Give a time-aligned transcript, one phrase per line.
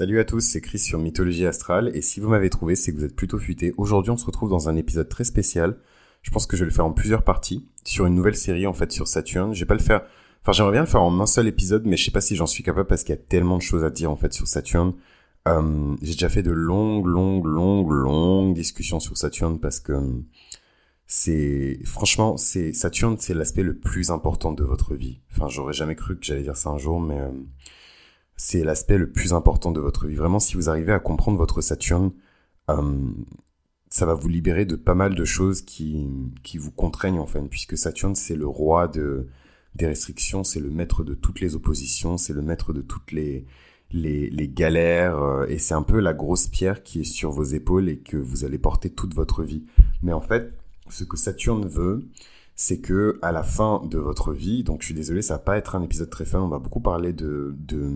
[0.00, 2.96] Salut à tous, c'est Chris sur Mythologie Astrale, et si vous m'avez trouvé, c'est que
[2.96, 3.74] vous êtes plutôt futé.
[3.76, 5.76] Aujourd'hui, on se retrouve dans un épisode très spécial.
[6.22, 8.72] Je pense que je vais le faire en plusieurs parties, sur une nouvelle série en
[8.72, 9.52] fait sur Saturne.
[9.52, 10.00] Je vais pas le faire,
[10.40, 12.46] enfin j'aimerais bien le faire en un seul épisode, mais je sais pas si j'en
[12.46, 14.94] suis capable parce qu'il y a tellement de choses à dire en fait sur Saturne.
[15.46, 19.92] Euh, j'ai déjà fait de longues, longues, longues, longues discussions sur Saturne parce que
[21.06, 25.20] c'est franchement c'est Saturne c'est l'aspect le plus important de votre vie.
[25.30, 27.28] Enfin j'aurais jamais cru que j'allais dire ça un jour, mais euh,
[28.42, 30.14] c'est l'aspect le plus important de votre vie.
[30.14, 32.10] Vraiment, si vous arrivez à comprendre votre Saturne,
[32.70, 33.12] euh,
[33.90, 36.08] ça va vous libérer de pas mal de choses qui,
[36.42, 39.28] qui vous contraignent en fait, puisque Saturne c'est le roi de,
[39.74, 43.44] des restrictions, c'est le maître de toutes les oppositions, c'est le maître de toutes les,
[43.90, 47.90] les, galères, euh, et c'est un peu la grosse pierre qui est sur vos épaules
[47.90, 49.66] et que vous allez porter toute votre vie.
[50.02, 50.54] Mais en fait,
[50.88, 52.08] ce que Saturne veut,
[52.60, 55.56] c'est que à la fin de votre vie, donc je suis désolé, ça va pas
[55.56, 57.90] être un épisode très fun, on va beaucoup parler de, de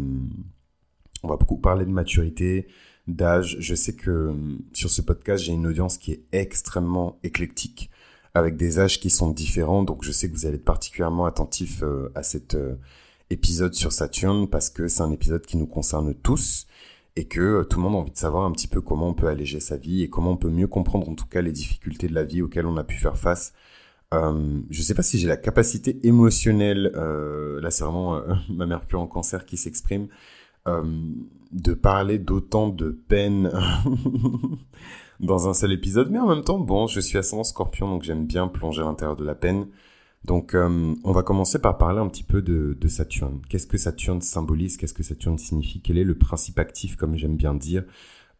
[1.23, 2.67] on va beaucoup parler de maturité,
[3.07, 3.59] d'âge.
[3.61, 4.33] Je sais que
[4.73, 7.91] sur ce podcast, j'ai une audience qui est extrêmement éclectique,
[8.33, 11.83] avec des âges qui sont différents, donc je sais que vous allez être particulièrement attentif
[11.83, 12.77] euh, à cet euh,
[13.29, 16.67] épisode sur Saturne, parce que c'est un épisode qui nous concerne tous,
[17.17, 19.15] et que euh, tout le monde a envie de savoir un petit peu comment on
[19.15, 22.09] peut alléger sa vie, et comment on peut mieux comprendre en tout cas les difficultés
[22.09, 23.53] de la vie auxquelles on a pu faire face
[24.15, 28.67] euh, je sais pas si j'ai la capacité émotionnelle, euh, là c'est vraiment euh, ma
[28.67, 30.09] Mercure en cancer qui s'exprime,
[30.69, 30.83] euh,
[31.53, 33.51] de parler d'autant de peine
[35.21, 38.27] dans un seul épisode, mais en même temps, bon, je suis ascendant scorpion, donc j'aime
[38.27, 39.69] bien plonger à l'intérieur de la peine.
[40.25, 43.43] Donc on va commencer par parler un petit peu de, Saturne.
[43.51, 44.79] Qu'est-ce que Saturne symbolise?
[44.79, 45.83] Qu'est-ce que Saturne signifie?
[45.83, 47.85] Quel est le principe actif, comme j'aime bien dire,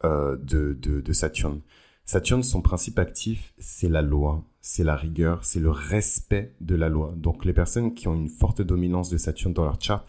[0.03, 1.61] de Saturne?
[2.07, 6.89] Saturne, son principe actif, c'est la loi, c'est la rigueur, c'est le respect de la
[6.89, 7.13] loi.
[7.19, 10.09] Donc les personnes qui ont une forte dominance de Saturne dans leur charte,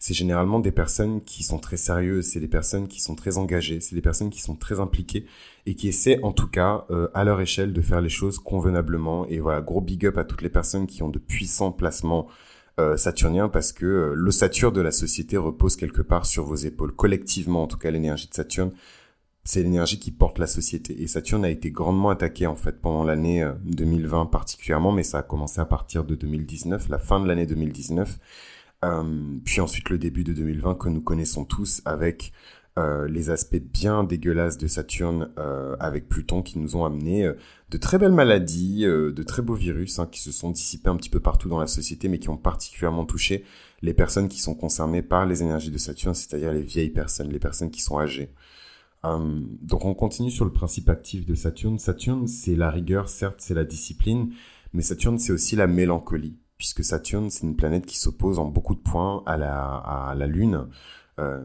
[0.00, 3.78] c'est généralement des personnes qui sont très sérieuses, c'est des personnes qui sont très engagées,
[3.78, 5.26] c'est des personnes qui sont très impliquées
[5.66, 9.24] et qui essaient en tout cas euh, à leur échelle de faire les choses convenablement.
[9.28, 12.26] Et voilà, gros big up à toutes les personnes qui ont de puissants placements
[12.80, 16.56] euh, saturniens parce que euh, le Saturne de la société repose quelque part sur vos
[16.56, 16.92] épaules.
[16.92, 18.72] Collectivement, en tout cas, l'énergie de Saturne
[19.44, 21.02] c'est l'énergie qui porte la société.
[21.02, 25.18] Et Saturne a été grandement attaqué en fait pendant l'année 2020 euh, particulièrement, mais ça
[25.18, 28.18] a commencé à partir de 2019, la fin de l'année 2019,
[28.84, 32.32] euh, puis ensuite le début de 2020 que nous connaissons tous avec
[32.78, 35.30] euh, les aspects bien dégueulasses de Saturne
[35.78, 37.30] avec Pluton qui nous ont amené
[37.70, 41.10] de très belles maladies, de très beaux virus hein, qui se sont dissipés un petit
[41.10, 43.44] peu partout dans la société, mais qui ont particulièrement touché
[43.82, 47.40] les personnes qui sont concernées par les énergies de Saturne, c'est-à-dire les vieilles personnes, les
[47.40, 48.30] personnes qui sont âgées.
[49.04, 51.78] Euh, donc on continue sur le principe actif de Saturne.
[51.78, 54.32] Saturne, c'est la rigueur, certes, c'est la discipline,
[54.72, 58.74] mais Saturne, c'est aussi la mélancolie, puisque Saturne, c'est une planète qui s'oppose en beaucoup
[58.74, 60.68] de points à la, à la Lune,
[61.18, 61.44] euh,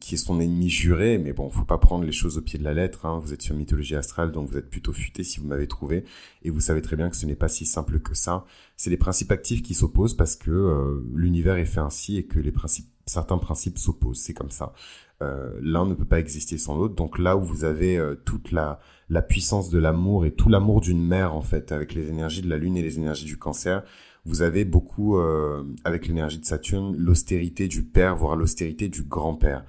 [0.00, 2.64] qui est son ennemi juré, mais bon, faut pas prendre les choses au pied de
[2.64, 3.06] la lettre.
[3.06, 3.20] Hein.
[3.22, 6.04] Vous êtes sur mythologie astrale, donc vous êtes plutôt futé si vous m'avez trouvé,
[6.42, 8.44] et vous savez très bien que ce n'est pas si simple que ça.
[8.76, 12.40] C'est les principes actifs qui s'opposent parce que euh, l'univers est fait ainsi et que
[12.40, 14.18] les principes, certains principes s'opposent.
[14.18, 14.72] C'est comme ça.
[15.22, 16.94] Euh, l'un ne peut pas exister sans l'autre.
[16.94, 20.80] Donc là où vous avez euh, toute la, la puissance de l'amour et tout l'amour
[20.80, 23.84] d'une mère en fait, avec les énergies de la Lune et les énergies du cancer,
[24.24, 29.64] vous avez beaucoup, euh, avec l'énergie de Saturne, l'austérité du père, voire l'austérité du grand-père.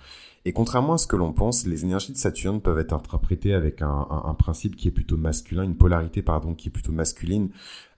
[0.46, 3.82] Et contrairement à ce que l'on pense, les énergies de Saturne peuvent être interprétées avec
[3.82, 7.50] un, un, un, principe qui est plutôt masculin, une polarité pardon qui est plutôt masculine,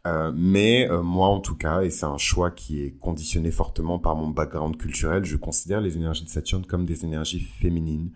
[0.08, 4.00] euh, mais euh, moi, en tout cas, et c'est un choix qui est conditionné fortement
[4.00, 8.12] par mon background culturel, je considère les énergies de Saturne comme des énergies féminines.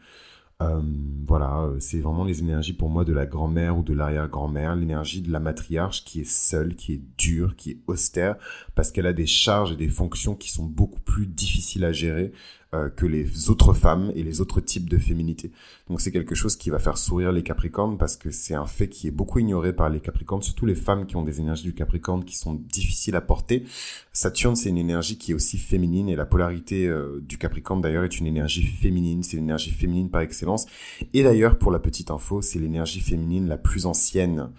[0.61, 0.81] Euh,
[1.27, 5.31] voilà, c'est vraiment les énergies pour moi de la grand-mère ou de l'arrière-grand-mère, l'énergie de
[5.31, 8.35] la matriarche qui est seule, qui est dure, qui est austère,
[8.75, 12.31] parce qu'elle a des charges et des fonctions qui sont beaucoup plus difficiles à gérer
[12.73, 15.51] euh, que les autres femmes et les autres types de féminité.
[15.89, 18.87] Donc c'est quelque chose qui va faire sourire les Capricornes parce que c'est un fait
[18.87, 21.73] qui est beaucoup ignoré par les Capricornes, surtout les femmes qui ont des énergies du
[21.73, 23.65] Capricorne qui sont difficiles à porter.
[24.13, 28.05] Saturne c'est une énergie qui est aussi féminine et la polarité euh, du Capricorne d'ailleurs
[28.05, 30.65] est une énergie féminine, c'est l'énergie féminine par excellence.
[31.13, 34.49] Et d'ailleurs pour la petite info, c'est l'énergie féminine la plus ancienne.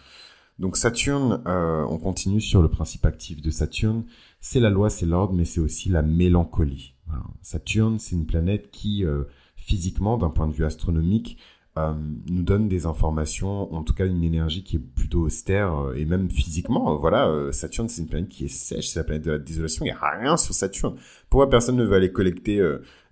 [0.58, 4.04] Donc Saturne, euh, on continue sur le principe actif de Saturne,
[4.40, 6.94] c'est la loi, c'est l'ordre, mais c'est aussi la mélancolie.
[7.42, 9.24] Saturne, c'est une planète qui, euh,
[9.56, 11.38] physiquement, d'un point de vue astronomique,
[11.78, 11.94] euh,
[12.28, 16.04] nous donne des informations, en tout cas une énergie qui est plutôt austère, euh, et
[16.04, 19.38] même physiquement, voilà, Saturne c'est une planète qui est sèche, c'est la planète de la
[19.38, 20.96] désolation, il n'y a rien sur Saturne.
[21.30, 22.62] Pourquoi personne ne veut aller collecter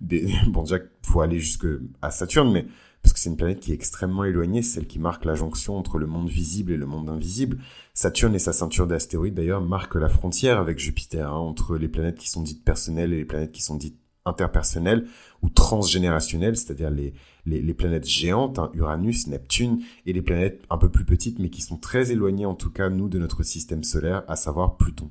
[0.00, 0.31] des...
[0.49, 1.67] bon déjà, faut aller jusque
[2.03, 2.67] à Saturne, mais
[3.02, 5.99] parce que c'est une planète qui est extrêmement éloignée, celle qui marque la jonction entre
[5.99, 7.58] le monde visible et le monde invisible.
[7.94, 12.19] Saturne et sa ceinture d'astéroïdes d'ailleurs marquent la frontière avec Jupiter, hein, entre les planètes
[12.19, 15.06] qui sont dites personnelles et les planètes qui sont dites interpersonnelles
[15.43, 21.05] ou transgénérationnelles, c'est-à-dire les, planètes géantes, hein, Uranus, Neptune, et les planètes un peu plus
[21.05, 24.37] petites, mais qui sont très éloignées, en tout cas, nous, de notre système solaire, à
[24.37, 25.11] savoir Pluton.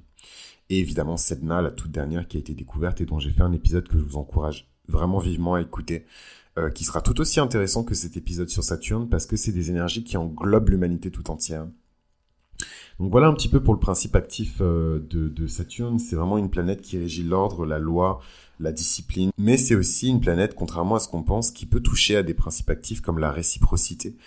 [0.69, 3.53] Et évidemment, Sedna, la toute dernière qui a été découverte et dont j'ai fait un
[3.53, 6.05] épisode que je vous encourage vraiment vivement à écouter,
[6.59, 9.69] euh, qui sera tout aussi intéressant que cet épisode sur Saturne, parce que c'est des
[9.69, 11.67] énergies qui englobent l'humanité tout entière.
[12.99, 15.99] Donc voilà un petit peu pour le principe actif euh, de, Saturne.
[15.99, 18.19] C'est vraiment une planète qui régit l'ordre, la loi,
[18.59, 19.31] la discipline.
[19.37, 22.33] Mais c'est aussi une planète, contrairement à ce qu'on pense, qui peut toucher à des
[22.33, 24.17] principes actifs comme la réciprocité.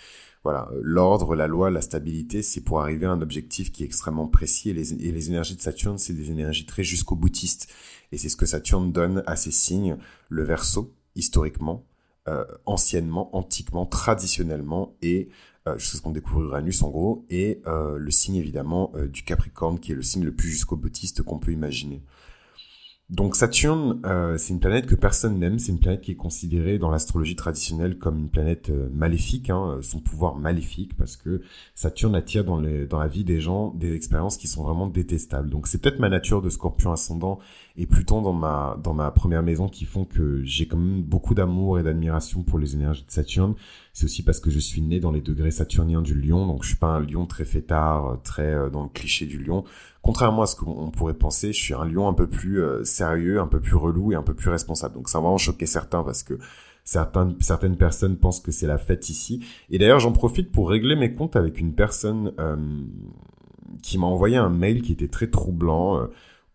[0.43, 4.27] Voilà, l'ordre, la loi, la stabilité, c'est pour arriver à un objectif qui est extrêmement
[4.27, 4.71] précis.
[4.71, 7.71] Et les, et les énergies de Saturne, c'est des énergies très jusqu'au boutiste.
[8.11, 9.97] Et c'est ce que Saturne donne à ses signes.
[10.29, 11.85] Le Verseau, historiquement,
[12.29, 15.27] euh, anciennement, antiquement, traditionnellement, et
[15.67, 19.77] euh, jusqu'à ce qu'on découvre Uranus en gros, et euh, le signe évidemment du Capricorne,
[19.77, 22.01] qui est le signe le plus jusqu'au boutiste qu'on peut imaginer.
[23.13, 26.79] Donc Saturne, euh, c'est une planète que personne n'aime, c'est une planète qui est considérée
[26.79, 31.43] dans l'astrologie traditionnelle comme une planète euh, maléfique, hein, son pouvoir maléfique, parce que
[31.75, 35.51] Saturne attire dans, la vie des gens des expériences qui sont vraiment détestables.
[35.51, 37.37] Donc c'est peut-être ma nature de scorpion ascendant
[37.77, 41.35] et Pluton dans ma, dans ma première maison qui font que j'ai quand même beaucoup
[41.35, 43.53] d'amour et d'admiration pour les énergies de Saturne.
[43.93, 46.69] C'est aussi parce que je suis né dans les degrés saturniens du lion, donc je
[46.69, 49.65] suis pas un lion très fêtard, très euh, dans le cliché du lion.
[50.03, 53.39] Contrairement à ce qu'on pourrait penser, je suis un lion un peu plus euh, sérieux,
[53.39, 54.95] un peu plus relou et un peu plus responsable.
[54.95, 56.37] Donc ça va vraiment choquer certains parce que
[56.83, 59.45] certaines, personnes pensent que c'est la fête ici.
[59.69, 62.57] Et d'ailleurs, j'en profite pour régler mes comptes avec une personne euh,
[63.81, 66.07] qui m'a envoyé un mail qui était très troublant euh,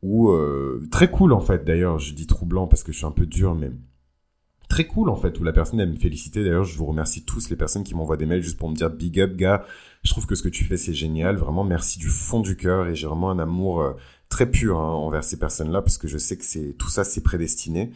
[0.02, 0.30] ou
[0.90, 1.64] très cool en fait.
[1.64, 3.70] D'ailleurs, je dis troublant parce que je suis un peu dur, mais
[4.68, 7.48] très cool en fait où la personne elle me félicitait d'ailleurs je vous remercie tous
[7.48, 9.64] les personnes qui m'envoient des mails juste pour me dire big up gars
[10.02, 11.36] je trouve que ce que tu fais c'est génial.
[11.36, 13.92] Vraiment merci du fond du cœur et j'ai vraiment un amour euh,
[14.28, 17.04] très pur hein, envers ces personnes là parce que je sais que c'est tout ça
[17.04, 17.92] c'est prédestiné.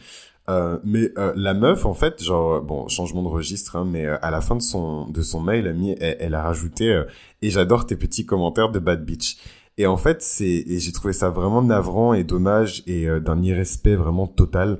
[0.49, 4.29] Euh, mais euh, la meuf en fait genre bon changement de registre hein, mais à
[4.29, 5.67] la fin de son de son mail
[6.01, 7.03] elle, elle, a rajouté
[7.41, 9.37] et j'adore tes petits commentaires de bad bitch.
[9.77, 13.95] Et en fait c'est et j'ai trouvé ça vraiment navrant et dommage et d'un irrespect
[13.95, 14.79] vraiment total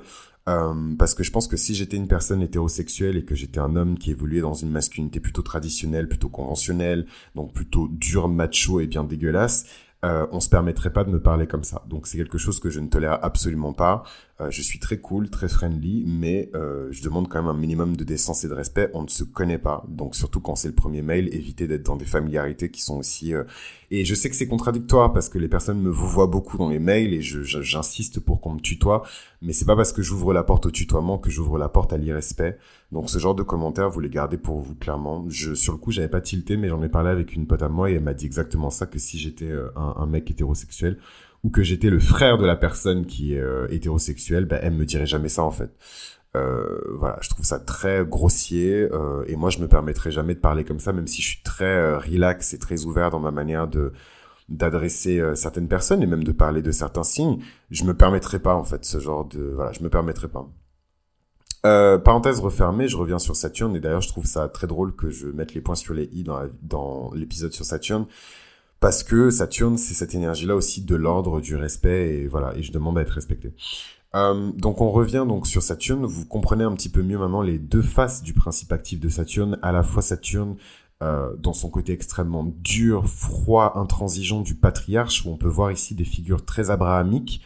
[0.50, 3.76] euh, parce que je pense que si j'étais une personne hétérosexuelle et que j'étais un
[3.76, 7.06] homme qui évoluait dans une masculinité plutôt traditionnelle, plutôt conventionnelle,
[7.36, 9.66] donc plutôt dur, macho et bien dégueulasse,
[10.04, 11.84] euh, on se permettrait pas de me parler comme ça.
[11.88, 14.04] Donc c'est quelque chose que je ne tolère absolument pas.
[14.42, 17.96] Euh, je suis très cool, très friendly, mais euh, je demande quand même un minimum
[17.96, 18.90] de décence et de respect.
[18.94, 21.96] On ne se connaît pas, donc surtout quand c'est le premier mail, évitez d'être dans
[21.96, 23.34] des familiarités qui sont aussi.
[23.34, 23.44] Euh,
[23.92, 26.70] et je sais que c'est contradictoire parce que les personnes me vous voient beaucoup dans
[26.70, 29.04] les mails et j'insiste pour qu'on me tutoie,
[29.44, 31.98] mais c'est pas parce que j'ouvre la porte au tutoiement que j'ouvre la porte à
[31.98, 32.58] l'irrespect.
[32.94, 35.26] Donc ce genre de commentaires, vous les gardez pour vous clairement.
[35.28, 37.70] Je, sur le coup, j'avais pas tilté, mais j'en ai parlé avec une pote à
[37.70, 41.00] moi et elle m'a dit exactement ça que si j'étais un, un mec hétérosexuel
[41.44, 44.86] ou que j'étais le frère de la personne qui est euh, hétérosexuelle, ben, elle me
[44.86, 45.72] dirait jamais ça en fait.
[46.36, 50.40] Euh, voilà, je trouve ça très grossier euh, et moi je me permettrai jamais de
[50.40, 53.32] parler comme ça, même si je suis très euh, relax et très ouvert dans ma
[53.32, 53.94] manière de
[54.50, 57.40] d'adresser euh, certaines personnes et même de parler de certains signes.
[57.70, 60.48] Je me permettrai pas en fait ce genre de voilà, je me permettrai pas.
[61.66, 65.10] Euh, parenthèse refermée, je reviens sur Saturne et d'ailleurs je trouve ça très drôle que
[65.10, 66.26] je mette les points sur les i
[66.62, 68.06] dans, l'épisode sur Saturne
[68.82, 72.74] parce que Saturne, c'est cette énergie-là aussi de l'ordre, du respect, et voilà, et je
[72.74, 73.54] demande à être respecté.
[74.14, 77.58] Euh, donc on revient donc sur Saturne, vous comprenez un petit peu mieux maintenant les
[77.58, 80.58] deux faces du principe actif de Saturne, à la fois Saturne
[81.02, 85.96] euh, dans son côté extrêmement dur, froid, intransigeant du patriarche, où on peut voir ici
[85.96, 87.42] des figures très abrahamiques,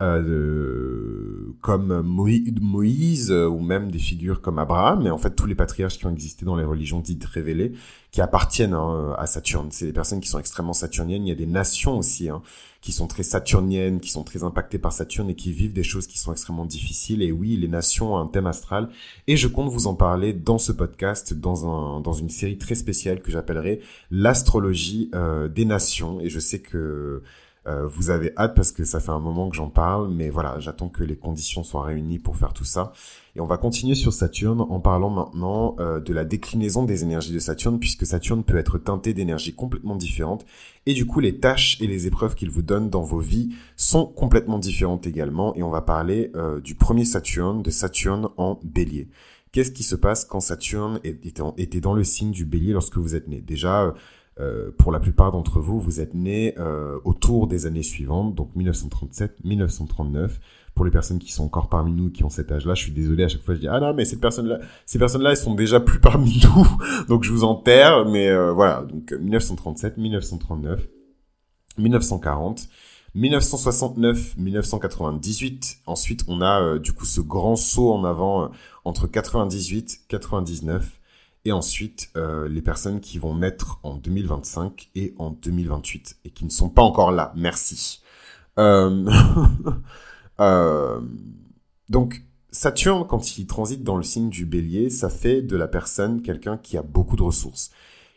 [0.00, 5.54] euh, comme Moïse euh, ou même des figures comme Abraham, mais en fait tous les
[5.54, 7.72] patriarches qui ont existé dans les religions dites révélées,
[8.10, 9.68] qui appartiennent hein, à Saturne.
[9.70, 11.26] C'est des personnes qui sont extrêmement saturniennes.
[11.26, 12.42] Il y a des nations aussi hein,
[12.80, 16.06] qui sont très saturniennes, qui sont très impactées par Saturne et qui vivent des choses
[16.06, 17.22] qui sont extrêmement difficiles.
[17.22, 18.88] Et oui, les nations ont un thème astral.
[19.26, 22.74] Et je compte vous en parler dans ce podcast, dans, un, dans une série très
[22.74, 23.80] spéciale que j'appellerai
[24.10, 26.20] l'astrologie euh, des nations.
[26.20, 27.22] Et je sais que
[27.66, 30.58] euh, vous avez hâte parce que ça fait un moment que j'en parle, mais voilà,
[30.60, 32.92] j'attends que les conditions soient réunies pour faire tout ça.
[33.36, 37.32] Et on va continuer sur Saturne en parlant maintenant euh, de la déclinaison des énergies
[37.32, 40.46] de Saturne, puisque Saturne peut être teinté d'énergies complètement différentes,
[40.86, 44.06] et du coup les tâches et les épreuves qu'il vous donne dans vos vies sont
[44.06, 49.08] complètement différentes également, et on va parler euh, du premier Saturne, de Saturne en bélier.
[49.52, 53.26] Qu'est-ce qui se passe quand Saturne était dans le signe du bélier lorsque vous êtes
[53.26, 53.40] né?
[53.40, 53.94] Déjà,
[54.40, 58.56] euh, pour la plupart d'entre vous, vous êtes nés euh, autour des années suivantes, donc
[58.56, 60.40] 1937, 1939.
[60.74, 63.24] Pour les personnes qui sont encore parmi nous, qui ont cet âge-là, je suis désolé,
[63.24, 65.80] à chaque fois je dis ah non mais cette personne-là, ces personnes-là, elles sont déjà
[65.80, 66.66] plus parmi nous,
[67.08, 68.06] donc je vous enterre.
[68.06, 70.88] Mais euh, voilà, donc 1937, 1939,
[71.78, 72.68] 1940.
[73.16, 75.78] 1969-1998.
[75.86, 78.52] Ensuite, on a du coup ce grand saut en avant
[78.84, 80.99] entre 98 99
[81.44, 86.44] et ensuite euh, les personnes qui vont naître en 2025 et en 2028 et qui
[86.44, 87.32] ne sont pas encore là.
[87.36, 88.02] Merci.
[91.88, 96.20] donc Saturne, quand il transite dans le signe du bélier, ça fait de la personne
[96.20, 97.70] quelqu'un qui a beaucoup de ressources.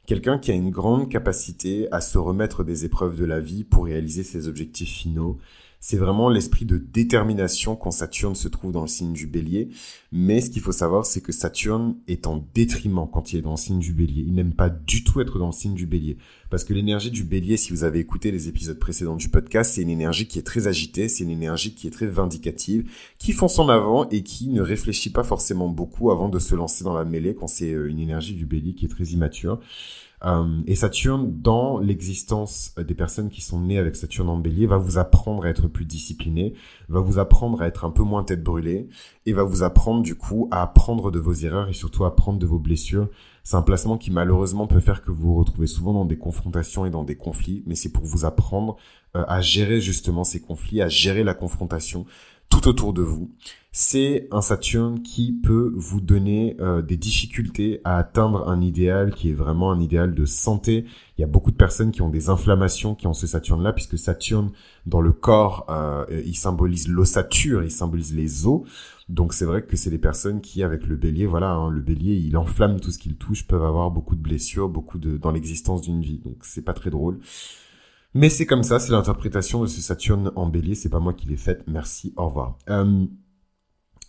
[0.06, 3.86] Quelqu'un qui a une grande capacité à se remettre des épreuves de la vie pour
[3.86, 5.38] réaliser ses objectifs finaux.
[5.86, 9.68] C'est vraiment l'esprit de détermination quand Saturne se trouve dans le signe du bélier.
[10.14, 13.52] Mais ce qu'il faut savoir, c'est que Saturne est en détriment quand il est dans
[13.52, 14.24] le signe du bélier.
[14.26, 16.16] Il n'aime pas du tout être dans le signe du bélier.
[16.50, 19.82] Parce que l'énergie du bélier, si vous avez écouté les épisodes précédents du podcast, c'est
[19.82, 23.60] une énergie qui est très agitée, c'est une énergie qui est très vindicative, qui fonce
[23.60, 27.04] en avant et qui ne réfléchit pas forcément beaucoup avant de se lancer dans la
[27.04, 29.60] mêlée quand c'est euh, une énergie du bélier qui est très immature.
[30.26, 34.78] Euh, et Saturne, dans l'existence des personnes qui sont nées avec Saturne en bélier, va
[34.78, 36.54] vous apprendre à être plus discipliné,
[36.88, 38.88] va vous apprendre à être un peu moins tête brûlée,
[39.26, 42.40] et va vous apprendre du coup à apprendre de vos erreurs et surtout à apprendre
[42.40, 43.10] de vos blessures.
[43.44, 46.86] C'est un placement qui malheureusement peut faire que vous vous retrouvez souvent dans des confrontations
[46.86, 48.78] et dans des conflits, mais c'est pour vous apprendre
[49.16, 52.06] euh, à gérer justement ces conflits, à gérer la confrontation
[52.50, 53.32] tout autour de vous
[53.76, 59.32] c'est un Saturne qui peut vous donner euh, des difficultés à atteindre un idéal qui
[59.32, 60.86] est vraiment un idéal de santé.
[61.18, 63.98] Il y a beaucoup de personnes qui ont des inflammations qui ont ce Saturne-là, puisque
[63.98, 64.52] Saturne,
[64.86, 68.62] dans le corps, euh, il symbolise l'ossature, il symbolise les os.
[69.10, 72.14] Donc c'est vrai que c'est des personnes qui, avec le bélier, voilà, hein, le bélier,
[72.14, 75.82] il enflamme tout ce qu'il touche, peuvent avoir beaucoup de blessures, beaucoup de dans l'existence
[75.82, 76.20] d'une vie.
[76.24, 77.20] Donc c'est pas très drôle.
[78.14, 81.28] Mais c'est comme ça, c'est l'interprétation de ce Saturne en bélier, c'est pas moi qui
[81.28, 81.64] l'ai faite.
[81.66, 82.60] Merci, au revoir.
[82.70, 83.08] Euh,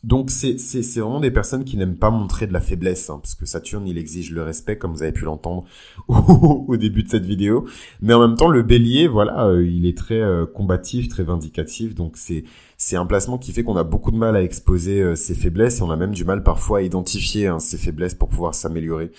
[0.04, 0.56] donc c'est
[1.00, 3.96] vraiment des personnes qui n'aiment pas montrer de la faiblesse, hein, parce que Saturne il
[3.96, 5.64] exige le respect, comme vous avez pu l'entendre
[6.08, 7.64] au, début de cette vidéo.
[8.02, 11.94] Mais en même temps, le Bélier, voilà, euh, il est très euh, combatif, très vindicatif,
[11.94, 12.44] donc c'est
[12.76, 15.78] c'est un placement qui fait qu'on a beaucoup de mal à exposer euh, ses faiblesses
[15.78, 19.11] et on a même du mal parfois à identifier hein, ses faiblesses pour pouvoir s'améliorer.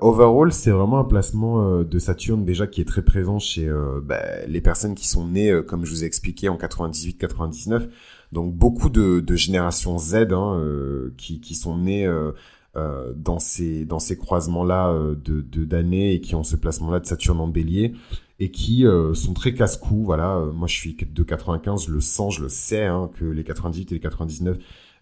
[0.00, 3.70] overall, c'est vraiment un placement de Saturne déjà qui est très présent chez
[4.02, 7.88] bah, les personnes qui sont nées, comme je vous ai expliqué, en 98-99
[8.32, 12.32] donc beaucoup de, de générations Z hein, euh, qui, qui sont nées euh,
[12.76, 17.00] euh, dans ces dans ces croisements là de d'années et qui ont ce placement là
[17.00, 17.94] de Saturne en Bélier
[18.38, 20.04] et qui sont très casse-cou.
[20.04, 23.92] Voilà, moi je suis de 95, le sens, je le sais hein, que les 98
[23.92, 24.58] et les 99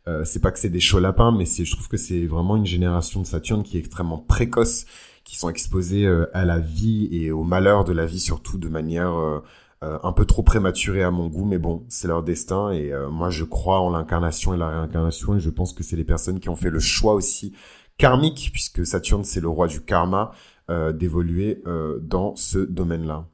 [0.07, 2.65] euh, c'est pas que c'est des chauds lapins, mais je trouve que c'est vraiment une
[2.65, 4.87] génération de Saturne qui est extrêmement précoce,
[5.25, 9.43] qui sont exposés à la vie et au malheur de la vie surtout de manière
[9.85, 13.11] euh, un peu trop prématuré à mon goût, mais bon, c'est leur destin et euh,
[13.11, 16.41] moi je crois en l'incarnation et la réincarnation et je pense que c'est les personnes
[16.41, 17.55] qui ont fait le choix aussi
[17.97, 20.33] karmique, puisque Saturne c'est le roi du karma,
[20.69, 21.63] euh, d'évoluer
[22.03, 23.29] dans ce domaine-là.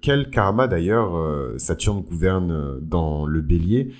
[0.00, 1.12] quel karma d'ailleurs
[1.58, 3.92] Saturne gouverne dans le bélier?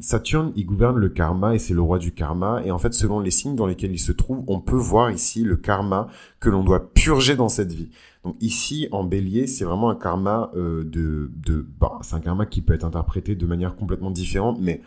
[0.00, 2.62] Saturne, il gouverne le karma et c'est le roi du karma.
[2.64, 5.42] Et en fait, selon les signes dans lesquels il se trouve, on peut voir ici
[5.42, 6.08] le karma
[6.40, 7.90] que l'on doit purger dans cette vie.
[8.24, 11.30] Donc ici, en bélier, c'est vraiment un karma euh, de...
[11.36, 14.82] de bah, c'est un karma qui peut être interprété de manière complètement différente, mais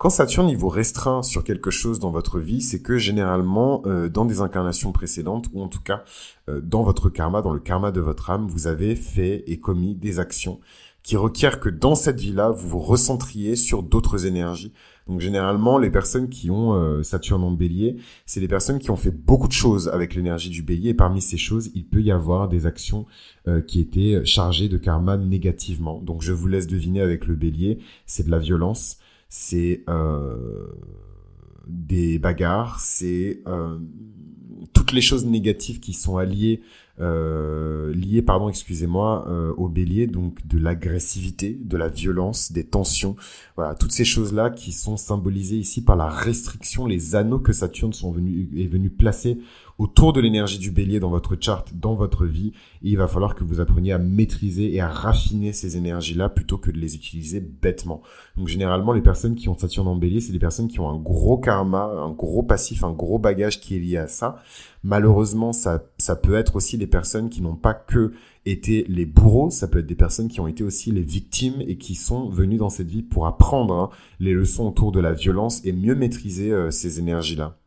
[0.00, 4.08] quand Saturne il vous restreint sur quelque chose dans votre vie, c'est que généralement, euh,
[4.08, 6.04] dans des incarnations précédentes, ou en tout cas
[6.48, 9.94] euh, dans votre karma, dans le karma de votre âme, vous avez fait et commis
[9.94, 10.58] des actions
[11.02, 14.72] qui requièrent que dans cette vie-là, vous vous recentriez sur d'autres énergies.
[15.06, 18.96] Donc généralement, les personnes qui ont euh, Saturne en bélier, c'est des personnes qui ont
[18.96, 20.90] fait beaucoup de choses avec l'énergie du bélier.
[20.90, 23.06] Et parmi ces choses, il peut y avoir des actions
[23.48, 26.00] euh, qui étaient chargées de karma négativement.
[26.00, 30.68] Donc je vous laisse deviner avec le bélier, c'est de la violence, c'est euh,
[31.66, 33.42] des bagarres, c'est
[34.72, 36.60] toutes les choses négatives qui sont alliées
[37.00, 43.16] euh, lié, pardon, excusez-moi, euh, au bélier, donc de l'agressivité, de la violence, des tensions,
[43.56, 47.92] voilà, toutes ces choses-là qui sont symbolisées ici par la restriction, les anneaux que Saturne
[47.92, 49.38] sont venus, est venu placer
[49.80, 52.52] autour de l'énergie du bélier dans votre charte, dans votre vie.
[52.82, 56.70] Il va falloir que vous appreniez à maîtriser et à raffiner ces énergies-là plutôt que
[56.70, 58.02] de les utiliser bêtement.
[58.36, 60.98] Donc généralement, les personnes qui ont Saturne en bélier, c'est des personnes qui ont un
[60.98, 64.42] gros karma, un gros passif, un gros bagage qui est lié à ça.
[64.82, 68.12] Malheureusement, ça, ça peut être aussi des personnes qui n'ont pas que
[68.44, 71.78] été les bourreaux, ça peut être des personnes qui ont été aussi les victimes et
[71.78, 75.64] qui sont venues dans cette vie pour apprendre hein, les leçons autour de la violence
[75.64, 77.59] et mieux maîtriser euh, ces énergies-là.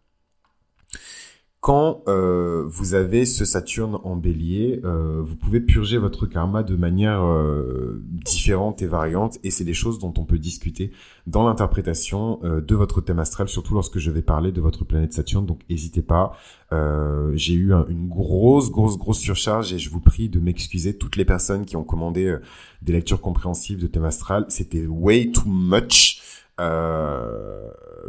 [1.63, 6.75] Quand euh, vous avez ce Saturne en bélier, euh, vous pouvez purger votre karma de
[6.75, 10.91] manière euh, différente et variante, et c'est des choses dont on peut discuter
[11.25, 15.45] dans l'interprétation de votre thème astral, surtout lorsque je vais parler de votre planète Saturne,
[15.45, 16.33] donc n'hésitez pas.
[17.33, 21.23] J'ai eu une grosse, grosse, grosse surcharge, et je vous prie de m'excuser, toutes les
[21.23, 22.35] personnes qui ont commandé
[22.81, 26.21] des lectures compréhensives de thème astral, c'était way too much.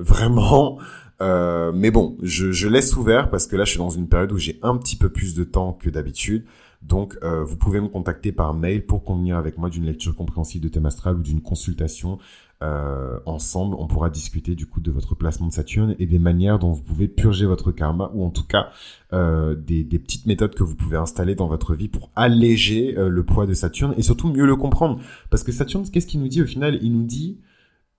[0.00, 0.80] vraiment...
[1.20, 4.32] Euh, mais bon, je, je, laisse ouvert parce que là, je suis dans une période
[4.32, 6.44] où j'ai un petit peu plus de temps que d'habitude.
[6.82, 10.60] Donc, euh, vous pouvez me contacter par mail pour convenir avec moi d'une lecture compréhensive
[10.60, 12.18] de thème astral ou d'une consultation.
[12.62, 16.58] Euh, ensemble, on pourra discuter du coup de votre placement de Saturne et des manières
[16.58, 18.70] dont vous pouvez purger votre karma ou en tout cas
[19.12, 23.08] euh, des, des, petites méthodes que vous pouvez installer dans votre vie pour alléger euh,
[23.08, 25.00] le poids de Saturne et surtout mieux le comprendre.
[25.30, 26.78] Parce que Saturne, qu'est-ce qu'il nous dit au final?
[26.80, 27.38] Il nous dit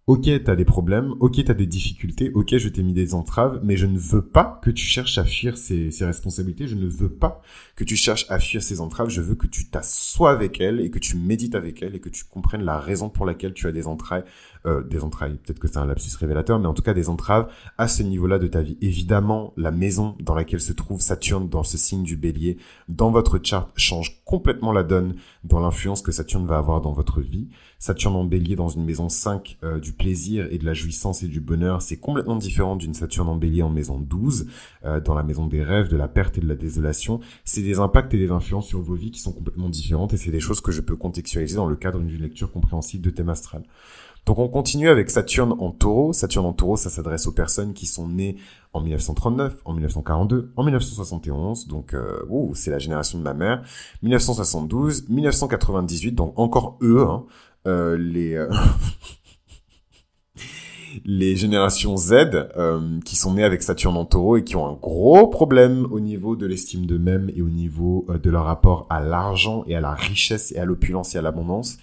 [0.07, 3.75] Ok, t'as des problèmes, ok, t'as des difficultés, ok, je t'ai mis des entraves, mais
[3.75, 7.41] je ne veux pas que tu cherches à fuir ces, responsabilités, je ne veux pas
[7.75, 10.91] que tu cherches à fuir ces entraves, je veux que tu t'assoies avec elles et
[10.91, 13.71] que tu médites avec elles et que tu comprennes la raison pour laquelle tu as
[13.71, 14.25] des entrailles,
[14.65, 17.47] euh, des entrailles, peut-être que c'est un lapsus révélateur, mais en tout cas des entraves
[17.77, 18.77] à ce niveau-là de ta vie.
[18.81, 22.57] Évidemment, la maison dans laquelle se trouve Saturne dans ce signe du bélier,
[22.89, 27.21] dans votre charte, change complètement la donne dans l'influence que Saturne va avoir dans votre
[27.21, 27.47] vie.
[27.79, 31.27] Saturne en bélier dans une maison 5 euh, du plaisir et de la jouissance et
[31.27, 34.47] du bonheur, c'est complètement différent d'une Saturne en bélier en maison 12,
[34.85, 37.19] euh, dans la maison des rêves, de la perte et de la désolation.
[37.43, 40.31] C'est des impacts et des influences sur vos vies qui sont complètement différentes et c'est
[40.31, 43.63] des choses que je peux contextualiser dans le cadre d'une lecture compréhensible de thème astral.
[44.25, 46.13] Donc on continue avec Saturne en taureau.
[46.13, 48.37] Saturne en taureau, ça s'adresse aux personnes qui sont nées
[48.73, 51.67] en 1939, en 1942, en 1971.
[51.67, 53.63] Donc euh, c'est la génération de ma mère.
[54.01, 57.25] 1972, 1998, donc encore eux, hein,
[57.67, 58.35] euh, les...
[58.35, 58.49] Euh,
[61.03, 64.73] les générations Z euh, qui sont nées avec Saturne en taureau et qui ont un
[64.73, 69.01] gros problème au niveau de l'estime d'eux-mêmes et au niveau euh, de leur rapport à
[69.01, 71.77] l'argent et à la richesse et à l'opulence et à l'abondance.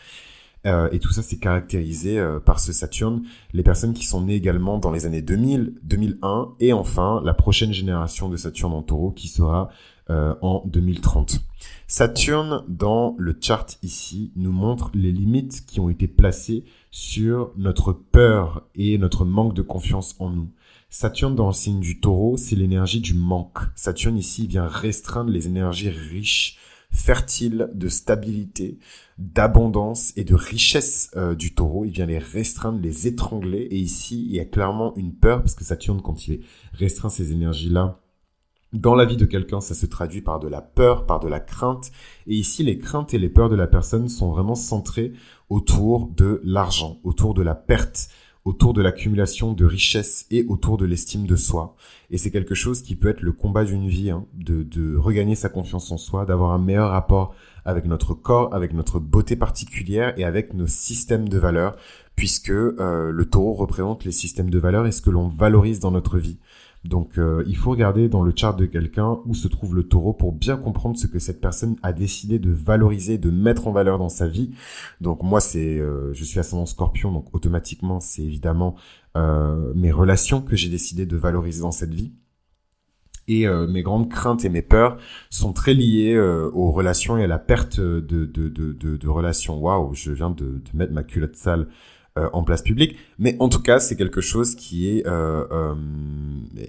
[0.67, 3.23] Euh, et tout ça, c'est caractérisé euh, par ce Saturne.
[3.53, 7.73] Les personnes qui sont nées également dans les années 2000, 2001, et enfin la prochaine
[7.73, 9.71] génération de Saturne en taureau qui sera
[10.11, 11.41] euh, en 2030.
[11.87, 17.93] Saturne, dans le chart ici, nous montre les limites qui ont été placées sur notre
[17.93, 20.51] peur et notre manque de confiance en nous.
[20.91, 23.59] Saturne dans le signe du taureau, c'est l'énergie du manque.
[23.75, 26.59] Saturne ici vient restreindre les énergies riches
[26.93, 28.79] fertile de stabilité,
[29.19, 31.85] d'abondance et de richesse euh, du taureau.
[31.85, 33.67] Il vient les restreindre, les étrangler.
[33.71, 37.33] Et ici, il y a clairement une peur, parce que Saturne, quand il restreint ces
[37.33, 37.99] énergies-là,
[38.73, 41.41] dans la vie de quelqu'un, ça se traduit par de la peur, par de la
[41.41, 41.93] crainte.
[42.27, 45.13] Et ici, les craintes et les peurs de la personne sont vraiment centrées
[45.51, 48.09] autour de l'argent, autour de la perte,
[48.45, 51.77] autour de l'accumulation de richesses et autour de l'estime de soi.
[52.11, 55.35] Et c'est quelque chose qui peut être le combat d'une vie, hein, de, de regagner
[55.35, 60.13] sa confiance en soi, d'avoir un meilleur rapport avec notre corps, avec notre beauté particulière
[60.17, 61.77] et avec nos systèmes de valeurs,
[62.17, 65.93] puisque euh, le taureau représente les systèmes de valeurs et ce que l'on valorise dans
[65.93, 66.39] notre vie.
[66.85, 70.13] Donc euh, il faut regarder dans le chart de quelqu'un où se trouve le taureau
[70.13, 73.99] pour bien comprendre ce que cette personne a décidé de valoriser, de mettre en valeur
[73.99, 74.51] dans sa vie.
[75.01, 78.75] Donc moi c'est, euh, je suis ascendant scorpion, donc automatiquement c'est évidemment
[79.17, 82.13] euh, mes relations que j'ai décidé de valoriser dans cette vie.
[83.29, 84.99] Et mes grandes craintes et mes peurs
[85.31, 89.61] sont très liées aux relations et à la perte de, de, de relations.
[89.61, 91.69] Waouh, je viens de, de mettre ma culotte sale
[92.19, 92.97] euh, en place publique.
[93.19, 95.75] Mais en tout cas, c'est quelque chose qui est, euh, euh,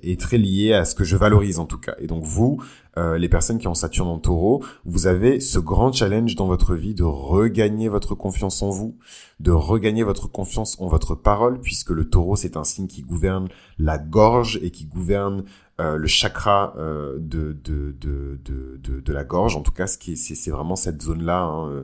[0.01, 1.95] est très lié à ce que je valorise en tout cas.
[1.99, 2.61] Et donc vous,
[2.95, 6.75] euh, les personnes qui ont Saturne en taureau, vous avez ce grand challenge dans votre
[6.75, 8.95] vie de regagner votre confiance en vous,
[9.39, 13.49] de regagner votre confiance en votre parole, puisque le taureau, c'est un signe qui gouverne
[13.79, 15.43] la gorge et qui gouverne
[15.81, 19.55] euh, le chakra euh, de, de, de, de, de, la gorge.
[19.55, 21.41] En tout cas, ce qui c'est vraiment cette zone-là.
[21.41, 21.83] Hein,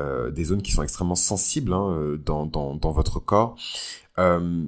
[0.00, 3.56] euh, des zones qui sont extrêmement sensibles hein, euh, dans, dans, dans, votre corps.
[4.18, 4.64] Euh,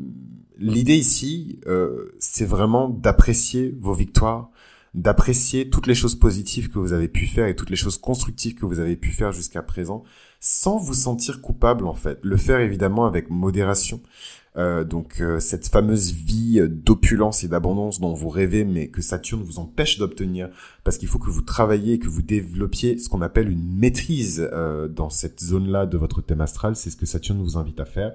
[0.60, 4.50] L'idée ici, euh, c'est vraiment d'apprécier vos victoires,
[4.92, 8.54] d'apprécier toutes les choses positives que vous avez pu faire et toutes les choses constructives
[8.56, 10.04] que vous avez pu faire jusqu'à présent,
[10.38, 12.18] sans vous sentir coupable en fait.
[12.22, 14.02] Le faire évidemment avec modération.
[14.56, 19.44] Euh, donc euh, cette fameuse vie d'opulence et d'abondance dont vous rêvez mais que Saturne
[19.44, 20.48] vous empêche d'obtenir
[20.82, 24.88] parce qu'il faut que vous travailliez que vous développiez ce qu'on appelle une maîtrise euh,
[24.88, 28.12] dans cette zone-là de votre thème astral, c'est ce que Saturne vous invite à faire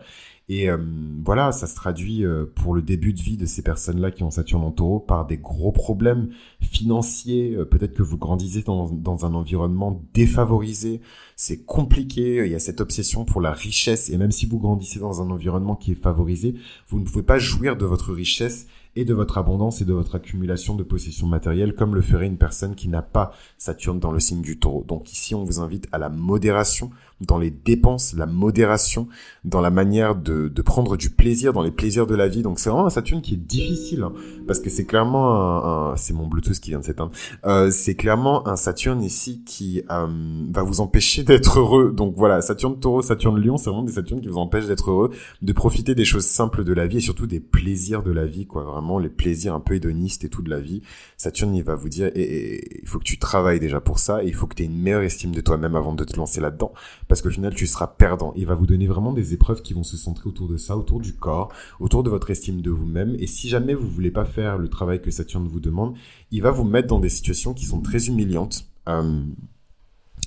[0.48, 0.78] et euh,
[1.24, 4.30] voilà, ça se traduit euh, pour le début de vie de ces personnes-là qui ont
[4.30, 6.30] Saturne en taureau par des gros problèmes
[6.62, 7.56] financiers.
[7.56, 11.02] Euh, peut-être que vous grandissez dans, dans, un environnement défavorisé.
[11.36, 12.46] C'est compliqué.
[12.46, 14.12] Il y a cette obsession pour la richesse.
[14.12, 16.54] Et même si vous grandissez dans un environnement qui est favorisé,
[16.90, 20.16] vous ne pouvez pas jouir de votre richesse et de votre abondance et de votre
[20.16, 24.20] accumulation de possessions matérielles comme le ferait une personne qui n'a pas Saturne dans le
[24.20, 24.86] signe du taureau.
[24.88, 29.08] Donc ici, on vous invite à la modération dans les dépenses, la modération,
[29.44, 32.42] dans la manière de, de prendre du plaisir, dans les plaisirs de la vie.
[32.42, 34.14] Donc c'est vraiment un Saturne qui est difficile, hein,
[34.48, 37.12] parce que c'est clairement un, c'est mon Bluetooth qui vient de s'éteindre.
[37.46, 40.08] Euh, c'est clairement un Saturne ici qui euh,
[40.52, 41.92] va vous empêcher d'être heureux.
[41.92, 45.12] Donc voilà, Saturne Taureau, Saturne Lion, c'est vraiment des Saturnes qui vous empêchent d'être heureux,
[45.42, 48.46] de profiter des choses simples de la vie et surtout des plaisirs de la vie,
[48.46, 48.64] quoi.
[48.64, 50.82] Vraiment les plaisirs un peu hédonistes et tout de la vie.
[51.16, 54.34] Saturne, il va vous dire, il faut que tu travailles déjà pour ça, et il
[54.34, 56.74] faut que tu aies une meilleure estime de toi-même avant de te lancer là-dedans
[57.08, 58.34] parce qu'au final tu seras perdant.
[58.36, 61.00] Il va vous donner vraiment des épreuves qui vont se centrer autour de ça, autour
[61.00, 63.16] du corps, autour de votre estime de vous-même.
[63.20, 65.96] Et si jamais vous voulez pas faire le travail que Saturne vous demande,
[66.32, 68.68] il va vous mettre dans des situations qui sont très humiliantes.
[68.88, 69.24] Euh,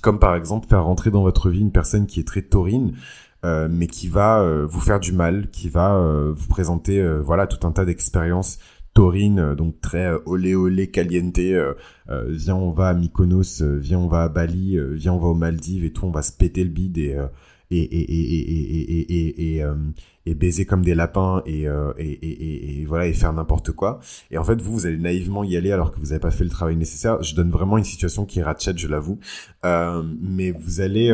[0.02, 2.94] comme par exemple faire rentrer dans votre vie une personne qui est très taurine,
[3.44, 5.98] euh, mais qui va euh, vous faire du mal, qui va
[6.34, 8.58] vous présenter voilà tout un tas d'expériences
[8.98, 14.28] taurine, donc très olé olé caliente, viens on va à Mykonos, viens on va à
[14.28, 17.16] Bali, viens on va aux Maldives et tout, on va se péter le bide et
[17.70, 19.64] et et et
[20.26, 21.66] et baiser comme des lapins et,
[21.98, 25.70] et, voilà et faire n'importe quoi et en fait vous vous allez naïvement y aller
[25.70, 28.40] alors que vous n'avez pas fait le travail nécessaire je donne vraiment une situation qui
[28.40, 29.20] est je l'avoue
[29.62, 31.12] mais vous allez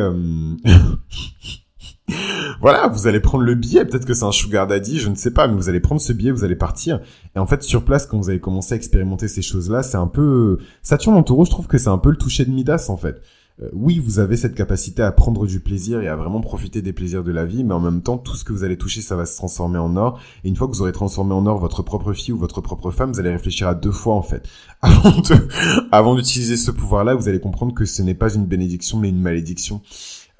[2.61, 5.31] voilà, vous allez prendre le billet, peut-être que c'est un sugar daddy, je ne sais
[5.31, 6.99] pas, mais vous allez prendre ce billet, vous allez partir.
[7.35, 10.07] Et en fait, sur place, quand vous avez commencé à expérimenter ces choses-là, c'est un
[10.07, 10.59] peu...
[10.81, 13.21] Saturne en taureau, je trouve que c'est un peu le toucher de Midas, en fait.
[13.61, 16.91] Euh, oui, vous avez cette capacité à prendre du plaisir et à vraiment profiter des
[16.91, 19.15] plaisirs de la vie, mais en même temps, tout ce que vous allez toucher, ça
[19.15, 20.19] va se transformer en or.
[20.43, 22.91] Et une fois que vous aurez transformé en or votre propre fille ou votre propre
[22.91, 24.45] femme, vous allez réfléchir à deux fois, en fait.
[24.81, 25.47] Avant de,
[25.91, 29.21] avant d'utiliser ce pouvoir-là, vous allez comprendre que ce n'est pas une bénédiction, mais une
[29.21, 29.81] malédiction.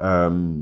[0.01, 0.53] Euh,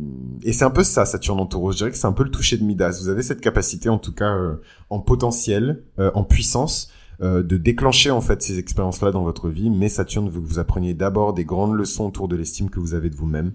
[0.43, 1.71] et c'est un peu ça, Saturne en taureau.
[1.71, 2.99] Je dirais que c'est un peu le toucher de Midas.
[3.01, 4.55] Vous avez cette capacité, en tout cas, euh,
[4.89, 6.91] en potentiel, euh, en puissance,
[7.21, 9.69] de déclencher en fait ces expériences-là dans votre vie.
[9.69, 12.95] Mais Saturne veut que vous appreniez d'abord des grandes leçons autour de l'estime que vous
[12.95, 13.53] avez de vous-même.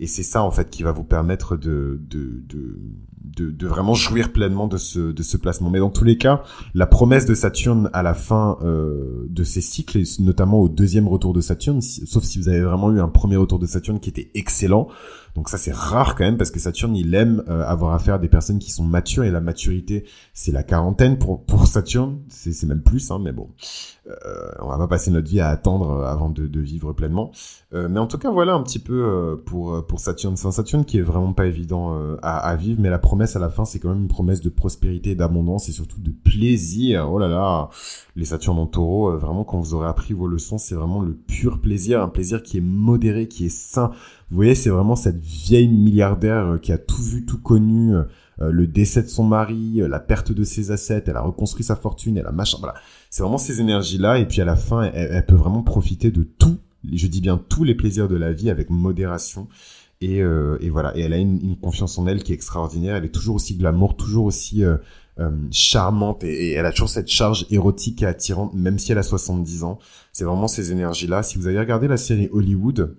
[0.00, 2.80] Et c'est ça en fait qui va vous permettre de, de, de
[3.38, 5.70] de, vraiment jouir pleinement de ce, de ce placement.
[5.70, 6.42] Mais dans tous les cas,
[6.74, 11.08] la promesse de Saturne à la fin euh, de ces cycles, et notamment au deuxième
[11.08, 14.10] retour de Saturne, sauf si vous avez vraiment eu un premier retour de Saturne qui
[14.10, 14.88] était excellent,
[15.34, 18.18] donc ça c'est rare quand même parce que Saturne il aime euh, avoir affaire à
[18.18, 22.64] des personnes qui sont matures et la maturité c'est la quarantaine pour pour Saturne, c'est
[22.64, 23.48] même plus hein, mais bon.
[24.08, 27.30] Euh, on va pas passer notre vie à attendre avant de, vivre pleinement.
[27.72, 30.52] Euh, mais en tout cas voilà un petit peu euh, pour pour Saturne, c'est un
[30.52, 33.64] Saturne qui est vraiment pas évident à, à vivre mais la promesse à la fin
[33.64, 37.08] c'est quand même une promesse de prospérité, d'abondance et surtout de plaisir.
[37.10, 37.68] Oh là là,
[38.16, 41.60] les Saturnes en Taureau vraiment quand vous aurez appris vos leçons, c'est vraiment le pur
[41.60, 43.92] plaisir, un plaisir qui est modéré, qui est sain
[44.30, 48.04] vous voyez, c'est vraiment cette vieille milliardaire euh, qui a tout vu, tout connu, euh,
[48.40, 51.74] euh, le décès de son mari, la perte de ses assets, elle a reconstruit sa
[51.74, 52.74] fortune, elle a machin, voilà.
[53.10, 56.58] C'est vraiment ces énergies-là, et puis à la fin, elle, peut vraiment profiter de tout,
[56.92, 59.48] je dis bien tous les plaisirs de la vie avec modération.
[60.00, 63.08] Et, et voilà, et elle a une, confiance en elle qui est extraordinaire, elle est
[63.14, 64.62] toujours aussi glamour, toujours aussi
[65.50, 69.02] charmante, et, et, elle a toujours cette charge érotique et attirante, même si elle a
[69.02, 69.78] 70 ans.
[70.12, 71.22] C'est vraiment ces énergies-là.
[71.22, 72.94] Si vous avez regardé la série Hollywood,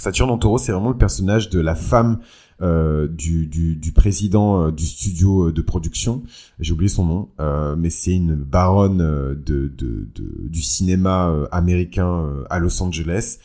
[0.00, 2.20] Saturne en taureau, c'est vraiment le personnage de la femme
[2.62, 6.22] euh, du, du, du, président euh, du studio euh, de production.
[6.58, 12.26] J'ai oublié son nom, euh, mais c'est une baronne de, de, de, du cinéma américain
[12.48, 13.38] à Los Angeles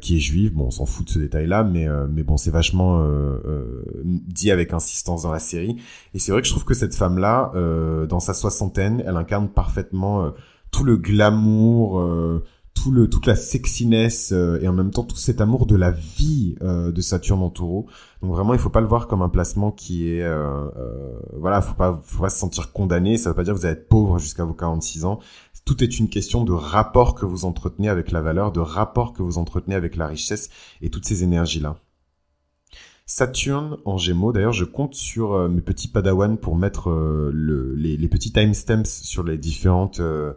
[0.00, 0.52] qui est juive.
[0.52, 3.04] Bon, on s'en fout de ce détail-là, mais mais bon, c'est vachement
[4.04, 5.76] dit avec insistance dans la série.
[6.12, 7.52] Et c'est vrai que je trouve que cette femme-là,
[8.08, 10.32] dans sa soixantaine, elle incarne parfaitement
[10.72, 12.02] tout le glamour
[12.76, 15.90] tout le toute la sexiness euh, et en même temps tout cet amour de la
[15.90, 17.86] vie euh, de Saturne en Taureau.
[18.22, 21.60] Donc vraiment, il faut pas le voir comme un placement qui est euh, euh, voilà,
[21.62, 23.88] faut pas faut pas se sentir condamné, ça veut pas dire que vous allez être
[23.88, 25.18] pauvre jusqu'à vos 46 ans.
[25.64, 29.22] Tout est une question de rapport que vous entretenez avec la valeur, de rapport que
[29.22, 30.48] vous entretenez avec la richesse
[30.80, 31.76] et toutes ces énergies là.
[33.08, 34.32] Saturne en Gémeaux.
[34.32, 39.22] D'ailleurs, je compte sur mes petits Padawan pour mettre le, les, les, petits timestamps sur
[39.22, 40.32] les différentes euh,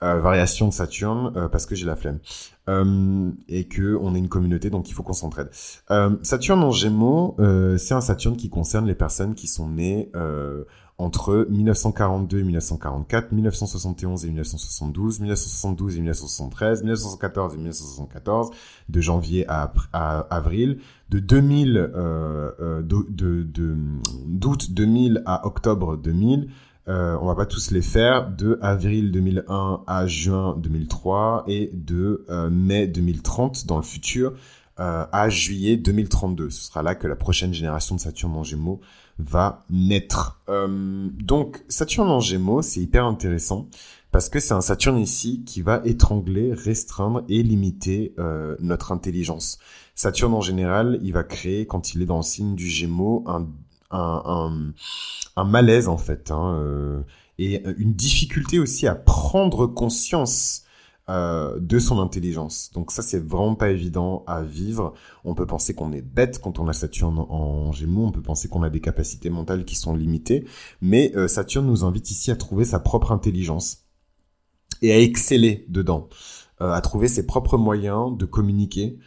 [0.00, 2.18] variation de Saturne euh, parce que j'ai la flemme
[2.68, 5.48] euh, et que on est une communauté donc il faut qu'on s'entraide.
[6.22, 7.36] Saturne en Gémeaux,
[7.78, 10.10] c'est un Saturne qui concerne les personnes qui sont nées
[10.96, 18.50] entre 1942 et 1944, 1971 et 1972, 1972 et 1973, 1914 et 1974,
[18.88, 19.72] de janvier à,
[20.30, 20.78] avril,
[21.10, 23.46] de 2000 euh, de
[24.26, 26.48] d'août 2000 à octobre 2000,
[26.88, 32.24] euh, on va pas tous les faire, de avril 2001 à juin 2003 et de
[32.28, 34.34] euh, mai 2030 dans le futur
[34.80, 36.50] euh, à juillet 2032.
[36.50, 38.80] Ce sera là que la prochaine génération de Saturne en Gémeaux
[39.20, 40.40] va naître.
[40.48, 43.68] Euh, donc Saturne en Gémeaux, c'est hyper intéressant
[44.10, 49.58] parce que c'est un Saturne ici qui va étrangler, restreindre et limiter euh, notre intelligence.
[49.94, 53.46] Saturne en général, il va créer quand il est dans le signe du Gémeaux un
[53.94, 57.00] un, malaise en fait hein, euh,
[57.38, 60.62] et une difficulté aussi à prendre conscience
[61.10, 62.70] euh, de son intelligence.
[62.72, 64.94] Donc ça, c'est vraiment pas évident à vivre.
[65.24, 68.48] On peut penser qu'on est bête quand on a Saturne en, Gémeaux, on peut penser
[68.48, 70.46] qu'on a des capacités mentales qui sont limitées,
[70.80, 73.84] mais euh, Saturne nous invite ici à trouver sa propre intelligence
[74.80, 76.08] et à exceller dedans,
[76.58, 78.98] à trouver ses propres moyens de communiquer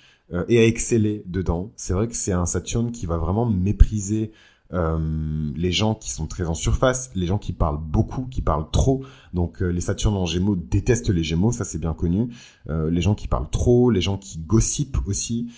[0.48, 1.72] et à exceller dedans.
[1.76, 4.32] C'est vrai que c'est un Saturne qui va vraiment mépriser
[4.74, 8.70] euh, les gens qui sont très en surface, les gens qui parlent beaucoup, qui parlent
[8.72, 9.04] trop.
[9.34, 12.30] Donc euh, les Saturnes en Gémeaux détestent les Gémeaux, ça c'est bien connu.
[12.70, 15.50] Euh, les gens qui parlent trop, les gens qui gossipent aussi.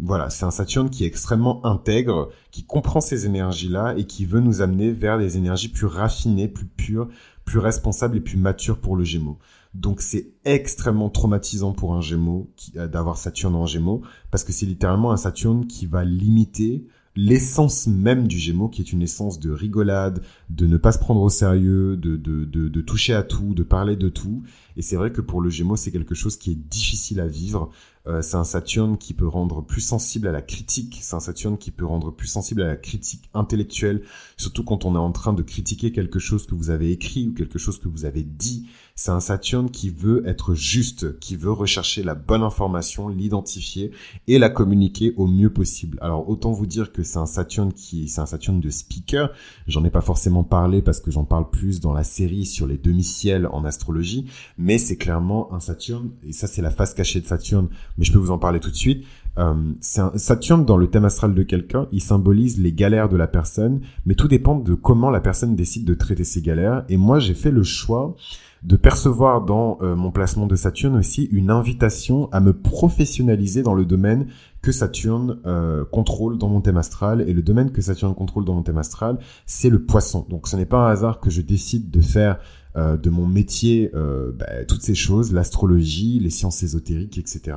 [0.00, 4.40] voilà, c'est un Saturne qui est extrêmement intègre, qui comprend ces énergies-là et qui veut
[4.40, 7.08] nous amener vers des énergies plus raffinées, plus pures,
[7.44, 9.38] plus responsables et plus matures pour le Gémeaux.
[9.74, 14.00] Donc c'est extrêmement traumatisant pour un Gémeaux d'avoir Saturne en Gémeaux
[14.30, 16.86] parce que c'est littéralement un Saturne qui va limiter
[17.20, 21.20] l'essence même du Gémeaux, qui est une essence de rigolade, de ne pas se prendre
[21.20, 24.44] au sérieux, de, de, de, de toucher à tout, de parler de tout.
[24.78, 27.70] Et c'est vrai que pour le Gémeaux, c'est quelque chose qui est difficile à vivre.
[28.06, 30.98] Euh, c'est un Saturne qui peut rendre plus sensible à la critique.
[31.02, 34.02] C'est un Saturne qui peut rendre plus sensible à la critique intellectuelle,
[34.36, 37.34] surtout quand on est en train de critiquer quelque chose que vous avez écrit ou
[37.34, 38.68] quelque chose que vous avez dit.
[38.94, 43.92] C'est un Saturne qui veut être juste, qui veut rechercher la bonne information, l'identifier
[44.26, 45.98] et la communiquer au mieux possible.
[46.00, 49.30] Alors autant vous dire que c'est un Saturne qui, c'est un Saturne de speaker.
[49.68, 52.76] J'en ai pas forcément parlé parce que j'en parle plus dans la série sur les
[52.76, 54.26] demi-ciels en astrologie,
[54.76, 57.68] c'est clairement un Saturne et ça c'est la face cachée de Saturne.
[57.96, 59.06] Mais je peux vous en parler tout de suite.
[59.38, 59.54] Euh,
[59.96, 63.80] un, Saturne dans le thème astral de quelqu'un, il symbolise les galères de la personne,
[64.04, 66.84] mais tout dépend de comment la personne décide de traiter ses galères.
[66.88, 68.16] Et moi, j'ai fait le choix
[68.64, 73.74] de percevoir dans euh, mon placement de Saturne aussi une invitation à me professionnaliser dans
[73.74, 74.26] le domaine
[74.62, 77.24] que Saturne euh, contrôle dans mon thème astral.
[77.28, 80.26] Et le domaine que Saturne contrôle dans mon thème astral, c'est le poisson.
[80.28, 82.40] Donc ce n'est pas un hasard que je décide de faire
[82.78, 87.56] euh, de mon métier, euh, bah, toutes ces choses, l'astrologie, les sciences ésotériques, etc.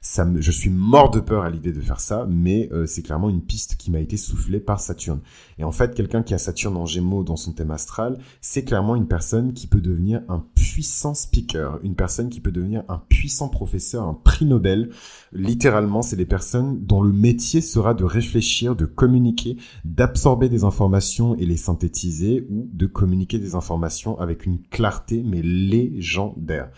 [0.00, 3.02] Ça me, je suis mort de peur à l'idée de faire ça, mais euh, c'est
[3.02, 5.22] clairement une piste qui m'a été soufflée par Saturne.
[5.60, 8.96] Et en fait, quelqu'un qui a Saturne en Gémeaux dans son thème astral, c'est clairement
[8.96, 13.50] une personne qui peut devenir un puissant speaker, une personne qui peut devenir un puissant
[13.50, 14.88] professeur, un prix Nobel.
[15.32, 21.36] Littéralement, c'est des personnes dont le métier sera de réfléchir, de communiquer, d'absorber des informations
[21.36, 26.70] et les synthétiser, ou de communiquer des informations avec une clarté mais légendaire.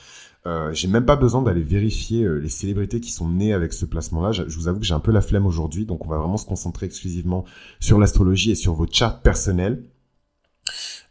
[0.45, 3.87] Euh, j'ai même pas besoin d'aller vérifier euh, les célébrités qui sont nées avec ce
[3.87, 4.33] placement-là.
[4.33, 6.47] Je, vous avoue que j'ai un peu la flemme aujourd'hui, donc on va vraiment se
[6.47, 7.45] concentrer exclusivement
[7.79, 9.85] sur l'astrologie et sur vos charts personnels.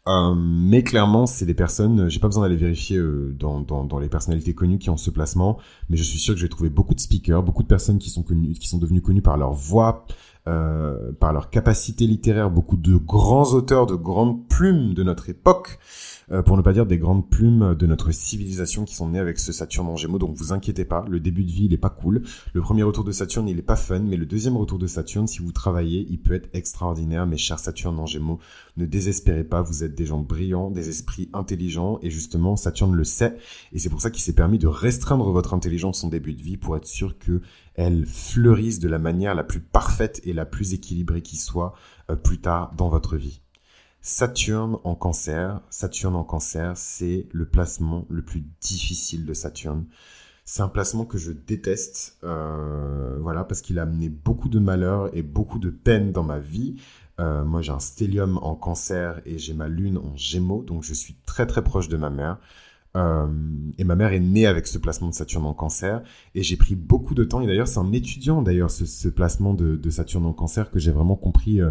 [0.08, 4.00] Euh, mais clairement, c'est des personnes, j'ai pas besoin d'aller vérifier euh, dans, dans, dans,
[4.00, 6.72] les personnalités connues qui ont ce placement, mais je suis sûr que je vais trouver
[6.72, 9.54] beaucoup de speakers, beaucoup de personnes qui sont connues, qui sont devenues connues par leur
[9.54, 10.08] voix,
[10.48, 15.78] euh, par leur capacité littéraire, beaucoup de grands auteurs, de grandes plumes de notre époque,
[15.78, 16.11] euh,
[16.46, 19.52] pour ne pas dire des grandes plumes de notre civilisation qui sont nées avec ce
[19.52, 20.20] Saturne en Gémeaux.
[20.20, 22.24] Donc vous inquiétez pas, le début de vie il est pas cool.
[22.54, 25.28] Le premier retour de Saturne il est pas fun, mais le deuxième retour de Saturne,
[25.28, 27.26] si vous travaillez, il peut être extraordinaire.
[27.26, 28.40] Mes chers Saturne en Gémeaux,
[28.78, 33.04] ne désespérez pas, vous êtes des gens brillants, des esprits intelligents, et justement Saturne le
[33.04, 33.38] sait,
[33.74, 36.58] et c'est pour ça qu'il s'est permis de restreindre votre intelligence en début de vie
[36.58, 37.42] pour être sûr que
[37.76, 41.74] elle fleurisse de la manière la plus parfaite et la plus équilibrée qui soit
[42.10, 43.41] euh, plus tard dans votre vie.
[44.02, 49.86] Saturne en cancer, Saturne en cancer, c'est le placement le plus difficile de Saturne.
[50.44, 55.16] C'est un placement que je déteste, euh, voilà, parce qu'il a amené beaucoup de malheur
[55.16, 56.82] et beaucoup de peine dans ma vie.
[57.20, 60.96] Euh, moi, j'ai un stellium en cancer et j'ai ma lune en gémeaux, donc je
[60.96, 62.40] suis très très proche de ma mère.
[62.98, 63.28] Euh,
[63.78, 66.02] et ma mère est née avec ce placement de Saturne en cancer.
[66.34, 67.40] Et j'ai pris beaucoup de temps.
[67.42, 70.92] Et d'ailleurs, c'est en étudiant d'ailleurs ce, ce, placement de, Saturne en cancer que j'ai
[70.92, 71.62] vraiment compris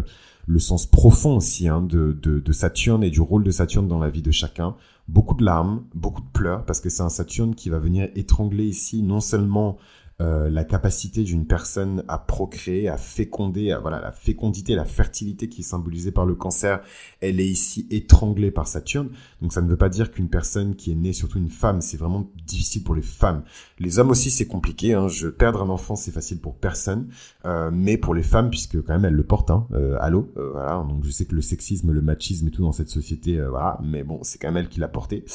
[0.51, 4.09] le sens profond aussi hein, de, de, Saturne et du rôle de Saturne dans la
[4.09, 4.75] vie de chacun.
[5.07, 8.65] Beaucoup de larmes, beaucoup de pleurs, parce que c'est un Saturne qui va venir étrangler
[8.65, 9.77] ici non seulement
[10.19, 15.47] euh, la capacité d'une personne à procréer, à féconder, à, voilà, la fécondité, la fertilité
[15.47, 16.81] qui est symbolisée par le cancer,
[17.21, 19.09] elle est ici étranglée par Saturne.
[19.41, 21.97] Donc ça ne veut pas dire qu'une personne qui est née, surtout une femme, c'est
[21.97, 23.43] vraiment difficile pour les femmes.
[23.79, 24.93] Les hommes aussi, c'est compliqué.
[24.93, 25.07] Hein.
[25.07, 27.07] Je perdre un enfant, c'est facile pour personne,
[27.45, 29.51] euh, mais pour les femmes, puisque quand même elles le portent.
[29.51, 30.85] Hein, euh, allô, euh, voilà.
[30.87, 33.79] Donc je sais que le sexisme, le machisme et tout dans cette société, euh, voilà.
[33.83, 35.25] Mais bon, c'est quand même elle qui l'a porté.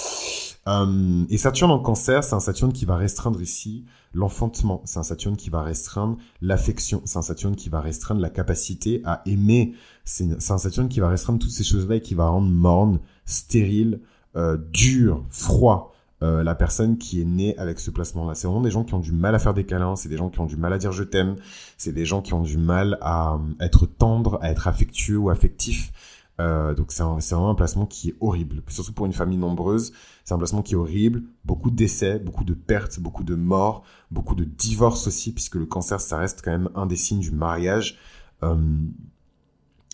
[1.29, 3.85] et Saturne en cancer, c'est un Saturne qui va restreindre ici
[4.16, 4.83] l'enfantement l'enfant.
[4.87, 7.03] C'est un Saturne qui va restreindre l'affection.
[7.05, 9.75] C'est un Saturne qui va restreindre la capacité à aimer.
[10.05, 14.01] C'est un Saturne qui va restreindre toutes ces choses-là et qui va rendre morne, stérile,
[14.37, 15.93] euh, dur, froid.
[16.23, 18.35] Euh, la personne qui est née avec ce placement-là.
[18.35, 20.31] C'est vraiment des gens qui ont du mal à faire des câlins, c'est des gens
[20.31, 21.37] qui ont du mal à dire je t'aime,
[21.77, 25.93] c'est des gens qui ont du mal à être tendre, à être affectueux ou affectif.
[26.39, 29.93] Euh, donc c'est vraiment un placement qui est horrible, surtout pour une famille nombreuse.
[30.25, 33.85] C'est un placement qui est horrible, beaucoup de décès, beaucoup de pertes, beaucoup de morts,
[34.11, 37.31] beaucoup de divorces aussi, puisque le cancer, ça reste quand même un des signes du
[37.31, 37.99] mariage.
[38.43, 38.57] Euh,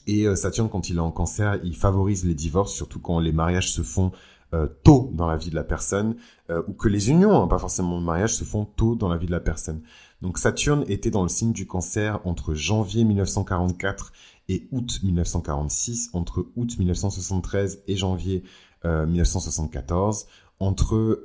[0.06, 3.32] et euh, Saturne, quand il est en cancer, il favorise les divorces, surtout quand les
[3.32, 4.12] mariages se font
[4.54, 6.14] euh, tôt dans la vie de la personne,
[6.50, 9.16] euh, ou que les unions, hein, pas forcément le mariage, se font tôt dans la
[9.16, 9.80] vie de la personne.
[10.20, 14.12] Donc Saturne était dans le signe du cancer entre janvier 1944
[14.50, 18.42] et août 1946, entre août 1973 et janvier
[18.84, 21.22] 1974, euh, entre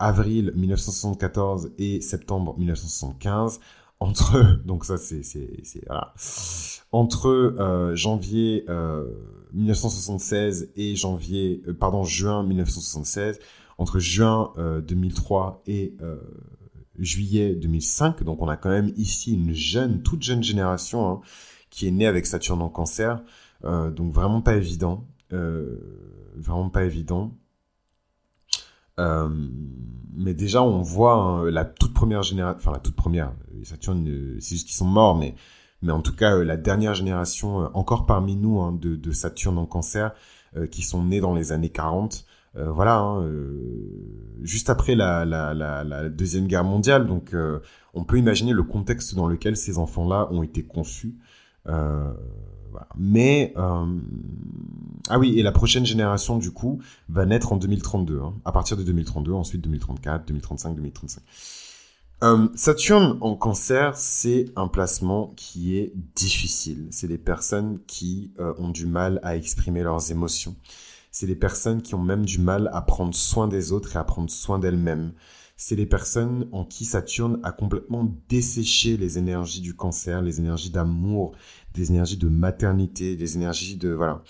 [0.00, 3.60] avril 1974 et septembre 1975,
[4.02, 5.22] entre donc ça c'est
[6.92, 8.66] entre euh, janvier
[9.52, 13.38] 1976 et janvier pardon juin 1976
[13.78, 14.52] entre juin
[14.86, 15.96] 2003 et
[16.98, 21.20] juillet 2005 donc on a quand même ici une jeune toute jeune génération hein,
[21.72, 23.20] qui est né avec Saturne en cancer.
[23.64, 25.08] Euh, donc vraiment pas évident.
[25.32, 25.78] Euh,
[26.36, 27.34] vraiment pas évident.
[28.98, 29.28] Euh,
[30.14, 33.32] mais déjà, on voit hein, la toute première génération, enfin la toute première,
[33.64, 34.04] Saturne,
[34.40, 35.34] c'est juste qu'ils sont morts, mais,
[35.80, 39.66] mais en tout cas, la dernière génération, encore parmi nous, hein, de, de, Saturne en
[39.66, 40.12] cancer,
[40.70, 43.26] qui sont nés dans les années 40, voilà, hein,
[44.42, 47.34] juste après la, la, la, la, Deuxième Guerre mondiale, donc
[47.94, 51.16] on peut imaginer le contexte dans lequel ces enfants-là ont été conçus.
[52.96, 53.86] Mais euh,
[55.08, 58.76] ah oui, et la prochaine génération du coup va naître en 2032, hein, à partir
[58.76, 61.22] de 2032, ensuite 2034, 2035, 2035.
[62.22, 66.86] Euh, Saturne en cancer, c'est un placement qui est difficile.
[66.90, 70.54] C'est des personnes qui euh, ont du mal à exprimer leurs émotions.
[71.10, 74.04] C'est des personnes qui ont même du mal à prendre soin des autres et à
[74.04, 75.12] prendre soin d'elles-mêmes
[75.64, 80.70] c'est les personnes en qui Saturne a complètement desséché les énergies du cancer, les énergies
[80.70, 81.36] d'amour,
[81.74, 84.22] des énergies de maternité, des énergies de voilà.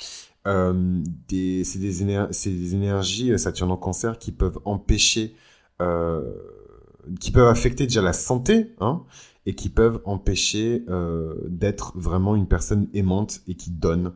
[0.47, 5.37] Euh, c'est des, des, énergies euh, Saturne en cancer qui peuvent empêcher,
[5.81, 6.35] euh,
[7.21, 9.05] qui peuvent affecter déjà la santé, hein,
[9.47, 14.13] et qui peuvent empêcher euh, d'être vraiment une personne aimante et qui donne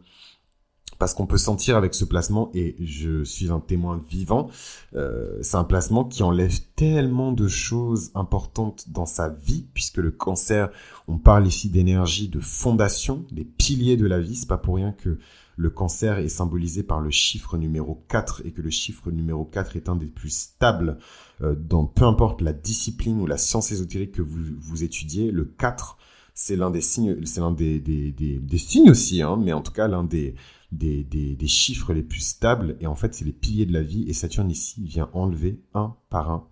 [0.99, 4.49] parce qu'on peut sentir avec ce placement, et je suis un témoin vivant,
[4.95, 10.11] euh, c'est un placement qui enlève tellement de choses importantes dans sa vie, puisque le
[10.11, 10.71] cancer,
[11.09, 14.93] on parle ici d'énergie, de fondation, des piliers de la vie, c'est pas pour rien
[14.93, 15.19] que
[15.57, 19.77] le cancer est symbolisé par le chiffre numéro 4 et que le chiffre numéro 4
[19.77, 20.99] est un des plus stables
[21.41, 25.45] euh, dans peu importe la discipline ou la science ésotérique que vous, vous étudiez, le
[25.45, 25.97] 4
[26.39, 29.89] c'est l'un des signes, c'est l'un des, des, signes aussi, hein, mais en tout cas
[29.89, 30.35] l'un des,
[30.73, 32.77] des, des, chiffres les plus stables.
[32.81, 34.05] Et en fait, c'est les piliers de la vie.
[34.09, 36.49] Et Saturne ici vient enlever un par un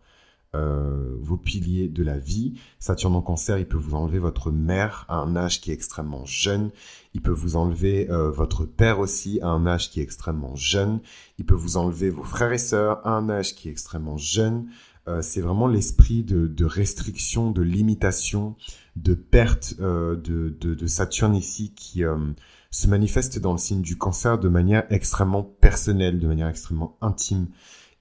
[0.54, 2.54] euh, vos piliers de la vie.
[2.78, 6.24] Saturne en cancer, il peut vous enlever votre mère à un âge qui est extrêmement
[6.26, 6.70] jeune.
[7.12, 11.00] Il peut vous enlever euh, votre père aussi à un âge qui est extrêmement jeune.
[11.38, 14.68] Il peut vous enlever vos frères et sœurs à un âge qui est extrêmement jeune.
[15.08, 18.54] Euh, c'est vraiment l'esprit de, de, restriction, de limitation,
[18.94, 20.16] de perte de,
[20.60, 22.04] de, de, Saturne ici qui
[22.74, 27.46] se manifeste dans le signe du cancer de manière extrêmement personnelle, de manière extrêmement intime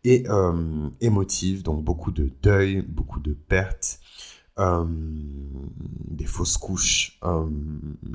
[0.04, 1.62] et euh, émotive.
[1.62, 4.00] Donc beaucoup de deuil, beaucoup de pertes,
[4.58, 4.84] euh,
[6.10, 7.48] des fausses couches, euh,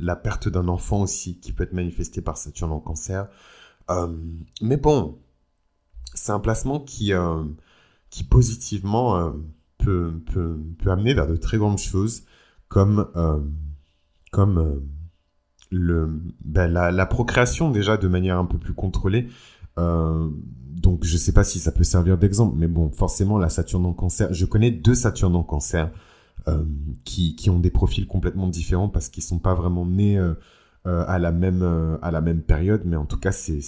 [0.01, 3.29] la perte d'un enfant aussi qui peut être manifestée par Saturne en cancer.
[4.61, 5.17] mais bon,
[6.13, 7.13] c'est un placement qui,
[8.11, 9.33] qui positivement
[9.79, 12.25] peut, peut, peut, amener vers de très grandes choses
[12.69, 13.09] comme,
[14.33, 14.83] comme
[15.71, 16.09] le,
[16.45, 19.29] ben, la, la, procréation déjà de manière un peu plus contrôlée.
[19.79, 23.87] Euh, donc je sais pas si ça peut servir d'exemple, mais bon, forcément la Saturne
[23.87, 25.91] en cancer, je connais deux Saturnes en cancer
[26.47, 26.65] euh,
[27.05, 30.35] qui, qui ont des profils complètement différents parce qu'ils sont pas vraiment nés euh,
[30.85, 33.61] à la même à la même période, mais en tout cas c'est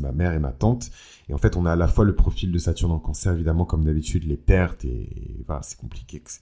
[0.00, 0.90] ma mère et ma tante.
[1.28, 3.64] Et en fait on a à la fois le profil de Saturne en cancer évidemment
[3.64, 6.40] comme d'habitude les pertes et, et voilà c'est compliqué etc.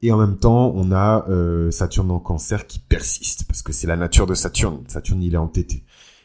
[0.00, 3.88] Et en même temps, on a euh, Saturne en cancer qui persiste, parce que c'est
[3.88, 4.84] la nature de Saturne.
[4.86, 5.82] Saturne, il est entêté.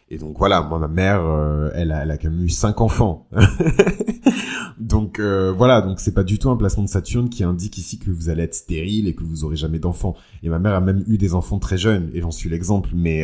[0.09, 2.81] Et donc voilà, moi, ma mère, euh, elle, a, elle a quand même eu cinq
[2.81, 3.27] enfants.
[4.79, 7.97] donc euh, voilà, donc c'est pas du tout un placement de Saturne qui indique ici
[7.97, 10.15] que vous allez être stérile et que vous aurez jamais d'enfants.
[10.43, 12.89] Et ma mère a même eu des enfants très jeunes, et j'en suis l'exemple.
[12.93, 13.23] Mais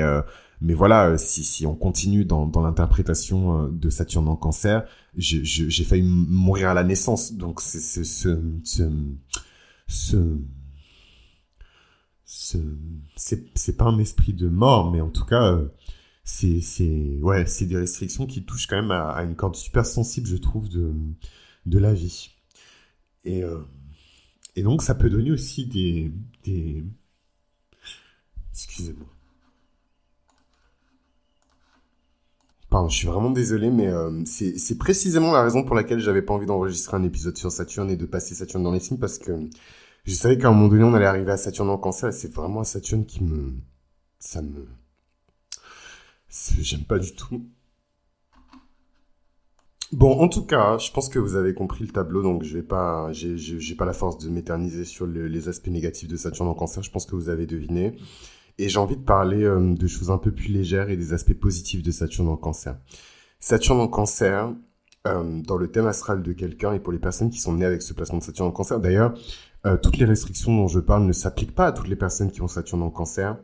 [0.61, 4.83] mais voilà, si, si on continue dans, dans l'interprétation de Saturne en cancer,
[5.15, 7.33] j'ai failli mourir à la naissance.
[7.33, 8.39] Donc c'est ce
[9.89, 10.37] ce,
[12.25, 12.57] ce
[13.15, 15.67] c'est pas un esprit de mort, mais en tout cas, euh,
[16.23, 20.37] c'est ouais, c'est des restrictions qui touchent quand même à, une corde super sensible, je
[20.37, 20.93] trouve, de
[21.65, 22.31] de la vie.
[23.25, 23.59] Et euh,
[24.55, 26.13] et donc ça peut donner aussi des
[26.43, 26.85] des
[28.53, 29.07] excusez-moi.
[32.69, 36.35] Pardon, je suis vraiment désolé, mais euh, c'est précisément la raison pour laquelle j'avais pas
[36.35, 39.31] envie d'enregistrer un épisode sur Saturne et de passer Saturne dans les signes, parce que
[40.05, 42.31] je savais qu'à un moment donné, on allait arriver à Saturne en cancer, et c'est
[42.31, 43.53] vraiment Saturne qui me...
[44.19, 44.67] Ça me...
[46.29, 47.43] J'aime pas du tout.
[49.91, 52.63] Bon, en tout cas, je pense que vous avez compris le tableau, donc je vais
[52.63, 56.83] pas, j'ai pas la force de m'éterniser sur les aspects négatifs de Saturne en cancer.
[56.83, 57.95] Je pense que vous avez deviné.
[58.59, 61.33] Et j'ai envie de parler euh, de choses un peu plus légères et des aspects
[61.33, 62.77] positifs de Saturne en cancer.
[63.39, 64.53] Saturne en cancer,
[65.07, 67.81] euh, dans le thème astral de quelqu'un et pour les personnes qui sont nées avec
[67.81, 69.13] ce placement de Saturne en cancer, d'ailleurs,
[69.65, 72.41] euh, toutes les restrictions dont je parle ne s'appliquent pas à toutes les personnes qui
[72.41, 73.37] ont Saturne en cancer.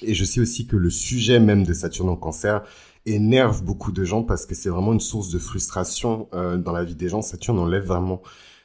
[0.00, 2.62] Et je sais aussi que le sujet même de Saturne en cancer
[3.04, 6.94] énerve beaucoup de gens parce que c'est vraiment une source de frustration dans la vie
[6.94, 7.20] des gens.
[7.20, 8.22] Saturne enlève vraiment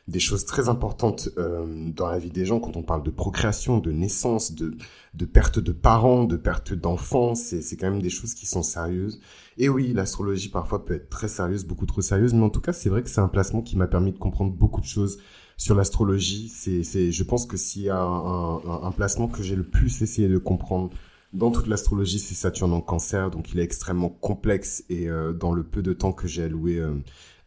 [0.07, 3.79] des choses très importantes euh, dans la vie des gens quand on parle de procréation,
[3.79, 4.77] de naissance, de,
[5.13, 7.35] de perte de parents, de perte d'enfants.
[7.35, 9.19] C'est, c'est quand même des choses qui sont sérieuses.
[9.57, 12.73] Et oui, l'astrologie parfois peut être très sérieuse, beaucoup trop sérieuse, mais en tout cas,
[12.73, 15.17] c'est vrai que c'est un placement qui m'a permis de comprendre beaucoup de choses
[15.57, 16.47] sur l'astrologie.
[16.47, 19.63] C'est, c'est, je pense que s'il y a un, un, un placement que j'ai le
[19.67, 20.91] plus essayé de comprendre
[21.33, 25.51] dans toute l'astrologie, c'est Saturne en cancer, donc il est extrêmement complexe et euh, dans
[25.51, 26.93] le peu de temps que j'ai alloué euh,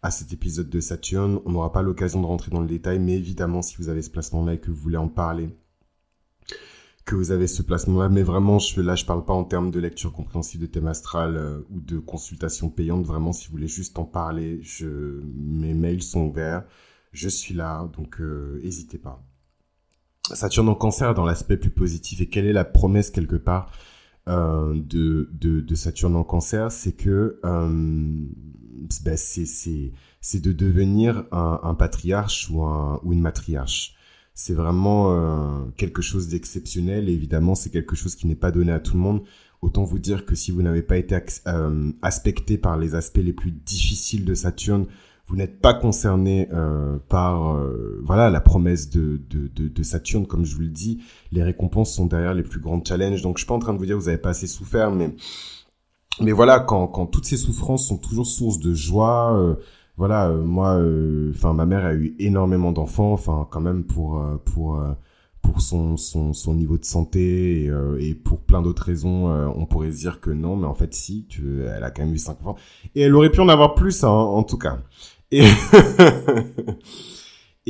[0.03, 1.41] à cet épisode de Saturne.
[1.45, 4.11] On n'aura pas l'occasion de rentrer dans le détail, mais évidemment, si vous avez ce
[4.11, 5.51] placement-là et que vous voulez en parler,
[7.05, 9.81] que vous avez ce placement-là, mais vraiment, je, là, je parle pas en termes de
[9.81, 13.05] lecture compréhensive de thème astral euh, ou de consultation payante.
[13.05, 16.65] Vraiment, si vous voulez juste en parler, je, mes mails sont ouverts.
[17.13, 19.25] Je suis là, donc n'hésitez euh, pas.
[20.33, 22.21] Saturne en cancer dans l'aspect plus positif.
[22.21, 23.73] Et quelle est la promesse quelque part
[24.29, 26.71] euh, de, de, de, Saturne en cancer?
[26.71, 27.41] C'est que
[29.03, 33.95] ben, c'est de devenir un, un patriarche ou, un, ou une matriarche.
[34.35, 38.81] C'est vraiment euh, quelque chose d'exceptionnel évidemment c'est quelque chose qui n'est pas donné à
[38.81, 39.23] tout le monde.
[39.61, 43.35] Autant vous dire que si vous n'avez pas été euh, aspecté par les aspects les
[43.35, 44.87] plus difficiles de Saturne,
[45.31, 50.27] vous n'êtes pas concerné euh, par euh, voilà la promesse de, de, de, de, Saturne,
[50.27, 51.03] comme je vous le dis.
[51.31, 53.23] Les récompenses sont derrière les plus grands challenges.
[53.23, 54.91] Donc je suis pas en train de vous dire que vous n'avez pas assez souffert,
[54.91, 55.15] mais
[56.21, 59.55] mais voilà, quand, quand toutes ces souffrances sont toujours source de joie, euh,
[59.97, 64.23] voilà, euh, moi, euh, enfin, ma mère a eu énormément d'enfants, enfin, quand même pour
[64.45, 64.83] pour
[65.41, 69.91] pour son, son, son niveau de santé et, et pour plein d'autres raisons, on pourrait
[69.91, 72.39] se dire que non, mais en fait, si, tu, elle a quand même eu cinq
[72.43, 72.57] enfants.
[72.95, 74.81] Et elle aurait pu en avoir plus, hein, en tout cas.
[75.31, 75.45] Et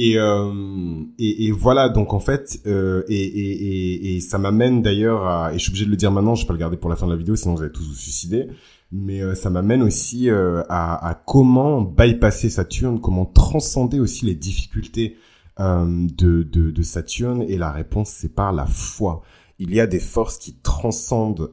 [0.02, 5.64] Et, euh, et, voilà, donc en fait, euh, et, ça m'amène d'ailleurs à, et je
[5.64, 7.12] suis obligé de le dire maintenant, je vais pas le garder pour la fin de
[7.12, 8.48] la vidéo, sinon vous allez tous vous suicider,
[8.90, 15.18] mais euh, ça m'amène aussi à, comment bypasser Saturne, comment transcender aussi les difficultés
[15.58, 19.20] de, Saturne, et la réponse c'est par la foi.
[19.58, 21.52] Il y a des forces qui transcendent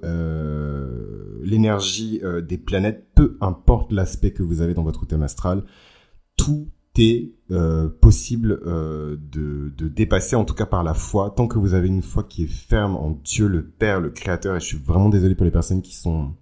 [1.43, 5.66] l'énergie des planètes, peu importe l'aspect que vous avez dans votre thème astral,
[6.38, 6.70] tout
[7.50, 11.74] euh, possible euh, de, de, dépasser, en tout cas par la foi, tant que vous
[11.74, 14.56] avez une foi qui est ferme en Dieu le Père, le Créateur.
[14.56, 16.34] Et je suis vraiment désolé pour les personnes qui sont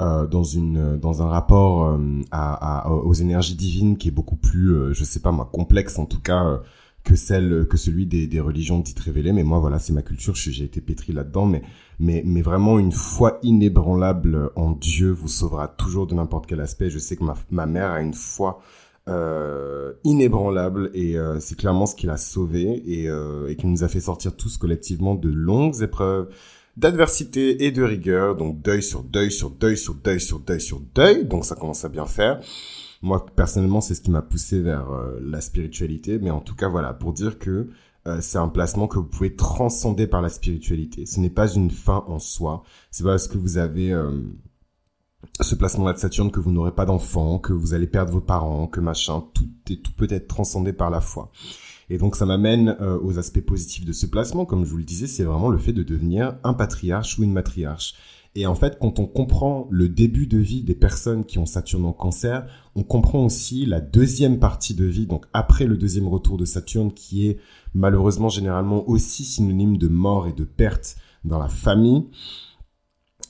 [0.00, 1.98] euh, dans une dans un rapport
[2.30, 6.20] à, aux énergies divines qui est beaucoup plus, je sais pas moi, complexe en tout
[6.20, 6.60] cas
[7.04, 9.32] que celle que celui des, des religions dites révélées.
[9.32, 10.34] Mais moi, voilà, c'est ma culture.
[10.34, 11.62] J'ai été pétri là-dedans, mais
[12.00, 16.90] mais mais vraiment une foi inébranlable en Dieu vous sauvera toujours de n'importe quel aspect.
[16.90, 18.60] Je sais que ma ma mère a une foi
[19.08, 23.82] euh, inébranlable et euh, c'est clairement ce qui l'a sauvé et, euh, et qui nous
[23.82, 26.28] a fait sortir tous collectivement de longues épreuves
[26.76, 30.80] d'adversité et de rigueur, donc deuil sur deuil sur deuil sur deuil sur deuil sur
[30.94, 32.40] deuil, donc ça commence à bien faire.
[33.02, 34.88] Moi personnellement, c'est ce qui m'a poussé vers
[35.20, 37.68] la spiritualité, mais en tout cas voilà, pour dire que
[38.20, 41.04] c'est un placement que vous pouvez transcender par la spiritualité.
[41.04, 42.62] Ce n'est pas une fin en soi.
[42.90, 43.92] C'est pas parce que vous avez
[45.40, 48.66] ce placement-là de Saturne que vous n'aurez pas d'enfant, que vous allez perdre vos parents,
[48.66, 51.32] que machin, tout est tout peut être transcendé par la foi.
[51.90, 54.84] Et donc ça m'amène euh, aux aspects positifs de ce placement, comme je vous le
[54.84, 57.94] disais, c'est vraiment le fait de devenir un patriarche ou une matriarche.
[58.34, 61.86] Et en fait, quand on comprend le début de vie des personnes qui ont Saturne
[61.86, 62.46] en cancer,
[62.76, 66.92] on comprend aussi la deuxième partie de vie, donc après le deuxième retour de Saturne,
[66.92, 67.38] qui est
[67.74, 72.04] malheureusement généralement aussi synonyme de mort et de perte dans la famille.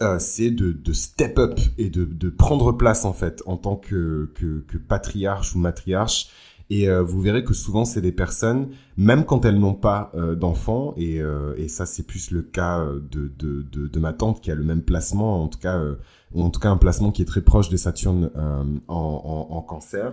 [0.00, 3.74] Euh, c'est de, de, step up et de, de, prendre place en fait en tant
[3.74, 6.30] que, que, que patriarche ou matriarche.
[6.70, 10.34] Et euh, vous verrez que souvent, c'est des personnes, même quand elles n'ont pas euh,
[10.34, 14.50] d'enfants, et, euh, et ça, c'est plus le cas de, de, de, ma tante qui
[14.50, 15.82] a le même placement, en tout cas,
[16.32, 19.62] ou en tout cas un placement qui est très proche de Saturne en, en, en,
[19.62, 20.12] cancer,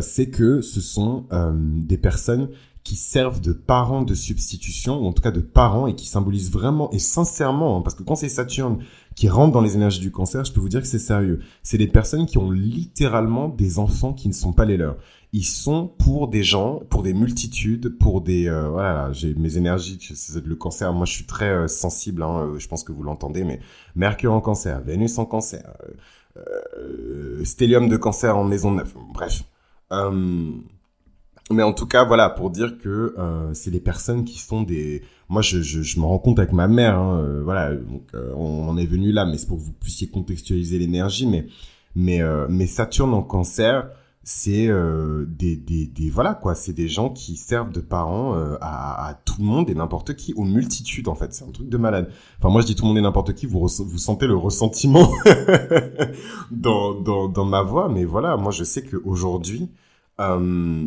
[0.00, 2.50] c'est que ce sont des personnes
[2.84, 6.50] qui servent de parents de substitution, ou en tout cas de parents, et qui symbolisent
[6.50, 8.78] vraiment et sincèrement, hein, parce que quand c'est Saturne
[9.14, 11.40] qui rentre dans les énergies du cancer, je peux vous dire que c'est sérieux.
[11.62, 14.96] C'est des personnes qui ont littéralement des enfants qui ne sont pas les leurs.
[15.32, 18.48] Ils sont pour des gens, pour des multitudes, pour des...
[18.48, 22.40] Euh, voilà, j'ai mes énergies, c'est le cancer, moi je suis très euh, sensible, hein,
[22.40, 23.60] euh, je pense que vous l'entendez, mais
[23.94, 25.76] Mercure en cancer, Vénus en cancer,
[26.36, 29.44] euh, Stellium de cancer en maison neuve, bref.
[31.50, 35.02] Mais en tout cas, voilà, pour dire que euh, c'est des personnes qui sont des.
[35.28, 36.96] Moi, je, je, je me rends compte avec ma mère.
[36.96, 39.72] Hein, euh, voilà, donc euh, on en est venu là, mais c'est pour que vous
[39.72, 41.26] puissiez contextualiser l'énergie.
[41.26, 41.46] Mais
[41.96, 43.88] mais euh, mais Saturne en Cancer,
[44.22, 46.54] c'est des, des des voilà quoi.
[46.54, 50.32] C'est des gens qui servent de parents à, à tout le monde et n'importe qui,
[50.34, 51.32] aux multitudes en fait.
[51.34, 52.10] C'est un truc de malade.
[52.38, 53.46] Enfin, moi, je dis tout le monde et n'importe qui.
[53.46, 55.10] Vous vous sentez le ressentiment
[56.52, 59.68] dans dans dans ma voix, mais voilà, moi, je sais qu'aujourd'hui
[60.20, 60.86] euh,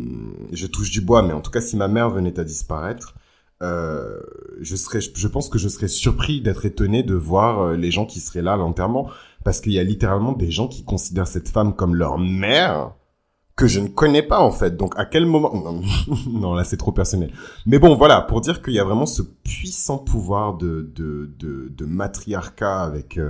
[0.52, 3.14] je touche du bois, mais en tout cas, si ma mère venait à disparaître,
[3.62, 4.20] euh,
[4.60, 8.06] je serais, je pense que je serais surpris d'être étonné de voir euh, les gens
[8.06, 9.08] qui seraient là à l'enterrement,
[9.44, 12.92] parce qu'il y a littéralement des gens qui considèrent cette femme comme leur mère
[13.56, 14.76] que je ne connais pas en fait.
[14.76, 15.52] Donc à quel moment
[16.26, 17.32] non, là c'est trop personnel.
[17.66, 21.84] Mais bon voilà pour dire qu'il y a vraiment ce puissant pouvoir de de de,
[21.84, 23.20] matriarcat avec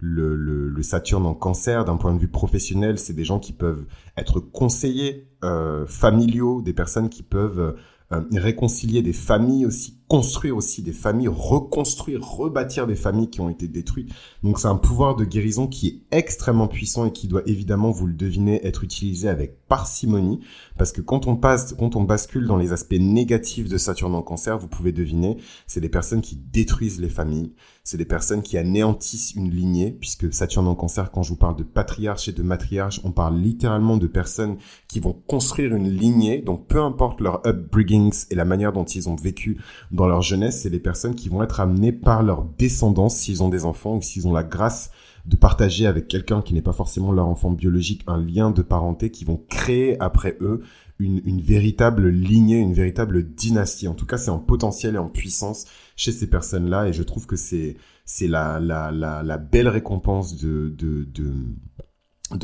[0.00, 3.84] le, Saturne en cancer, d'un point de vue professionnel, c'est des gens qui peuvent
[4.16, 7.76] être conseillers euh, familiaux, des personnes qui peuvent
[8.12, 13.50] euh, réconcilier des familles aussi, construire aussi des familles, reconstruire, rebâtir des familles qui ont
[13.50, 14.10] été détruites.
[14.42, 18.06] Donc c'est un pouvoir de guérison qui est extrêmement puissant et qui doit évidemment, vous
[18.06, 20.40] le devinez, être utilisé avec parcimonie,
[20.78, 24.22] parce que quand on passe, quand on bascule dans les aspects négatifs de Saturne en
[24.22, 25.36] cancer, vous pouvez deviner,
[25.66, 27.52] c'est des personnes qui détruisent les familles,
[27.84, 31.56] c'est des personnes qui anéantissent une lignée, puisque Saturne en cancer, quand je vous parle
[31.56, 34.56] de patriarche et de matriarche, on parle littéralement de personnes
[34.88, 39.08] qui vont construire une lignée, donc peu importe leur upbringings et la manière dont ils
[39.08, 39.58] ont vécu
[39.98, 43.48] dans leur jeunesse, c'est des personnes qui vont être amenées par leur descendance, s'ils ont
[43.48, 44.90] des enfants ou s'ils ont la grâce
[45.26, 49.10] de partager avec quelqu'un qui n'est pas forcément leur enfant biologique un lien de parenté
[49.10, 50.62] qui vont créer après eux
[51.00, 53.88] une, véritable lignée, une véritable dynastie.
[53.88, 57.26] En tout cas, c'est en potentiel et en puissance chez ces personnes-là et je trouve
[57.26, 57.76] que c'est
[58.22, 60.72] la, belle récompense de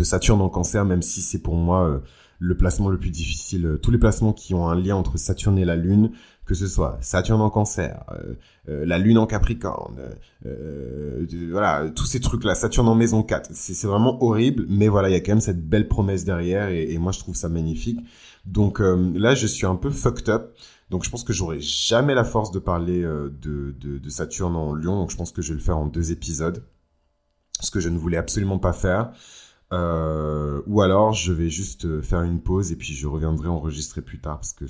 [0.03, 2.01] Saturne en cancer, même si c'est pour moi euh,
[2.39, 3.79] le placement le plus difficile.
[3.83, 6.11] Tous les placements qui ont un lien entre Saturne et la Lune,
[6.47, 8.34] que ce soit Saturne en cancer, euh,
[8.68, 10.01] euh, la Lune en Capricorne,
[11.51, 15.16] voilà, tous ces trucs-là, Saturne en maison 4, c'est vraiment horrible, mais voilà, il y
[15.16, 18.01] a quand même cette belle promesse derrière, et, moi je trouve ça magnifique.
[18.45, 20.55] Donc là, je suis un peu fucked up.
[20.90, 24.55] Donc je pense que j'aurai jamais la force de parler euh, de, de, de, Saturne
[24.55, 26.62] en Lion, donc je pense que je vais le faire en deux épisodes,
[27.61, 29.12] ce que je ne voulais absolument pas faire.
[29.75, 34.03] Euh, ou alors je vais juste euh, faire une pause et puis je reviendrai enregistrer
[34.03, 34.66] plus tard parce que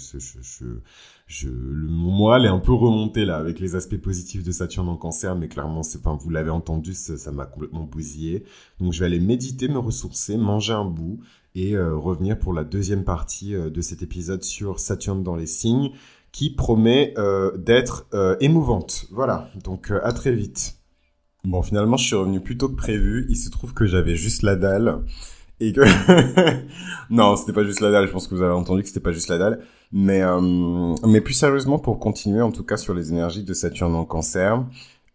[0.57, 4.97] le, mon moral est un peu remonté là avec les aspects positifs de Saturne en
[4.97, 5.83] cancer, mais clairement,
[6.19, 8.45] vous l'avez entendu, ça, m'a complètement bousillé.
[8.81, 11.21] Donc je vais aller méditer, me ressourcer, manger un bout
[11.55, 15.91] et euh, revenir pour la deuxième partie de cet épisode sur Saturne dans les signes
[16.33, 17.15] qui promet
[17.59, 18.07] d'être
[18.41, 19.07] émouvante.
[19.13, 20.84] Voilà, donc à très vite.
[21.45, 23.27] Bon, finalement, je suis revenu plus tôt que prévu.
[23.29, 25.01] Il se trouve que j'avais juste la dalle
[25.61, 25.83] et que
[27.11, 28.07] non, c'était pas juste la dalle.
[28.07, 29.61] Je pense que vous avez entendu que c'était pas juste la dalle.
[29.93, 30.23] Mais
[31.07, 34.65] mais plus sérieusement, pour continuer, en tout cas sur les énergies de Saturne en Cancer,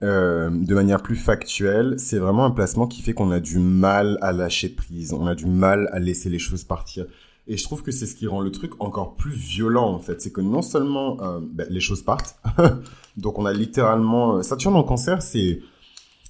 [0.02, 4.18] euh, de manière plus factuelle, c'est vraiment un placement qui fait qu'on a du mal
[4.22, 7.06] à lâcher prise, on a du mal à laisser les choses partir.
[7.48, 10.22] Et je trouve que c'est ce qui rend le truc encore plus violent en fait,
[10.22, 12.40] c'est que non seulement euh, ben, les choses partent,
[13.18, 15.60] donc on a littéralement euh, Saturne en cancer, c'est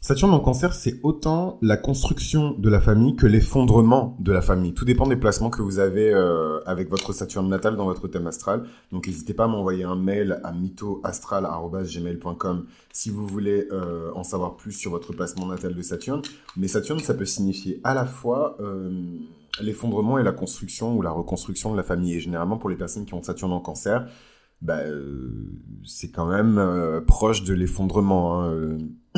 [0.02, 4.74] Saturne en cancer, c'est autant la construction de la famille que l'effondrement de la famille.
[4.74, 8.26] Tout dépend des placements que vous avez euh, avec votre Saturne natale dans votre thème
[8.26, 8.64] astral.
[8.94, 14.56] Donc n'hésitez pas à m'envoyer un mail à mythoastral.gmail.com si vous voulez euh, en savoir
[14.56, 16.22] plus sur votre placement natal de Saturne.
[16.56, 18.90] Mais Saturne, ça peut signifier à la fois euh,
[19.60, 22.14] l'effondrement et la construction ou la reconstruction de la famille.
[22.14, 24.08] Et généralement, pour les personnes qui ont Saturne en cancer,
[24.62, 24.80] bah,
[25.86, 28.46] c'est quand même proche de l'effondrement.
[28.46, 28.78] Hein,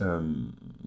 [0.00, 0.20] Euh,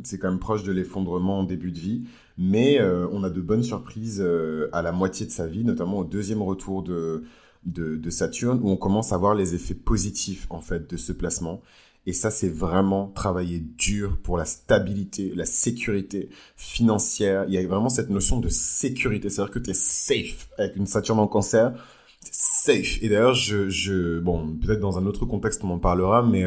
[0.04, 2.04] c'est quand même proche de l'effondrement en début de vie,
[2.38, 6.00] mais euh, on a de bonnes surprises euh, à la moitié de sa vie, notamment
[6.00, 7.24] au deuxième retour de,
[7.66, 11.62] de, Saturne, où on commence à voir les effets positifs en fait de ce placement.
[12.08, 17.46] Et ça, c'est vraiment travailler dur pour la stabilité, la sécurité financière.
[17.48, 19.30] Il y a vraiment cette notion de sécurité.
[19.30, 21.74] C'est-à-dire que tu es safe avec une Saturne en cancer.
[22.32, 22.98] Safe.
[23.04, 26.44] Et d'ailleurs, je, je, bon, peut-être dans un autre contexte, on en parlera, mais,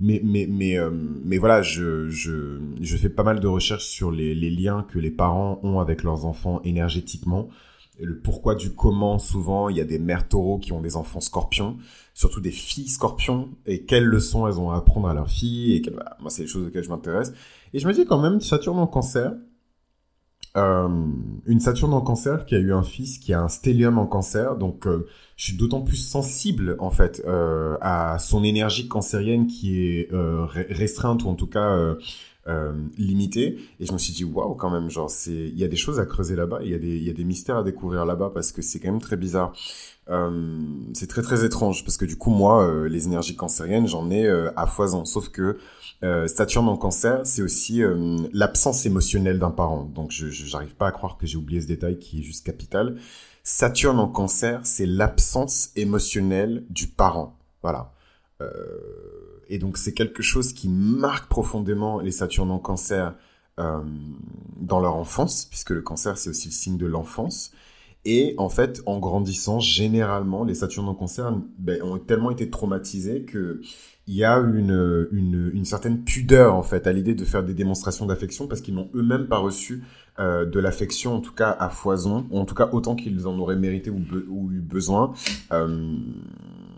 [0.00, 4.10] mais, mais, mais, euh, mais voilà, je, je, je fais pas mal de recherches sur
[4.10, 7.48] les, liens que les parents ont avec leurs enfants énergétiquement
[8.00, 9.18] et le pourquoi du comment.
[9.18, 11.76] Souvent, il y a des mères taureaux qui ont des enfants scorpions,
[12.12, 15.76] surtout des filles scorpions, et quelles leçons elles ont à apprendre à leurs filles.
[15.76, 15.82] Et
[16.20, 17.32] moi, c'est les choses auxquelles je m'intéresse.
[17.72, 19.32] Et je me dis quand même, Saturne en cancer,
[20.56, 20.88] euh,
[21.46, 24.56] une Saturne en cancer qui a eu un fils qui a un stellium en cancer,
[24.56, 29.80] donc euh, je suis d'autant plus sensible en fait euh, à son énergie cancérienne qui
[29.80, 31.96] est euh, restreinte ou en tout cas
[32.46, 35.76] euh, limité et je me suis dit waouh quand même genre il y a des
[35.76, 36.58] choses à creuser là-bas.
[36.62, 38.78] Il y a des il y a des mystères à découvrir là-bas parce que c'est
[38.80, 39.54] quand même très bizarre.
[40.10, 40.60] Euh,
[40.92, 44.26] c'est très très étrange parce que du coup moi euh, les énergies cancériennes j'en ai
[44.26, 45.04] euh, à foison.
[45.06, 45.56] Sauf que
[46.26, 47.82] Saturne en cancer c'est aussi
[48.32, 49.84] l'absence émotionnelle d'un parent.
[49.84, 52.98] Donc je j'arrive pas à croire que j'ai oublié ce détail qui est juste capital.
[53.42, 57.38] Saturne en cancer c'est l'absence émotionnelle du parent.
[57.62, 57.94] Voilà.
[58.42, 58.48] Euh,
[59.48, 63.14] et donc c'est quelque chose qui marque profondément les Saturnes en cancer
[63.60, 63.82] euh,
[64.56, 67.52] dans leur enfance, puisque le cancer c'est aussi le signe de l'enfance.
[68.06, 73.24] Et en fait, en grandissant, généralement, les Saturnes en cancer ben, ont tellement été traumatisés
[73.24, 73.62] que
[74.06, 77.54] il y a une, une, une, certaine pudeur en fait à l'idée de faire des
[77.54, 79.82] démonstrations d'affection parce qu'ils n'ont eux-mêmes pas reçu
[80.18, 83.38] euh, de l'affection en tout cas à foison ou en tout cas autant qu'ils en
[83.38, 85.14] auraient mérité ou, eu besoin
[85.52, 85.96] euh,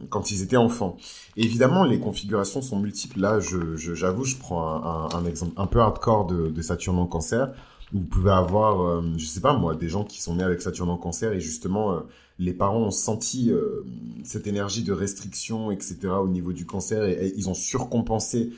[0.08, 0.96] quand ils étaient enfants.
[1.36, 3.20] évidemment, les configurations sont multiples.
[3.20, 7.52] Là, je, j'avoue, je, prends un, exemple un peu hardcore de, de Saturne en cancer.
[7.92, 10.90] Vous pouvez avoir, euh, je sais pas moi, des gens qui sont nés avec Saturne
[10.90, 12.00] en cancer et justement, euh,
[12.38, 13.84] les parents ont senti euh,
[14.24, 15.98] cette énergie de restriction, etc.
[16.20, 18.52] au niveau du cancer et, ils ont surcompensé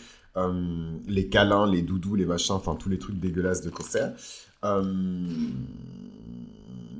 [1.09, 4.12] les câlins, les doudous, les machins, enfin tous les trucs dégueulasses de cancer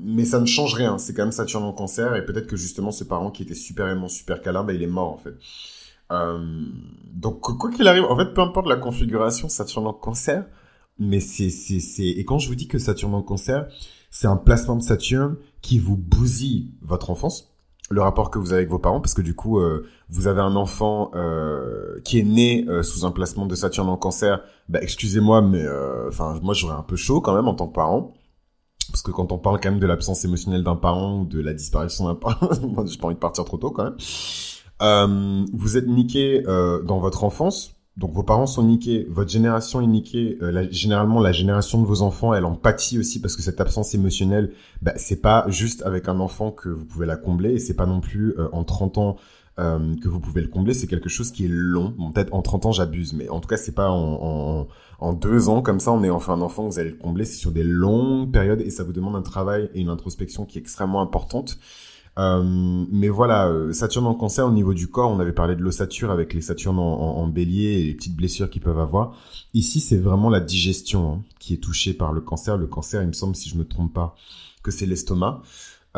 [0.01, 0.97] mais ça ne change rien.
[0.97, 3.87] C'est quand même Saturne en cancer et peut-être que justement ce parent qui était super
[3.87, 5.35] aimant, super câlin, bah, il est mort en fait.
[6.11, 6.65] Euh,
[7.13, 10.45] donc quoi qu'il arrive, en fait, peu importe la configuration, Saturne en cancer,
[10.99, 13.67] mais c'est c'est c'est et quand je vous dis que Saturne en cancer,
[14.11, 17.51] c'est un placement de Saturne qui vous bousille votre enfance,
[17.89, 20.41] le rapport que vous avez avec vos parents, parce que du coup, euh, vous avez
[20.41, 24.41] un enfant euh, qui est né euh, sous un placement de Saturne en cancer.
[24.67, 25.65] Bah, excusez-moi, mais
[26.07, 28.13] enfin, moi j'aurais un peu chaud quand même en tant que parent.
[28.91, 31.53] Parce que quand on parle quand même de l'absence émotionnelle d'un parent ou de la
[31.53, 32.49] disparition d'un parent,
[32.85, 33.97] j'ai pas envie de partir trop tôt quand même.
[34.81, 39.81] Euh, vous êtes niqué euh, dans votre enfance, donc vos parents sont niqués, votre génération
[39.81, 40.37] est niquée.
[40.41, 43.93] Euh, généralement, la génération de vos enfants, elle en pâtit aussi parce que cette absence
[43.93, 47.73] émotionnelle, bah, c'est pas juste avec un enfant que vous pouvez la combler et c'est
[47.73, 49.17] pas non plus euh, en 30 ans
[49.59, 50.73] euh, que vous pouvez le combler.
[50.73, 51.93] C'est quelque chose qui est long.
[51.97, 54.67] Bon, peut-être en 30 ans, j'abuse, mais en tout cas, c'est pas en, en,
[55.01, 57.25] en, deux ans comme ça, on est enfin un enfant, vous allez le combler.
[57.25, 60.57] C'est sur des longues périodes et ça vous demande un travail et une introspection qui
[60.57, 61.57] est extrêmement importante.
[62.19, 62.43] Euh,
[62.91, 66.11] mais voilà, euh, Saturne en cancer au niveau du corps, on avait parlé de l'ossature
[66.11, 69.15] avec les Saturnes en, en, bélier et les petites blessures qu'ils peuvent avoir.
[69.53, 72.57] Ici, c'est vraiment la digestion hein, qui est touchée par le cancer.
[72.57, 74.15] Le cancer, il me semble, si je me trompe pas,
[74.63, 75.41] que c'est l'estomac.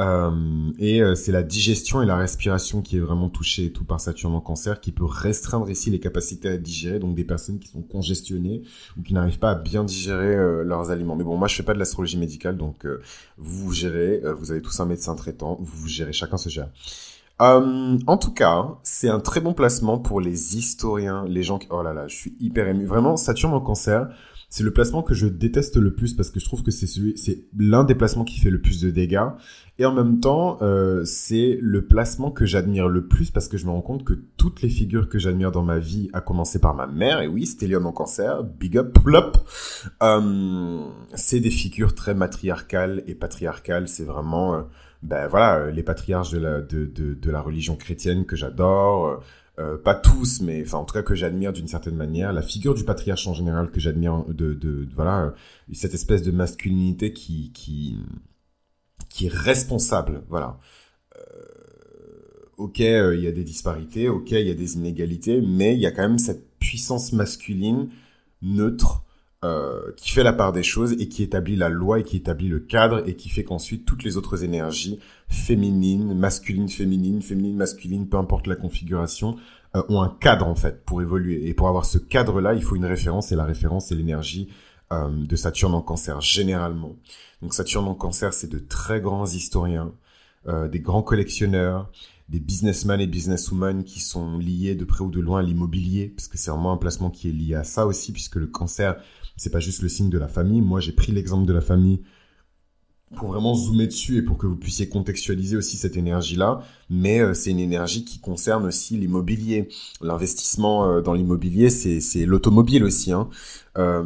[0.01, 4.01] Euh, et euh, c'est la digestion et la respiration qui est vraiment touchée tout par
[4.01, 7.67] Saturne en cancer, qui peut restreindre ici les capacités à digérer, donc des personnes qui
[7.67, 8.63] sont congestionnées
[8.97, 11.15] ou qui n'arrivent pas à bien digérer euh, leurs aliments.
[11.15, 12.85] Mais bon, moi je fais pas de l'astrologie médicale, donc
[13.37, 16.69] vous vous gérez, vous avez tous un médecin traitant, vous vous gérez, chacun se gère.
[17.39, 21.67] en tout cas, c'est un très bon placement pour les historiens, les gens qui...
[21.69, 22.85] Oh là là, je suis hyper ému.
[22.85, 24.07] Vraiment, Saturne en cancer,
[24.51, 27.17] c'est le placement que je déteste le plus parce que je trouve que c'est celui,
[27.17, 29.29] c'est l'un des placements qui fait le plus de dégâts.
[29.79, 33.65] Et en même temps, euh, c'est le placement que j'admire le plus parce que je
[33.65, 36.75] me rends compte que toutes les figures que j'admire dans ma vie, à commencer par
[36.75, 39.37] ma mère, et oui, Stélion en cancer, big up, pull up,
[40.03, 40.81] euh,
[41.15, 43.87] c'est des figures très matriarcales et patriarcales.
[43.87, 44.61] C'est vraiment, euh,
[45.01, 49.23] ben voilà, les patriarches de la, de, de, de la religion chrétienne que j'adore.
[49.61, 52.73] Euh, pas tous, mais enfin en tout cas que j'admire d'une certaine manière, la figure
[52.73, 55.31] du patriarche en général que j'admire de, de, voilà euh,
[55.73, 57.97] cette espèce de masculinité qui qui
[59.09, 60.59] qui est responsable, voilà.
[61.17, 61.21] Euh,
[62.57, 65.85] ok, il y a des disparités, ok, il y a des inégalités, mais il y
[65.85, 67.89] a quand même cette puissance masculine
[68.41, 69.03] neutre
[69.43, 72.47] euh, qui fait la part des choses et qui établit la loi et qui établit
[72.47, 78.07] le cadre et qui fait qu'ensuite toutes les autres énergies féminines, masculines, féminines, féminines, masculines,
[78.07, 79.37] peu importe la configuration,
[79.75, 81.47] euh, ont un cadre en fait pour évoluer.
[81.47, 84.47] Et pour avoir ce cadre-là, il faut une référence et la référence c'est l'énergie
[84.91, 86.95] euh, de Saturne en cancer généralement.
[87.41, 89.91] Donc Saturne en cancer, c'est de très grands historiens,
[90.71, 91.91] des grands collectionneurs,
[92.31, 96.29] des businessmen et businesswomen qui sont liés de près ou de loin à l'immobilier, parce
[96.29, 98.95] que c'est vraiment un placement qui est lié à ça aussi, puisque le cancer,
[99.37, 100.61] c'est pas juste le signe de la famille.
[100.61, 102.01] Moi, j'ai pris l'exemple de la famille
[103.15, 106.61] pour vraiment zoomer dessus et pour que vous puissiez contextualiser aussi cette énergie-là.
[106.89, 109.67] Mais euh, c'est une énergie qui concerne aussi l'immobilier.
[110.01, 113.11] L'investissement euh, dans l'immobilier, c'est l'automobile aussi.
[113.11, 113.29] Hein.
[113.77, 114.03] Euh,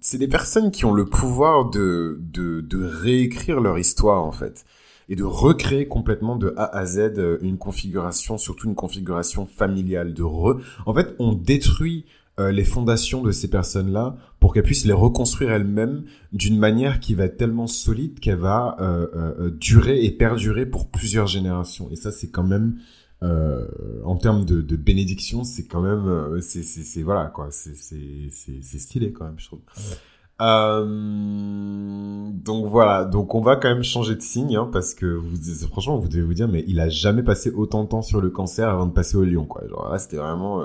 [0.00, 2.18] c'est des personnes qui ont le pouvoir de,
[2.72, 4.64] réécrire leur histoire en fait
[5.10, 10.14] et de recréer complètement de A à Z une configuration, surtout une configuration familiale.
[10.14, 10.60] De re...
[10.86, 12.06] En fait, on détruit
[12.40, 17.14] euh, les fondations de ces personnes-là pour qu'elles puissent les reconstruire elles-mêmes d'une manière qui
[17.14, 21.90] va être tellement solide qu'elle va euh, euh, durer et perdurer pour plusieurs générations.
[21.90, 22.76] Et ça, c'est quand même
[23.22, 29.26] en termes de, bénédiction, c'est quand même, c'est, c'est, voilà quoi, c'est, c'est, stylé quand
[29.26, 29.60] même, je trouve.
[32.42, 35.20] donc voilà, donc on va quand même changer de signe hein, parce que
[35.70, 38.30] franchement, vous devez vous dire, mais il a jamais passé autant de temps sur le
[38.30, 39.64] cancer avant de passer au lion, quoi.
[39.98, 40.64] C'était vraiment.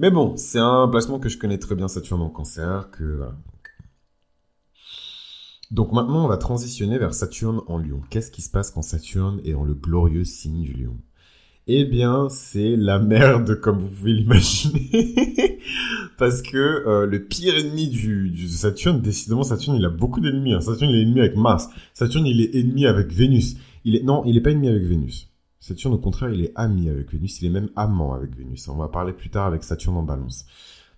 [0.00, 3.20] Mais bon, c'est un placement que je connais très bien, Saturne en cancer, que
[5.70, 8.00] Donc maintenant, on va transitionner vers Saturne en lion.
[8.08, 10.96] Qu'est-ce qui se passe quand Saturne est dans le glorieux signe du lion?
[11.66, 15.60] Eh bien, c'est la merde, comme vous pouvez l'imaginer.
[16.16, 20.54] Parce que euh, le pire ennemi du, du, Saturne, décidément, Saturne, il a beaucoup d'ennemis.
[20.54, 20.62] Hein.
[20.62, 21.68] Saturne, il est ennemi avec Mars.
[21.92, 23.56] Saturne, il est ennemi avec Vénus.
[23.84, 24.02] Il est...
[24.02, 25.29] Non, il n'est pas ennemi avec Vénus.
[25.60, 28.66] Saturne, au contraire, il est ami avec Vénus, il est même amant avec Vénus.
[28.68, 30.46] On va parler plus tard avec Saturne en balance.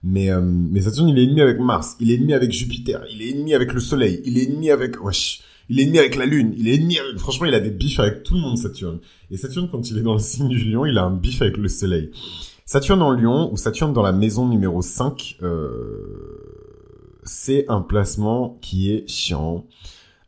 [0.04, 3.22] Mais, euh, mais Saturne, il est ennemi avec Mars, il est ennemi avec Jupiter, il
[3.22, 5.02] est ennemi avec le Soleil, il est ennemi avec...
[5.02, 7.18] Wesh, il est ennemi avec la Lune, il est ennemi avec...
[7.18, 9.00] Franchement, il a des bifs avec tout le monde, Saturne.
[9.30, 11.56] Et Saturne, quand il est dans le signe du lion, il a un bif avec
[11.56, 12.10] le Soleil.
[12.64, 18.92] Saturne en lion, ou Saturne dans la maison numéro 5, euh, c'est un placement qui
[18.92, 19.66] est chiant.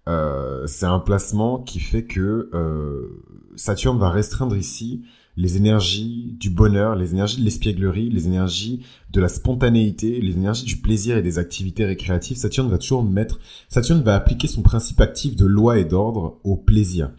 [0.08, 3.22] Euh, c'est un placement qui fait que euh,
[3.56, 5.02] Saturne va restreindre ici
[5.36, 10.64] les énergies du bonheur, les énergies de l'espièglerie, les énergies de la spontanéité, les énergies
[10.64, 12.36] du plaisir et des activités récréatives.
[12.36, 16.56] Saturne va toujours mettre, Saturne va appliquer son principe actif de loi et d'ordre au
[16.56, 17.10] plaisir.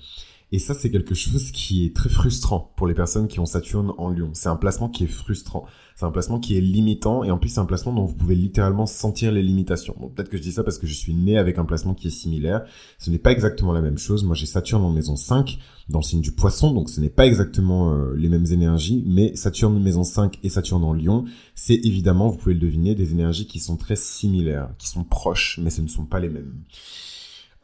[0.56, 3.92] Et ça, c'est quelque chose qui est très frustrant pour les personnes qui ont Saturne
[3.98, 4.30] en Lion.
[4.32, 5.66] C'est un placement qui est frustrant.
[5.98, 8.36] C'est un placement qui est limitant et en plus c'est un placement dont vous pouvez
[8.36, 9.98] littéralement sentir les limitations.
[10.00, 12.08] Donc peut-être que je dis ça parce que je suis né avec un placement qui
[12.08, 12.64] est similaire.
[13.00, 14.24] Ce n'est pas exactement la même chose.
[14.24, 17.26] Moi j'ai Saturne en maison 5 dans le signe du poisson, donc ce n'est pas
[17.26, 22.30] exactement euh, les mêmes énergies, mais Saturne maison 5 et Saturne en Lion, c'est évidemment,
[22.30, 25.82] vous pouvez le deviner, des énergies qui sont très similaires, qui sont proches, mais ce
[25.82, 26.54] ne sont pas les mêmes.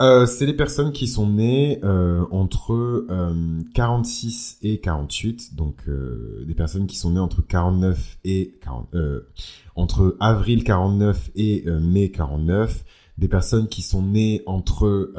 [0.02, 6.44] Euh, c'est les personnes qui sont nées euh, entre euh, 46 et 48, donc euh,
[6.48, 9.28] des personnes qui sont nées entre 49 et 40, euh,
[9.76, 12.84] entre avril 49 et mai 49,
[13.20, 15.14] des personnes qui sont nées entre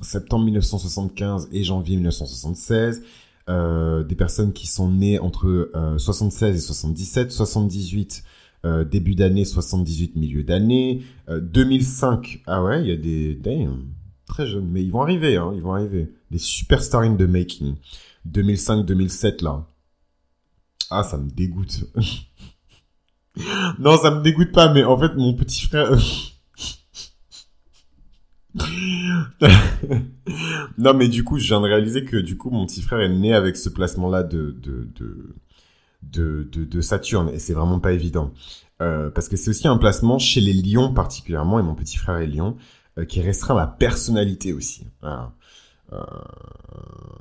[0.00, 3.02] septembre 1975 et janvier 1976,
[3.48, 8.24] des personnes qui sont nées entre 76 et 77, 78
[8.64, 11.02] euh, début d'année 78, milieu d'année.
[11.28, 13.34] 2005, euh, ah ouais, il y a des...
[13.34, 13.86] Damn,
[14.26, 16.12] très jeunes, mais ils vont arriver, hein, ils vont arriver.
[16.30, 17.76] Des superstars in the making.
[18.30, 19.66] 2005-2007, là.
[20.90, 21.84] Ah, ça me dégoûte.
[23.78, 25.96] non, ça me dégoûte pas, mais en fait, mon petit frère...
[30.78, 33.08] non, mais du coup, je viens de réaliser que du coup, mon petit frère est
[33.08, 35.36] né avec ce placement-là de, de, de,
[36.02, 38.32] de, de, de Saturne et c'est vraiment pas évident.
[38.80, 42.16] Euh, parce que c'est aussi un placement chez les lions particulièrement, et mon petit frère
[42.16, 42.56] est lion,
[42.98, 44.86] euh, qui restreint la personnalité aussi.
[45.02, 45.34] Voilà.
[45.92, 45.98] Euh,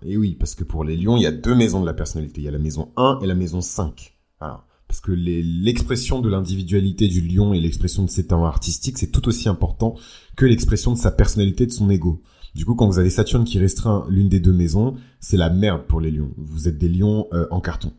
[0.04, 2.42] et oui, parce que pour les lions, il y a deux maisons de la personnalité.
[2.42, 4.16] Il y a la maison 1 et la maison 5.
[4.40, 4.66] Voilà.
[4.88, 9.28] Parce que l'expression de l'individualité du lion et l'expression de ses talents artistiques, c'est tout
[9.28, 9.96] aussi important
[10.36, 12.24] que l'expression de sa personnalité, de son ego.
[12.56, 15.84] Du coup, quand vous avez Saturne qui restreint l'une des deux maisons, c'est la merde
[15.88, 16.32] pour les lions.
[16.38, 17.94] Vous êtes des lions euh, en carton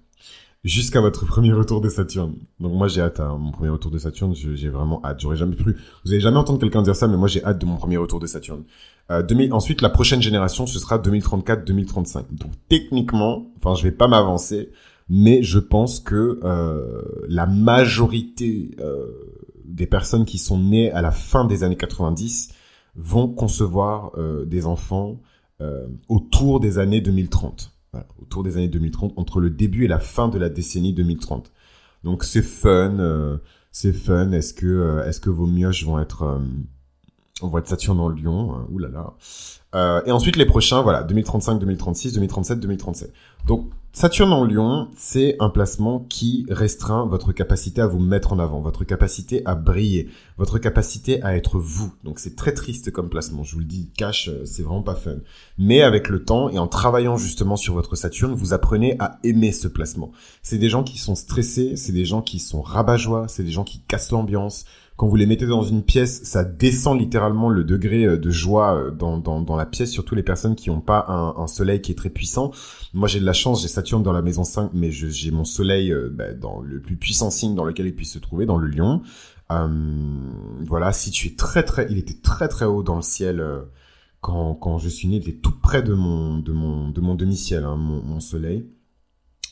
[0.64, 2.34] jusqu'à votre premier retour de Saturne.
[2.58, 5.20] Donc moi j'ai hâte, à mon premier retour de Saturne, j'ai vraiment hâte.
[5.20, 5.76] J'aurais jamais cru.
[6.04, 8.20] Vous avez jamais entendu quelqu'un dire ça, mais moi j'ai hâte de mon premier retour
[8.20, 8.64] de Saturne.
[9.11, 9.52] Euh, 2000...
[9.52, 12.24] Ensuite, la prochaine génération, ce sera 2034-2035.
[12.32, 14.70] Donc techniquement, enfin je vais pas m'avancer,
[15.08, 19.06] mais je pense que euh, la majorité euh,
[19.64, 22.54] des personnes qui sont nées à la fin des années 90
[22.96, 25.20] vont concevoir euh, des enfants
[25.61, 27.72] euh, autour des années 2030
[28.20, 31.53] autour des années 2030, entre le début et la fin de la décennie 2030.
[32.05, 33.38] Donc c'est fun, euh,
[33.72, 34.32] c'est fun.
[34.32, 36.38] Est-ce que, euh, est-ce que vos mioches vont être, euh,
[37.43, 39.14] On voit de Saturne en Lion, hein, oulala.
[39.74, 43.12] Euh, et ensuite les prochains, voilà, 2035, 2036, 2037, 2037.
[43.47, 48.38] Donc Saturne en Lion, c'est un placement qui restreint votre capacité à vous mettre en
[48.38, 51.93] avant, votre capacité à briller, votre capacité à être vous.
[52.05, 54.95] Donc c'est très triste comme placement, je vous le dis, cash, euh, c'est vraiment pas
[54.95, 55.16] fun.
[55.59, 59.51] Mais avec le temps et en travaillant justement sur votre Saturne, vous apprenez à aimer
[59.51, 60.12] ce placement.
[60.41, 63.64] C'est des gens qui sont stressés, c'est des gens qui sont rabat-joie, c'est des gens
[63.64, 64.66] qui cassent l'ambiance,
[65.01, 68.74] quand vous les mettez dans une pièce, ça descend littéralement le degré euh, de joie
[68.74, 71.80] euh, dans, dans, dans la pièce, surtout les personnes qui n'ont pas un, un, soleil
[71.80, 72.51] qui est très puissant.
[72.92, 75.90] Moi, j'ai de la chance, j'ai Saturne dans la maison 5, mais j'ai mon soleil
[75.90, 78.68] euh, bah, dans le plus puissant signe dans lequel il puisse se trouver, dans le
[78.68, 79.01] lion.
[79.51, 79.68] Euh,
[80.66, 83.42] voilà, situé très très, il était très très haut dans le ciel
[84.20, 87.14] quand, quand je suis né, il était tout près de mon, de mon, de mon
[87.14, 88.66] demi-ciel, hein, mon, mon soleil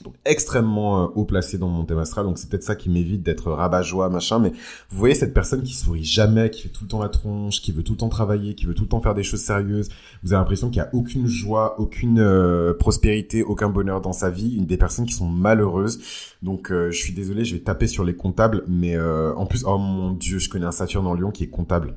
[0.03, 3.23] donc extrêmement euh, haut placé dans mon thème astral, donc c'est peut-être ça qui m'évite
[3.23, 4.51] d'être rabat-joie, machin, mais
[4.91, 7.73] vous voyez cette personne qui sourit jamais, qui fait tout le temps la tronche, qui
[7.73, 9.89] veut tout le temps travailler, qui veut tout le temps faire des choses sérieuses,
[10.23, 14.31] vous avez l'impression qu'il y a aucune joie, aucune euh, prospérité, aucun bonheur dans sa
[14.31, 16.01] vie, une des personnes qui sont malheureuses,
[16.43, 19.79] donc euh, je suis désolé, je vais taper sur les comptables, mais en plus, oh
[19.79, 21.97] mon dieu, je connais un Saturne en Lyon qui est comptable.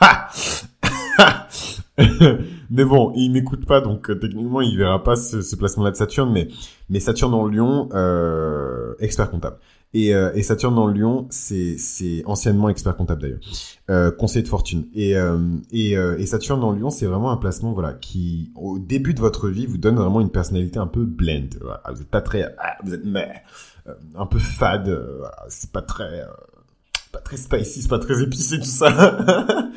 [0.00, 0.28] Ha
[2.72, 5.96] mais bon, il m'écoute pas, donc euh, techniquement, il verra pas ce, ce placement-là de
[5.96, 6.48] Saturne, mais,
[6.88, 9.58] mais Saturne en Lion, euh, expert comptable.
[9.94, 13.40] Et, euh, et Saturne en Lion, c'est, c'est anciennement expert comptable d'ailleurs,
[13.90, 14.86] euh, conseiller de fortune.
[14.94, 15.38] Et, euh,
[15.70, 19.50] et, et Saturne en Lion, c'est vraiment un placement voilà qui, au début de votre
[19.50, 21.50] vie, vous donne vraiment une personnalité un peu blend.
[21.60, 21.82] Voilà.
[21.92, 23.42] Vous êtes pas très, ah, vous êtes mais,
[24.14, 24.88] un peu fade.
[25.18, 25.44] Voilà.
[25.48, 26.24] C'est pas très,
[27.12, 28.88] pas très spicy, c'est pas très épicé tout ça.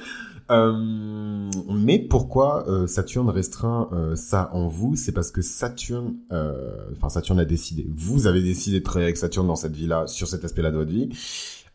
[0.51, 4.95] Euh, mais pourquoi euh, Saturne restreint euh, ça en vous?
[4.95, 6.15] C'est parce que Saturne,
[6.91, 7.87] enfin Saturne a décidé.
[7.89, 10.91] Vous avez décidé de travailler avec Saturne dans cette vie-là, sur cet aspect-là de votre
[10.91, 11.09] vie.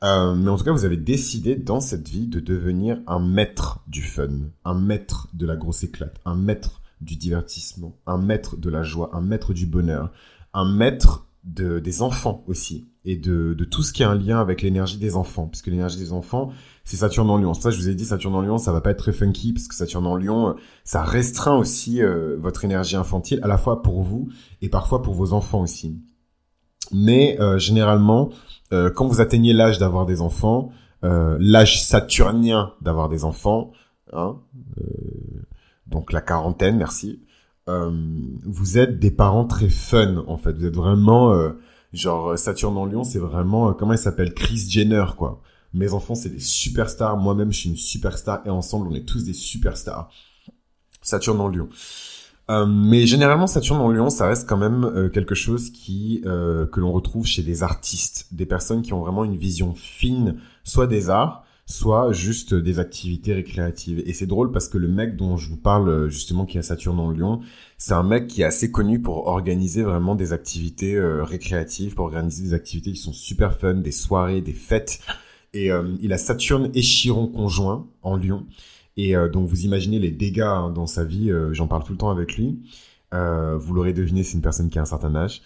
[0.03, 4.03] mais en tout cas, vous avez décidé dans cette vie de devenir un maître du
[4.03, 8.83] fun, un maître de la grosse éclate, un maître du divertissement, un maître de la
[8.83, 10.13] joie, un maître du bonheur,
[10.53, 14.39] un maître de, des enfants aussi et de, de tout ce qui a un lien
[14.39, 16.53] avec l'énergie des enfants, puisque l'énergie des enfants,
[16.91, 17.55] c'est Saturne en Lion.
[17.55, 19.69] Ça, je vous ai dit, Saturne en Lion, ça va pas être très funky, parce
[19.69, 23.81] que Saturne en Lion, euh, ça restreint aussi euh, votre énergie infantile, à la fois
[23.81, 24.29] pour vous
[24.61, 26.01] et parfois pour vos enfants aussi.
[26.91, 28.31] Mais euh, généralement,
[28.73, 30.71] quand vous atteignez l'âge d'avoir des enfants,
[31.03, 33.73] l'âge saturnien d'avoir des enfants,
[34.13, 34.37] hein,
[35.87, 37.21] donc la quarantaine, merci,
[37.67, 40.53] vous êtes des parents très fun, en fait.
[40.53, 41.35] Vous êtes vraiment...
[41.93, 43.73] genre Saturne en Lion, c'est vraiment...
[43.75, 44.35] comment il s'appelle?
[44.35, 45.41] Chris Jenner, quoi
[45.73, 47.17] mes enfants, c'est des superstars.
[47.17, 48.43] Moi-même, je suis une superstar.
[48.45, 50.11] Et ensemble, on est tous des superstars.
[51.03, 51.69] Saturne en Lion.
[52.51, 56.67] Euh, mais généralement, Saturne en Lion, ça reste quand même euh, quelque chose qui euh,
[56.67, 60.89] que l'on retrouve chez des artistes, des personnes qui ont vraiment une vision fine, soit
[60.89, 64.03] des arts, soit juste des activités récréatives.
[64.05, 66.99] Et c'est drôle parce que le mec dont je vous parle justement qui a Saturne
[66.99, 67.41] en Lion,
[67.79, 72.43] c'est un mec qui est assez connu pour organiser vraiment des activités récréatives, pour organiser
[72.43, 74.99] des activités qui sont super fun, des soirées, des fêtes.
[75.53, 78.47] Et euh, il a Saturne et Chiron conjoint en Lion.
[78.97, 81.31] Et euh, donc vous imaginez les dégâts hein, dans sa vie.
[81.31, 82.61] Euh, j'en parle tout le temps avec lui.
[83.13, 85.43] vous l'aurez deviné, c'est une personne qui a un certain âge.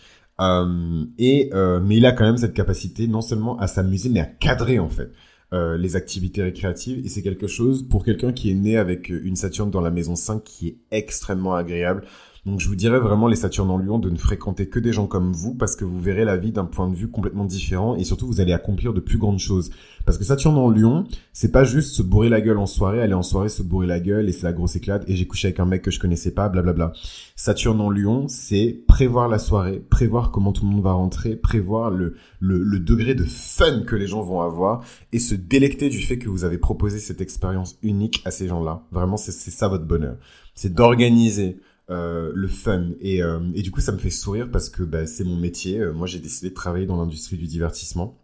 [1.18, 4.78] et mais il a quand même cette capacité non seulement à s'amuser, mais à cadrer
[4.78, 5.10] en fait.
[5.52, 9.70] les activités récréatives et c'est quelque chose pour quelqu'un qui est né avec une Saturne
[9.70, 12.04] dans la maison 5 qui est extrêmement agréable
[12.46, 15.06] donc je vous dirais vraiment les Saturnes en Lion de ne fréquenter que des gens
[15.06, 18.04] comme vous parce que vous verrez la vie d'un point de vue complètement différent et
[18.04, 19.70] surtout vous allez accomplir de plus grandes choses.
[20.04, 23.14] Parce que Saturne en Lion, c'est pas juste se bourrer la gueule en soirée, aller
[23.14, 25.60] en soirée se bourrer la gueule et c'est la grosse éclate et j'ai couché avec
[25.60, 26.92] un mec que je connaissais pas, blablabla.
[27.34, 31.90] Saturne en Lion, c'est prévoir la soirée, prévoir comment tout le monde va rentrer, prévoir
[31.90, 35.98] le, le, le degré de fun que les gens vont avoir et se délecter du
[35.98, 38.82] fait que vous avez proposé cette expérience unique à ces gens-là.
[38.92, 40.16] Vraiment, c'est ça votre bonheur.
[40.54, 41.58] C'est d'organiser
[41.90, 42.90] euh, le fun.
[43.00, 45.80] Et, euh, et du coup ça me fait sourire parce que bah, c'est mon métier.
[45.80, 48.18] Euh, moi j'ai décidé de travailler dans l'industrie du divertissement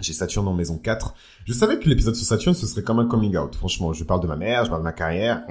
[0.00, 1.14] j'ai Saturne en maison 4.
[1.44, 3.54] Je savais que l'épisode sur Saturne, ce serait comme un coming out.
[3.54, 5.44] Franchement, je parle de ma mère, je parle de ma carrière.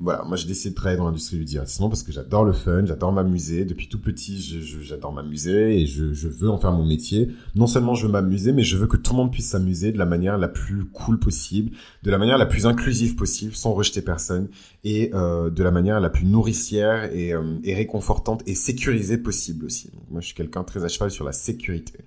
[0.00, 2.84] Voilà, moi j'ai décidé de travailler dans l'industrie du divertissement parce que j'adore le fun,
[2.86, 3.64] j'adore m'amuser.
[3.64, 4.40] Depuis tout petit,
[4.82, 7.30] j'adore m'amuser et je, je, veux en faire mon métier.
[7.54, 9.98] Non seulement je veux m'amuser, mais je veux que tout le monde puisse s'amuser de
[9.98, 14.02] la manière la plus cool possible, de la manière la plus inclusive possible, sans rejeter
[14.02, 14.48] personne,
[14.84, 19.66] et euh, de la manière la plus nourricière et, euh, et réconfortante et sécurisée possible
[19.66, 19.90] aussi.
[20.10, 21.98] Moi je suis quelqu'un très à cheval sur la sécurité.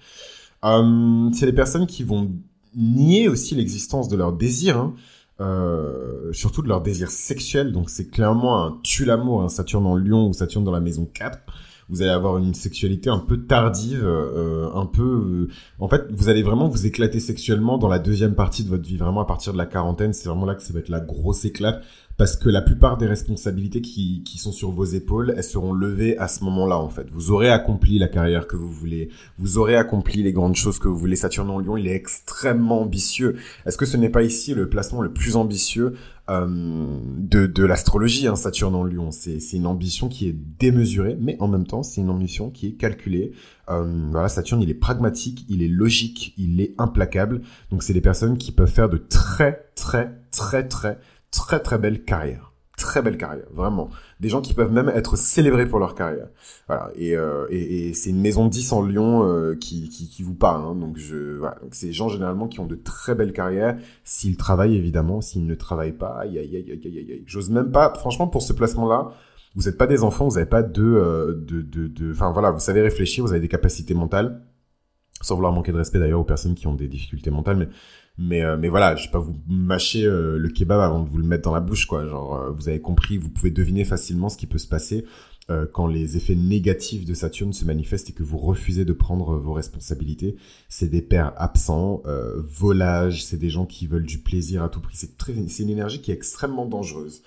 [0.65, 2.31] Euh, c'est les personnes qui vont
[2.75, 4.93] nier aussi l'existence de leur désir, hein,
[5.39, 7.71] euh, surtout de leur désir sexuel.
[7.71, 11.05] Donc c'est clairement un tue l'amour, un Saturne en Lion ou Saturne dans la maison
[11.11, 11.39] 4.
[11.89, 15.03] vous allez avoir une sexualité un peu tardive, euh, un peu...
[15.03, 15.47] Euh,
[15.79, 18.97] en fait, vous allez vraiment vous éclater sexuellement dans la deuxième partie de votre vie,
[18.97, 21.45] vraiment à partir de la quarantaine, c'est vraiment là que ça va être la grosse
[21.45, 21.83] éclate
[22.17, 26.17] parce que la plupart des responsabilités qui, qui sont sur vos épaules, elles seront levées
[26.17, 27.07] à ce moment-là en fait.
[27.11, 30.87] Vous aurez accompli la carrière que vous voulez, vous aurez accompli les grandes choses que
[30.87, 31.15] vous voulez.
[31.15, 33.35] Saturne en Lion, il est extrêmement ambitieux.
[33.65, 35.93] Est-ce que ce n'est pas ici le placement le plus ambitieux
[36.29, 39.11] euh, de, de l'astrologie, hein, Saturne en Lion?
[39.11, 42.73] C'est une ambition qui est démesurée, mais en même temps, c'est une ambition qui est
[42.73, 43.33] calculée.
[43.69, 47.41] Euh, voilà, Saturne, il est pragmatique, il est logique, il est implacable.
[47.69, 50.99] Donc, c'est des personnes qui peuvent faire de très, très, très, très
[51.37, 52.51] très très belle carrière.
[52.77, 53.89] Très belle carrière, vraiment.
[54.19, 56.27] Des gens qui peuvent même être célébrés pour leur carrière.
[56.67, 56.91] Voilà.
[56.95, 60.63] Et, euh, et, c'est une maison 10 en Lyon euh, qui, qui, vous parle.
[60.63, 60.75] Hein.
[60.75, 63.79] Donc, je, c'est des gens généralement qui ont de très belles carrières.
[64.03, 65.21] S'ils travaillent, évidemment.
[65.21, 67.23] S'ils ne travaillent pas, aïe, aïe, aïe, aïe, aïe, aïe.
[67.25, 69.11] J'ose même pas, franchement, pour ce placement-là,
[69.55, 72.51] vous n'êtes pas des enfants, vous n'avez pas de, euh, de, de, de, enfin voilà,
[72.51, 74.43] vous savez réfléchir, vous avez des capacités mentales,
[75.21, 77.67] sans vouloir manquer de respect d'ailleurs aux personnes qui ont des difficultés mentales, mais
[78.17, 81.19] mais, euh, mais voilà, je vais pas vous mâcher euh, le kebab avant de vous
[81.19, 82.07] le mettre dans la bouche, quoi.
[82.07, 85.05] Genre, euh, vous avez compris, vous pouvez deviner facilement ce qui peut se passer
[85.71, 89.53] quand les effets négatifs de Saturne se manifestent et que vous refusez de prendre vos
[89.53, 90.35] responsabilités.
[90.67, 92.03] C'est des pères absents,
[92.35, 94.97] volage, c'est des gens qui veulent du plaisir à tout prix.
[94.97, 97.21] C'est une énergie qui est extrêmement dangereuse.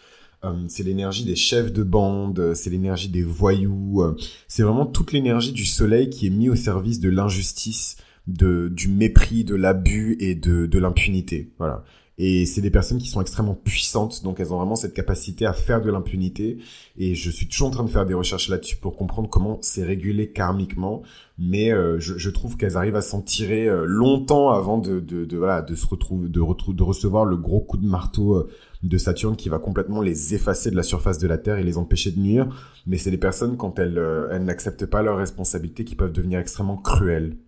[0.69, 4.05] c'est l'énergie des chefs de bande, c'est l'énergie des voyous,
[4.49, 7.97] c'est vraiment toute l'énergie du soleil qui est mis au service de l'injustice,
[8.27, 11.53] de, du mépris, de l'abus et de, de l'impunité.
[11.59, 11.85] Voilà.
[12.23, 15.55] Et c'est des personnes qui sont extrêmement puissantes, donc elles ont vraiment cette capacité à
[15.55, 16.59] faire de l'impunité.
[16.99, 19.85] Et je suis toujours en train de faire des recherches là-dessus pour comprendre comment c'est
[19.85, 21.01] régulé karmiquement.
[21.39, 25.25] Mais euh, je, je, trouve qu'elles arrivent à s'en tirer euh, longtemps avant de, de,
[25.25, 28.51] de, voilà, de se retrouver, de, de recevoir le gros coup de marteau euh,
[28.83, 31.79] de Saturne qui va complètement les effacer de la surface de la Terre et les
[31.79, 32.55] empêcher de nuire.
[32.87, 33.99] Mais c'est des personnes quand elles,
[34.31, 37.39] elles n'acceptent pas leurs responsabilités qui peuvent devenir extrêmement cruelles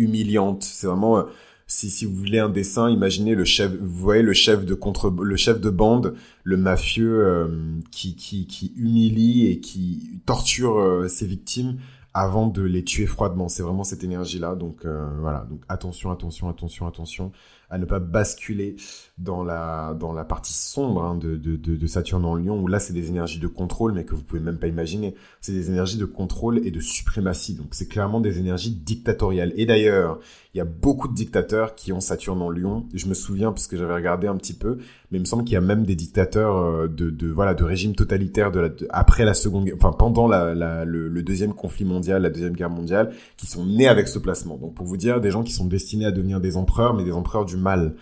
[0.00, 0.62] humiliante.
[0.62, 1.24] C'est vraiment euh,
[1.66, 6.14] si, vous voulez un dessin, imaginez le chef, vous le chef de contre, le bande,
[6.42, 7.48] le mafieux euh,
[7.92, 11.78] qui humilie et qui torture euh, ses victimes
[12.12, 13.48] avant de les tuer froidement.
[13.48, 14.56] C'est vraiment cette énergie-là.
[14.56, 15.46] Donc voilà.
[15.48, 17.30] Donc attention, attention, attention, attention
[17.70, 18.74] à ne pas basculer
[19.20, 22.80] dans la, dans la partie sombre hein, de, de, de, Saturne en Lion, où là,
[22.80, 25.14] c'est des énergies de contrôle, mais que vous pouvez même pas imaginer.
[25.42, 27.54] C'est des énergies de contrôle et de suprématie.
[27.54, 29.52] Donc, c'est clairement des énergies dictatoriales.
[29.56, 30.20] Et d'ailleurs,
[30.54, 32.86] il y a beaucoup de dictateurs qui ont Saturne en Lion.
[32.94, 34.78] Je me souviens, parce que j'avais regardé un petit peu,
[35.10, 37.62] mais il me semble qu'il y a même des dictateurs euh, de, de voilà de
[37.62, 41.84] régime totalitaire de, la, après la seconde, enfin pendant la, la le, le, deuxième conflit
[41.84, 44.56] mondial, la deuxième guerre mondiale, qui sont nés avec ce placement.
[44.56, 47.12] Donc pour vous dire, des gens qui sont destinés à devenir des empereurs, mais des
[47.12, 47.94] empereurs du mal.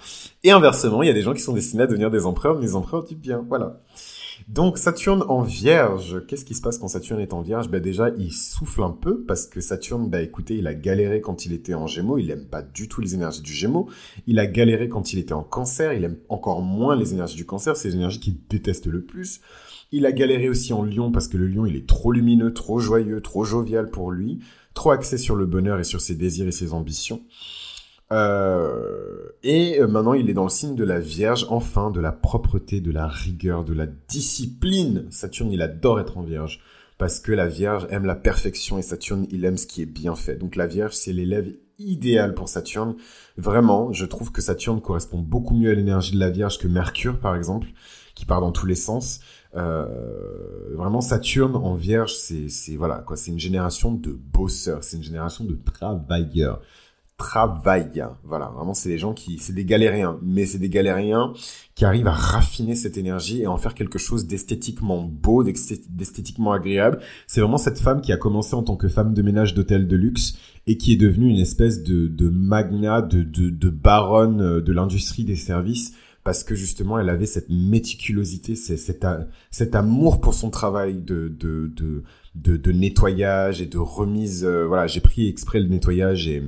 [0.48, 2.62] Et inversement, il y a des gens qui sont destinés à devenir des empereurs, mais
[2.62, 3.44] des empereurs du bien.
[3.50, 3.82] Voilà.
[4.48, 7.68] Donc Saturne en Vierge, qu'est-ce qui se passe quand Saturne est en Vierge?
[7.68, 11.44] Ben déjà, il souffle un peu parce que Saturne, bah écoutez, il a galéré quand
[11.44, 13.90] il était en Gémeaux, il aime pas du tout les énergies du Gémeaux.
[14.26, 17.44] Il a galéré quand il était en Cancer, il aime encore moins les énergies du
[17.44, 19.42] Cancer, c'est les énergies qu'il déteste le plus.
[19.92, 22.78] Il a galéré aussi en Lion parce que le Lion, il est trop lumineux, trop
[22.78, 24.38] joyeux, trop jovial pour lui,
[24.72, 27.20] trop axé sur le bonheur et sur ses désirs et ses ambitions.
[28.10, 32.12] Euh, et euh, maintenant, il est dans le signe de la Vierge, enfin, de la
[32.12, 35.06] propreté, de la rigueur, de la discipline.
[35.10, 36.60] Saturne, il adore être en Vierge
[36.98, 40.16] parce que la Vierge aime la perfection et Saturne, il aime ce qui est bien
[40.16, 40.36] fait.
[40.36, 41.48] Donc la Vierge, c'est l'élève
[41.78, 42.96] idéal pour Saturne.
[43.36, 47.20] Vraiment, je trouve que Saturne correspond beaucoup mieux à l'énergie de la Vierge que Mercure,
[47.20, 47.68] par exemple,
[48.16, 49.20] qui part dans tous les sens.
[49.54, 55.04] Euh, vraiment, Saturne en Vierge, c'est voilà quoi, c'est une génération de bosseurs, c'est une
[55.04, 56.60] génération de travailleurs
[57.18, 58.04] travail.
[58.24, 61.34] Voilà, vraiment, c'est des gens qui, c'est des galériens, mais c'est des galériens
[61.74, 67.00] qui arrivent à raffiner cette énergie et en faire quelque chose d'esthétiquement beau, d'esthétiquement agréable.
[67.26, 69.96] C'est vraiment cette femme qui a commencé en tant que femme de ménage d'hôtel de
[69.96, 74.60] luxe et qui est devenue une espèce de, de magnat, de, de, de baronne euh,
[74.60, 75.94] de l'industrie des services
[76.24, 79.06] parce que justement elle avait cette méticulosité, cet,
[79.50, 81.72] cet amour pour son travail de, de,
[82.34, 84.44] de, de, nettoyage et de remise.
[84.44, 86.42] Euh, voilà, j'ai pris exprès le nettoyage et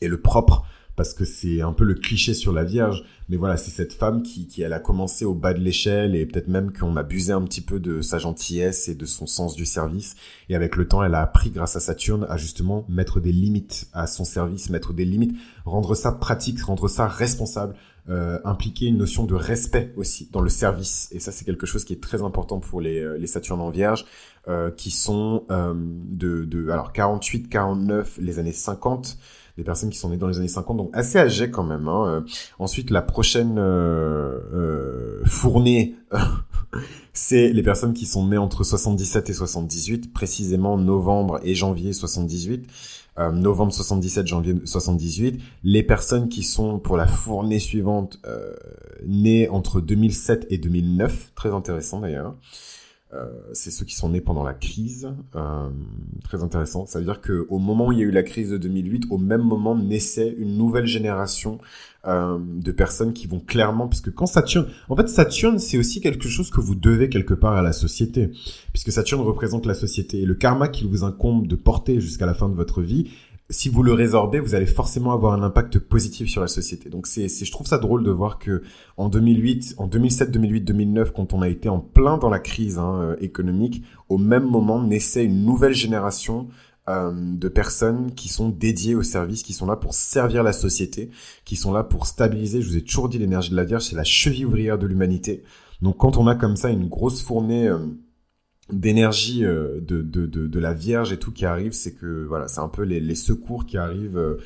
[0.00, 0.64] et le propre
[0.96, 3.04] parce que c'est un peu le cliché sur la Vierge.
[3.28, 6.24] Mais voilà, c'est cette femme qui, qui, elle a commencé au bas de l'échelle et
[6.26, 9.66] peut-être même qu'on abusait un petit peu de sa gentillesse et de son sens du
[9.66, 10.16] service.
[10.48, 13.88] Et avec le temps, elle a appris, grâce à Saturne, à justement mettre des limites
[13.92, 17.74] à son service, mettre des limites, rendre ça pratique, rendre ça responsable,
[18.08, 21.08] euh, impliquer une notion de respect aussi dans le service.
[21.10, 23.70] Et ça, c'est quelque chose qui est très important pour les, euh, les Saturnes en
[23.70, 24.06] Vierge,
[24.48, 29.18] euh, qui sont euh, de, de alors 48, 49, les années 50
[29.56, 31.88] des personnes qui sont nées dans les années 50, donc assez âgées quand même.
[31.88, 32.06] Hein.
[32.06, 32.20] Euh,
[32.58, 35.96] ensuite, la prochaine euh, euh, fournée,
[37.12, 42.68] c'est les personnes qui sont nées entre 77 et 78, précisément novembre et janvier 78.
[43.18, 45.40] Euh, novembre 77, janvier 78.
[45.64, 48.54] Les personnes qui sont pour la fournée suivante euh,
[49.06, 52.34] nées entre 2007 et 2009, très intéressant d'ailleurs.
[53.14, 55.08] Euh, c'est ceux qui sont nés pendant la crise.
[55.36, 55.68] Euh,
[56.24, 56.86] très intéressant.
[56.86, 59.04] Ça veut dire que au moment où il y a eu la crise de 2008,
[59.10, 61.58] au même moment naissait une nouvelle génération
[62.06, 66.28] euh, de personnes qui vont clairement, puisque quand Saturne, en fait Saturne, c'est aussi quelque
[66.28, 68.30] chose que vous devez quelque part à la société,
[68.72, 72.34] puisque Saturne représente la société et le karma qu'il vous incombe de porter jusqu'à la
[72.34, 73.10] fin de votre vie
[73.48, 76.88] si vous le résorbez, vous allez forcément avoir un impact positif sur la société.
[76.88, 78.62] Donc c'est, je trouve ça drôle de voir que
[78.96, 82.78] en 2008, en 2007, 2008, 2009, quand on a été en plein dans la crise
[82.78, 86.48] hein, euh, économique, au même moment naissait une nouvelle génération
[86.88, 91.10] euh, de personnes qui sont dédiées au service, qui sont là pour servir la société,
[91.44, 92.62] qui sont là pour stabiliser.
[92.62, 95.44] Je vous ai toujours dit, l'énergie de la Vierge, c'est la cheville ouvrière de l'humanité.
[95.82, 97.78] Donc quand on a comme ça une grosse fournée euh,
[98.72, 102.48] d'énergie euh, de, de, de, de, la Vierge et tout qui arrive, c'est que voilà,
[102.48, 104.40] c'est un peu les, les secours qui arrivent, euh,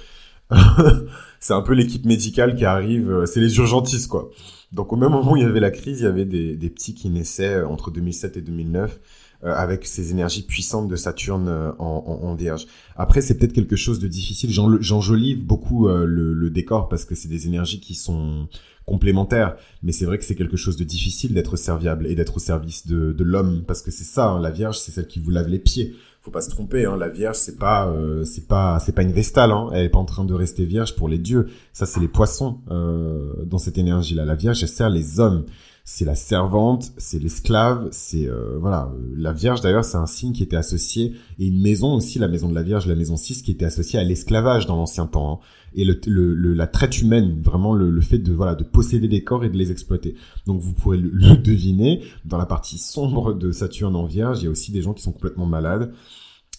[1.41, 4.31] c'est un peu l'équipe médicale qui arrive, euh, c'est les urgentistes quoi.
[4.73, 6.71] Donc au même moment où il y avait la crise, il y avait des, des
[6.71, 9.01] petits qui naissaient entre 2007 et 2009
[9.43, 11.49] avec ces énergies puissantes de Saturne
[11.79, 11.85] en,
[12.23, 12.67] en, Vierge.
[12.95, 14.51] Après, c'est peut-être quelque chose de difficile.
[14.53, 18.49] J'enjolive beaucoup le, le, décor parce que c'est des énergies qui sont
[18.91, 19.57] complémentaire.
[19.83, 22.87] Mais c'est vrai que c'est quelque chose de difficile d'être serviable et d'être au service
[22.89, 25.49] de, de l'homme, parce que c'est ça, hein, la Vierge, c'est celle qui vous lave
[25.49, 25.95] les pieds.
[26.23, 29.13] Faut pas se tromper, hein, la Vierge, c'est pas, euh, c'est pas, c'est pas une
[29.13, 29.53] vestale.
[29.53, 31.47] Hein, elle est pas en train de rester vierge pour les dieux.
[31.73, 34.25] Ça, c'est les poissons euh, dans cette énergie-là.
[34.25, 35.45] La Vierge, elle sert les hommes
[35.93, 40.45] c'est la servante, c'est l'esclave, c'est euh, voilà, la Vierge d'ailleurs, c'est un signe qui
[40.45, 43.51] était associé et une maison aussi, la maison de la Vierge, la maison 6 qui
[43.51, 45.33] était associée à l'esclavage dans l'ancien temps.
[45.33, 45.39] Hein.
[45.75, 49.25] Et le, le, la traite humaine, vraiment le, le, fait de voilà de posséder des
[49.25, 50.15] corps et de les exploiter.
[50.47, 54.47] Donc vous pourrez le, deviner dans la partie sombre de Saturne en Vierge, il y
[54.47, 55.93] a aussi des gens qui sont complètement malades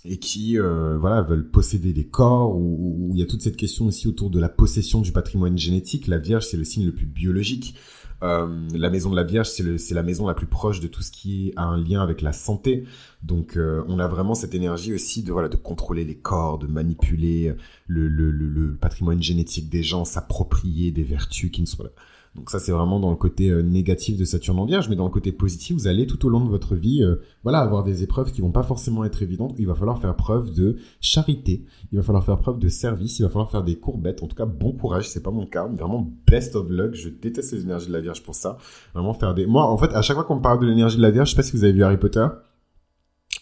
[0.03, 3.85] et qui euh, voilà veulent posséder des corps ou, il y a toute cette question
[3.85, 6.07] aussi autour de la possession du patrimoine génétique.
[6.07, 7.75] La Vierge, c'est le signe le plus biologique.
[8.23, 11.11] Euh, la maison de la Vierge, c'est la maison la plus proche de tout ce
[11.11, 12.85] qui a un lien avec la santé.
[13.23, 16.67] Donc, euh, on a vraiment cette énergie aussi de voilà de contrôler les corps, de
[16.67, 17.55] manipuler
[17.87, 21.89] le, le, le, le patrimoine génétique des gens, s'approprier des vertus qui ne sont pas
[22.35, 25.03] donc ça, c'est vraiment dans le côté euh, négatif de Saturne en Vierge, mais dans
[25.03, 28.03] le côté positif, vous allez tout au long de votre vie, euh, voilà, avoir des
[28.03, 29.55] épreuves qui vont pas forcément être évidentes.
[29.59, 33.23] Il va falloir faire preuve de charité, il va falloir faire preuve de service, il
[33.23, 34.23] va falloir faire des courbettes.
[34.23, 36.93] En tout cas, bon courage, c'est pas mon cas, vraiment best of luck.
[36.93, 38.57] Je déteste les énergies de la Vierge pour ça.
[38.93, 39.45] Vraiment faire des.
[39.45, 41.31] Moi, en fait, à chaque fois qu'on me parle de l'énergie de la Vierge, je
[41.31, 42.27] sais pas si vous avez vu Harry Potter,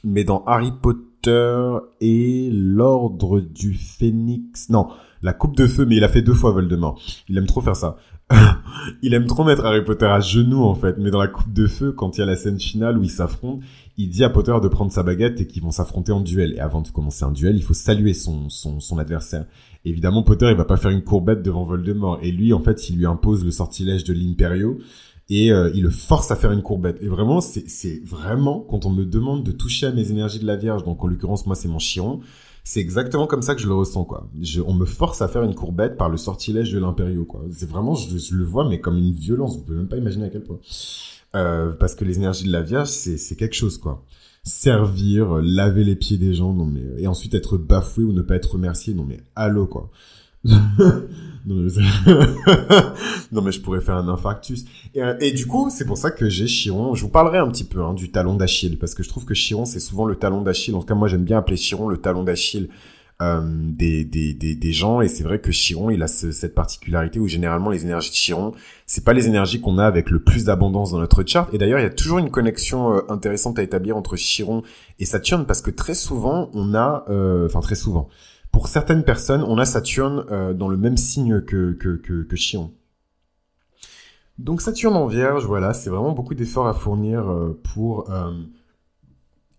[0.03, 4.87] mais dans Harry Potter et l'Ordre du Phénix, non
[5.21, 6.99] la coupe de feu, mais il a fait deux fois Voldemort.
[7.27, 7.97] Il aime trop faire ça.
[9.01, 11.67] il aime trop mettre Harry Potter à genoux en fait, mais dans la coupe de
[11.67, 13.61] feu, quand il y a la scène finale où ils s'affrontent,
[13.97, 16.53] il dit à Potter de prendre sa baguette et qu'ils vont s'affronter en duel.
[16.53, 19.45] Et avant de commencer un duel, il faut saluer son, son, son adversaire.
[19.83, 22.19] évidemment, Potter, il va pas faire une courbette devant Voldemort.
[22.21, 24.79] Et lui, en fait, il lui impose le sortilège de l'Imperio
[25.29, 26.97] et euh, il le force à faire une courbette.
[27.01, 30.55] Et vraiment, c'est vraiment, quand on me demande de toucher à mes énergies de la
[30.55, 32.21] Vierge, donc en l'occurrence, moi, c'est mon chiron,
[32.63, 34.29] c'est exactement comme ça que je le ressens, quoi.
[34.41, 37.43] Je, on me force à faire une courbette par le sortilège de l'império, quoi.
[37.51, 39.57] C'est vraiment, je, le vois, mais comme une violence.
[39.57, 40.59] Vous pouvez même pas imaginer à quel point.
[41.35, 44.03] Euh, parce que les énergies de la Vierge, c'est quelque chose, quoi.
[44.43, 48.35] Servir, laver les pieds des gens, non mais et ensuite être bafoué ou ne pas
[48.35, 49.91] être remercié, non mais allô, quoi.
[53.31, 54.65] non, mais je pourrais faire un infarctus.
[54.93, 56.95] Et, euh, et du coup, c'est pour ça que j'ai Chiron.
[56.95, 59.33] Je vous parlerai un petit peu hein, du talon d'Achille, parce que je trouve que
[59.33, 60.75] Chiron, c'est souvent le talon d'Achille.
[60.75, 62.69] En tout cas, moi, j'aime bien appeler Chiron le talon d'Achille
[63.21, 65.01] euh, des, des, des, des, gens.
[65.01, 68.53] Et c'est vrai que Chiron, il a cette particularité où généralement les énergies de Chiron,
[68.85, 71.53] c'est pas les énergies qu'on a avec le plus d'abondance dans notre chart.
[71.53, 74.63] Et d'ailleurs, il y a toujours une connexion euh, intéressante à établir entre Chiron
[74.99, 78.07] et Saturne, parce que très souvent, on a, euh, enfin très souvent
[78.51, 82.71] pour certaines personnes, on a Saturne euh, dans le même signe que, que, que, Chiron.
[84.37, 88.31] Donc Saturne en Vierge, voilà, c'est vraiment beaucoup d'efforts à fournir euh, pour euh,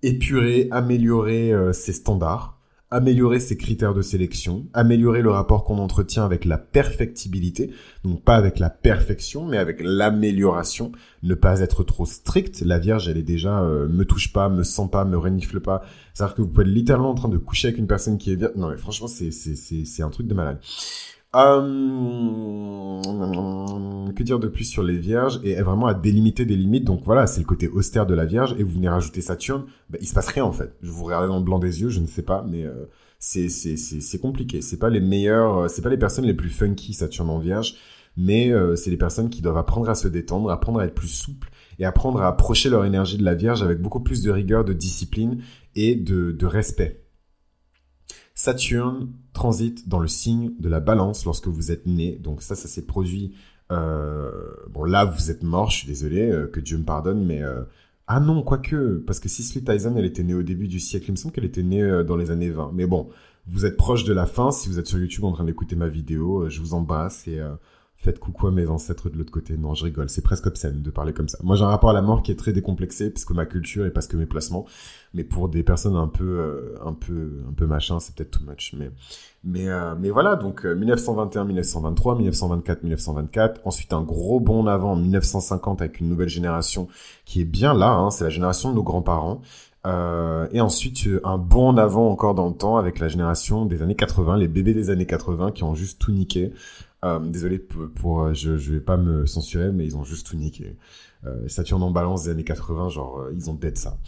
[0.03, 2.60] épurer, améliorer ses standards
[2.91, 7.71] améliorer ses critères de sélection, améliorer le rapport qu'on entretient avec la perfectibilité,
[8.05, 10.91] donc pas avec la perfection, mais avec l'amélioration,
[11.23, 12.63] ne pas être trop strict.
[12.63, 15.83] La Vierge, elle est déjà euh, me touche pas, me sent pas, me renifle pas.
[16.15, 18.37] C'est-à-dire que vous pouvez être littéralement en train de coucher avec une personne qui est
[18.37, 18.55] vierge.
[18.57, 20.59] Non mais franchement, c'est un truc de malade.
[21.37, 23.01] Euh,
[24.17, 26.85] que dire de plus sur les vierges et vraiment à délimiter des limites.
[26.85, 29.99] Donc voilà, c'est le côté austère de la vierge et vous venez rajouter Saturne, bah,
[30.01, 30.75] il se passe rien en fait.
[30.83, 32.87] Je vous regardez dans le blanc des yeux, je ne sais pas, mais euh,
[33.19, 34.61] c'est compliqué.
[34.61, 37.77] C'est pas les meilleurs, euh, c'est pas les personnes les plus funky Saturne en vierge,
[38.17, 41.49] mais c'est les personnes qui doivent apprendre à se détendre, apprendre à être plus souple
[41.79, 44.73] et apprendre à approcher leur énergie de la Vierge avec beaucoup plus de rigueur, de
[44.73, 45.43] discipline
[45.77, 47.00] et de, de respect.
[48.41, 52.17] Saturne transite dans le signe de la balance lorsque vous êtes né.
[52.17, 53.35] Donc ça, ça s'est produit...
[53.71, 54.31] Euh,
[54.71, 57.43] bon, là, vous êtes mort, je suis désolé, euh, que Dieu me pardonne, mais...
[57.43, 57.65] Euh,
[58.07, 61.09] ah non, quoique, parce que Cicely Tyson, elle était née au début du siècle.
[61.09, 62.71] Il me semble qu'elle était née dans les années 20.
[62.73, 63.11] Mais bon,
[63.47, 64.51] vous êtes proche de la fin.
[64.53, 67.41] Si vous êtes sur YouTube en train d'écouter ma vidéo, je vous embrasse et
[68.01, 69.59] faites coucou à mes ancêtres de l'autre côté.
[69.59, 71.37] Non, je rigole, c'est presque obscène de parler comme ça.
[71.43, 73.85] Moi, j'ai un rapport à la mort qui est très décomplexé, parce que ma culture
[73.85, 74.65] et parce que mes placements.
[75.13, 78.45] Mais pour des personnes un peu, euh, un peu, un peu machin, c'est peut-être too
[78.49, 78.75] much.
[78.79, 78.91] Mais,
[79.45, 80.37] mais, euh, mais voilà.
[80.37, 83.61] Donc 1921, 1923, 1924, 1924.
[83.67, 86.89] Ensuite, un gros bond en avant en 1950 avec une nouvelle génération
[87.27, 87.91] qui est bien là.
[87.91, 89.43] Hein, c'est la génération de nos grands-parents.
[89.87, 93.83] Euh, et ensuite, un bond en avant encore dans le temps avec la génération des
[93.83, 96.53] années 80, les bébés des années 80 qui ont juste tout niqué.
[97.05, 100.37] Euh, désolé pour, euh, je, je vais pas me censurer, mais ils ont juste tout
[100.37, 100.77] niqué.
[101.27, 103.99] Euh, Saturne en balance des années 80, genre, euh, ils ont dead ça.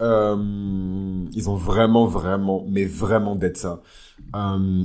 [0.00, 3.82] Ils ont vraiment, vraiment, mais vraiment dead ça.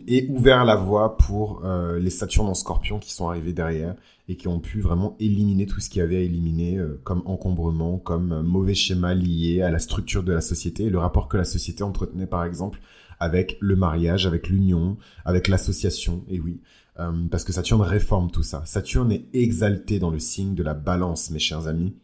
[0.08, 1.64] Et ouvert la voie pour
[2.00, 3.96] les Saturnes en scorpion qui sont arrivés derrière
[4.30, 7.98] et qui ont pu vraiment éliminer tout ce qu'il y avait à éliminer comme encombrement,
[7.98, 11.84] comme mauvais schéma lié à la structure de la société le rapport que la société
[11.84, 12.80] entretenait par exemple
[13.22, 16.60] avec le mariage, avec l'union, avec l'association, et oui.
[17.00, 18.64] Euh, parce que Saturne réforme tout ça.
[18.66, 21.96] Saturne est exalté dans le signe de la balance, mes chers amis.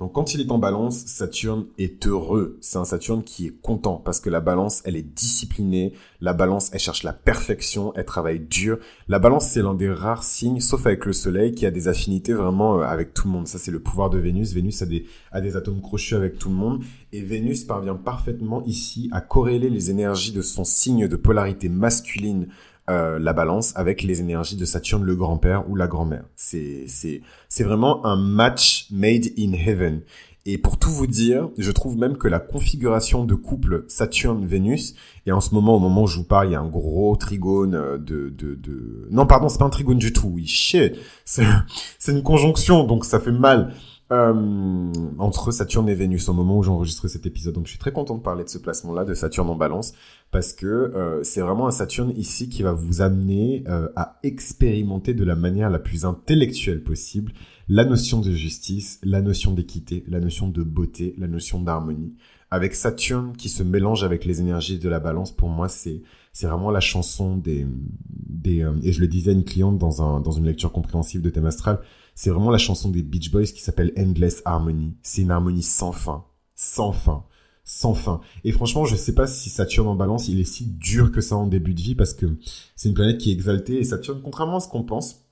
[0.00, 2.56] Donc quand il est en balance, Saturne est heureux.
[2.62, 5.92] C'est un Saturne qui est content parce que la balance, elle est disciplinée.
[6.22, 8.78] La balance, elle cherche la perfection, elle travaille dur.
[9.08, 12.32] La balance, c'est l'un des rares signes, sauf avec le Soleil, qui a des affinités
[12.32, 13.46] vraiment euh, avec tout le monde.
[13.46, 14.54] Ça, c'est le pouvoir de Vénus.
[14.54, 16.82] Vénus a des, a des atomes crochus avec tout le monde.
[17.12, 22.48] Et Vénus parvient parfaitement ici à corréler les énergies de son signe de polarité masculine
[22.90, 26.24] euh, la balance avec les énergies de Saturne le grand-père ou la grand-mère.
[26.36, 30.02] C'est c'est c'est vraiment un match made in heaven.
[30.46, 34.94] Et pour tout vous dire, je trouve même que la configuration de couple Saturne-Vénus,
[35.26, 37.14] et en ce moment, au moment où je vous parle, il y a un gros
[37.14, 38.30] trigone de...
[38.30, 39.06] de, de...
[39.10, 40.96] Non, pardon, c'est pas un trigone du tout, oui, shit.
[41.26, 41.44] C'est
[42.08, 43.74] une conjonction, donc ça fait mal.
[44.12, 47.54] Euh, entre Saturne et Vénus au moment où j'enregistre cet épisode.
[47.54, 49.92] Donc je suis très content de parler de ce placement-là de Saturne en balance
[50.32, 55.14] parce que euh, c'est vraiment un Saturne ici qui va vous amener euh, à expérimenter
[55.14, 57.32] de la manière la plus intellectuelle possible
[57.68, 62.16] la notion de justice, la notion d'équité, la notion de beauté, la notion d'harmonie.
[62.50, 66.48] Avec Saturne qui se mélange avec les énergies de la balance, pour moi c'est c'est
[66.48, 67.64] vraiment la chanson des
[68.08, 71.30] des et je le disais à une cliente dans un dans une lecture compréhensive de
[71.30, 71.78] thème astral
[72.14, 74.94] c'est vraiment la chanson des Beach Boys qui s'appelle Endless Harmony.
[75.02, 76.24] C'est une harmonie sans fin,
[76.54, 77.24] sans fin,
[77.64, 78.20] sans fin.
[78.44, 81.36] Et franchement, je sais pas si Saturne en balance, il est si dur que ça
[81.36, 82.36] en début de vie parce que
[82.76, 85.24] c'est une planète qui est exaltée et Saturne, contrairement à ce qu'on pense,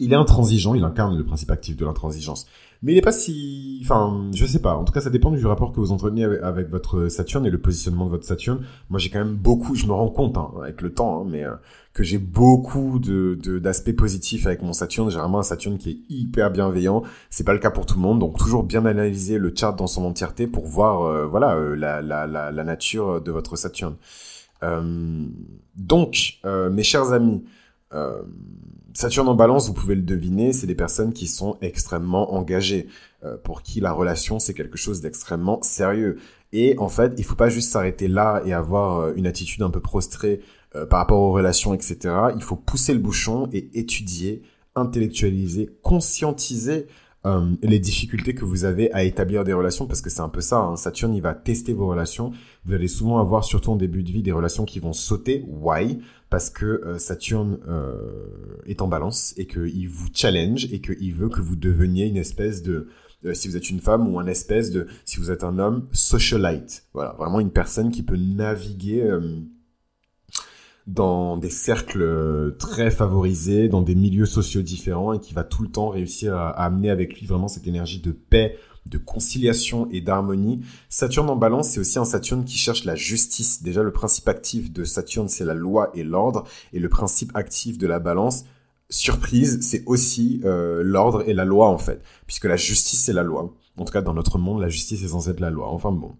[0.00, 2.46] il est intransigeant, il incarne le principe actif de l'intransigeance.
[2.82, 3.80] Mais il n'est pas si...
[3.82, 4.76] Enfin, je sais pas.
[4.76, 7.58] En tout cas, ça dépend du rapport que vous entretenez avec, votre Saturne et le
[7.58, 8.64] positionnement de votre Saturne.
[8.88, 9.74] Moi, j'ai quand même beaucoup...
[9.74, 11.54] Je me rends compte, hein, avec le temps, hein, mais euh,
[11.92, 15.10] que j'ai beaucoup d'aspects positifs avec mon Saturne.
[15.10, 17.02] J'ai vraiment un Saturne qui est hyper bienveillant.
[17.30, 18.20] C'est pas le cas pour tout le monde.
[18.20, 22.00] Donc, toujours bien analyser le chart dans son entièreté pour voir, euh, voilà, euh, la,
[22.00, 23.96] la, la, nature de votre Saturne.
[25.76, 27.42] donc, mes chers amis...
[28.94, 32.88] Saturne en balance, vous pouvez le deviner, c'est des personnes qui sont extrêmement engagées,
[33.24, 36.18] euh, pour qui la relation c'est quelque chose d'extrêmement sérieux.
[36.52, 39.70] Et en fait, il faut pas juste s'arrêter là et avoir euh, une attitude un
[39.70, 40.40] peu prostrée
[40.74, 42.14] euh, par rapport aux relations, etc.
[42.34, 44.42] Il faut pousser le bouchon et étudier,
[44.74, 46.86] intellectualiser, conscientiser
[47.62, 50.58] les difficultés que vous avez à établir des relations, parce que c'est un peu ça,
[50.58, 50.76] hein.
[50.76, 52.32] Saturne, il va tester vos relations.
[52.64, 55.44] Vous allez souvent avoir, surtout en début de vie, des relations qui vont sauter.
[55.48, 56.00] Why?
[56.30, 61.28] Parce que euh, Saturne euh, est en balance et qu'il vous challenge et qu'il veut
[61.28, 62.88] que vous deveniez une espèce de,
[63.24, 65.88] euh, si vous êtes une femme ou un espèce de, si vous êtes un homme,
[65.92, 66.86] socialite.
[66.92, 69.10] Voilà, vraiment une personne qui peut naviguer
[70.88, 75.68] dans des cercles très favorisés, dans des milieux sociaux différents et qui va tout le
[75.68, 78.56] temps réussir à amener avec lui vraiment cette énergie de paix,
[78.86, 80.60] de conciliation et d'harmonie.
[80.88, 83.62] Saturne en balance, c'est aussi un Saturne qui cherche la justice.
[83.62, 86.44] Déjà, le principe actif de Saturne, c'est la loi et l'ordre.
[86.72, 88.46] Et le principe actif de la balance,
[88.88, 92.02] surprise, c'est aussi euh, l'ordre et la loi, en fait.
[92.26, 93.54] Puisque la justice, c'est la loi.
[93.76, 95.68] En tout cas, dans notre monde, la justice est censée être la loi.
[95.68, 96.16] Enfin bon.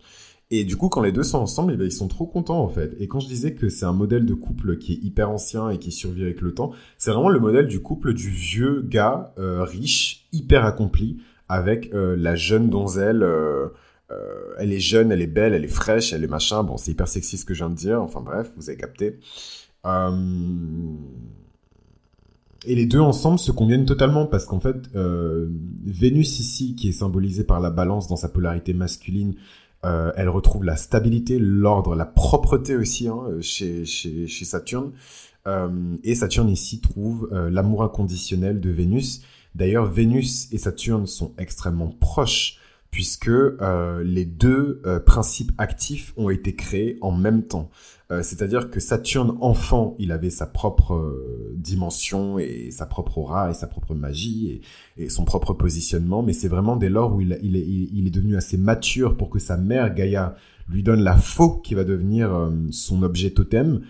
[0.51, 2.69] Et du coup, quand les deux sont ensemble, eh ben, ils sont trop contents en
[2.69, 2.97] fait.
[2.99, 5.79] Et quand je disais que c'est un modèle de couple qui est hyper ancien et
[5.79, 9.63] qui survit avec le temps, c'est vraiment le modèle du couple du vieux gars euh,
[9.63, 11.19] riche, hyper accompli,
[11.51, 13.23] avec euh, la jeune donzelle.
[13.23, 13.69] Euh,
[14.59, 16.63] elle est jeune, elle est belle, elle est fraîche, elle est machin.
[16.63, 18.01] Bon, c'est hyper sexy ce que je viens de dire.
[18.01, 19.19] Enfin bref, vous avez capté.
[22.67, 24.89] et les deux ensemble se conviennent totalement parce qu'en fait,
[25.85, 29.35] Vénus ici, qui est symbolisée par la balance dans sa polarité masculine,
[29.85, 34.93] euh, elle retrouve la stabilité, l'ordre, la propreté aussi hein, chez, chez, Saturne.
[35.47, 39.23] Euh, et Saturne ici trouve euh, l'amour inconditionnel de Vénus.
[39.55, 42.59] D'ailleurs, Vénus et Saturne sont extrêmement proches
[42.91, 47.71] puisque euh, les deux euh, principes actifs ont été créés en même temps.
[48.11, 51.15] Euh, c'est-à-dire que Saturne enfant, il avait sa propre
[51.55, 54.63] dimension et sa propre aura et sa propre magie
[54.97, 59.17] et, son propre positionnement, mais c'est vraiment dès lors où il, est, devenu assez mature
[59.17, 60.35] pour que sa mère Gaïa
[60.69, 63.83] lui donne la faux qui va devenir son objet totem,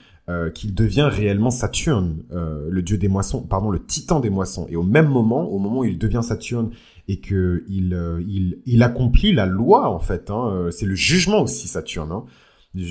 [0.54, 4.66] qu'il devient réellement Saturne, le dieu des moissons, pardon, le titan des moissons.
[4.68, 6.70] Et au même moment, au moment où il devient Saturne
[7.08, 10.30] et que il, euh, il, il accomplit la loi en fait.
[10.30, 10.50] Hein.
[10.52, 12.12] Euh, c'est le jugement aussi Saturne.
[12.12, 12.24] Hein.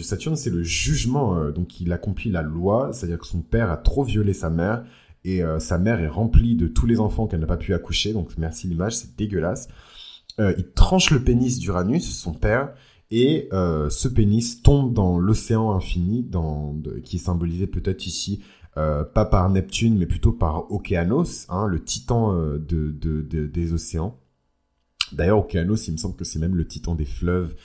[0.02, 3.78] Saturne c'est le jugement, euh, donc il accomplit la loi, c'est-à-dire que son père a
[3.78, 4.84] trop violé sa mère
[5.24, 8.14] et sa mère est remplie de tous les enfants qu'elle n'a pas pu accoucher.
[8.14, 9.68] Donc merci l'image, c'est dégueulasse.
[10.40, 12.74] il tranche le pénis d'Uranus, son père,
[13.12, 16.26] et ce pénis tombe dans l'océan infini,
[17.04, 18.41] qui est symbolisé peut-être ici
[18.78, 24.20] euh, pas par Neptune, mais plutôt par Okeanos, hein, le titan euh, de, des océans.
[25.14, 27.56] D'ailleurs, Okeanos, il me semble que c'est même le titan des fleuves.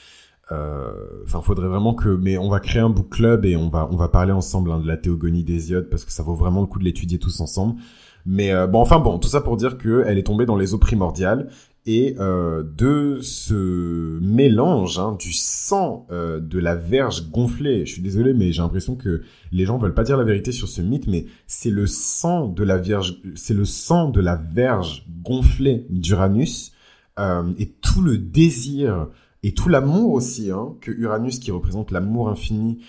[0.51, 0.93] Euh,
[1.25, 3.97] enfin, faudrait vraiment que, mais on va créer un book club et on va on
[3.97, 6.79] va parler ensemble hein, de la théogonie d'Hésiode parce que ça vaut vraiment le coup
[6.79, 7.81] de l'étudier tous ensemble.
[8.27, 10.79] Mais bon, enfin bon, tout ça pour dire que elle est tombée dans les eaux
[10.79, 11.49] primordiales
[11.85, 17.85] et euh, de ce mélange hein, du sang euh, de la verge gonflée.
[17.87, 20.69] Je suis désolé, mais j'ai l'impression que les gens veulent pas dire la vérité sur
[20.69, 25.07] ce mythe, mais c'est le sang de la vierge, c'est le sang de la verge
[25.23, 26.73] gonflée d'Uranus
[27.19, 29.09] euh, et tout le désir
[29.43, 32.83] et tout l'amour aussi hein, que Uranus, qui représente l'amour infini,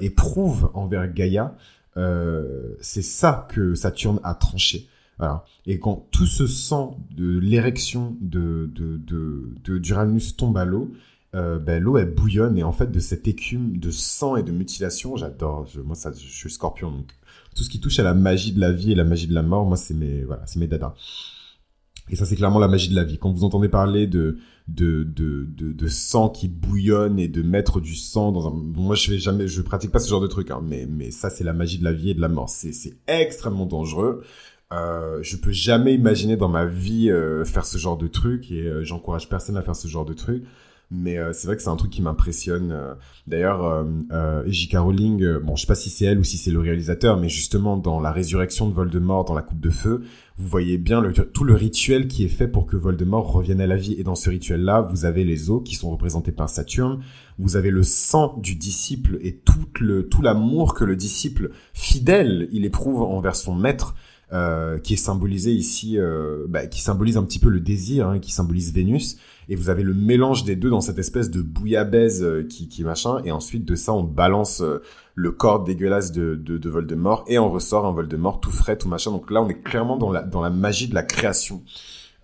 [0.00, 1.56] éprouve envers Gaïa.
[2.80, 4.88] c'est ça que Saturne a tranché.
[5.66, 8.70] Et quand tout ce sang de l'érection de,
[9.78, 10.92] d'Uranus tombe à l'eau,
[11.34, 15.16] euh, ben, l'eau bouillonne et en fait de cette écume de sang et de mutilation,
[15.16, 15.68] j'adore.
[15.84, 17.12] moi je suis scorpion donc
[17.54, 19.42] tout ce qui touche à la magie de la vie et la magie de la
[19.42, 20.94] mort, moi c'est mes voilà, c'est mes dadas.
[22.10, 23.18] Et ça c'est clairement la magie de la vie.
[23.18, 27.94] Quand vous entendez parler de de, de, de, sang qui bouillonne et de mettre du
[27.94, 28.50] sang dans un...
[28.50, 31.30] moi je fais jamais, je pratique pas ce genre de truc, hein, mais, mais ça
[31.30, 32.50] c'est la magie de la vie et de la mort.
[32.50, 34.22] C'est, c'est extrêmement dangereux.
[34.70, 38.66] Euh, je peux jamais imaginer dans ma vie euh, faire ce genre de truc et
[38.66, 40.44] euh, j'encourage personne à faire ce genre de truc.
[40.90, 42.74] Mais euh, c'est vrai que c'est un truc qui m'impressionne.
[43.26, 43.86] D'ailleurs,
[44.46, 44.76] J.K.
[44.78, 47.76] Rowling, bon, je sais pas si c'est elle ou si c'est le réalisateur, mais justement
[47.76, 50.02] dans la résurrection de Voldemort, dans la Coupe de Feu,
[50.38, 51.02] vous voyez bien
[51.34, 53.96] tout le rituel qui est fait pour que Voldemort revienne à la vie.
[53.98, 57.02] Et dans ce rituel-là, vous avez les os qui sont représentés par Saturne,
[57.38, 62.48] vous avez le sang du disciple et tout le tout l'amour que le disciple fidèle
[62.52, 63.94] il éprouve envers son maître.
[64.30, 68.18] Euh, qui est symbolisé ici, euh, bah, qui symbolise un petit peu le désir, hein,
[68.18, 69.16] qui symbolise Vénus.
[69.48, 72.84] Et vous avez le mélange des deux dans cette espèce de bouillabaisse euh, qui, qui
[72.84, 73.22] machin.
[73.24, 74.62] Et ensuite de ça, on balance
[75.14, 78.88] le corps dégueulasse de, de, de Voldemort et on ressort un Voldemort tout frais, tout
[78.88, 79.12] machin.
[79.12, 81.62] Donc là, on est clairement dans la, dans la magie de la création.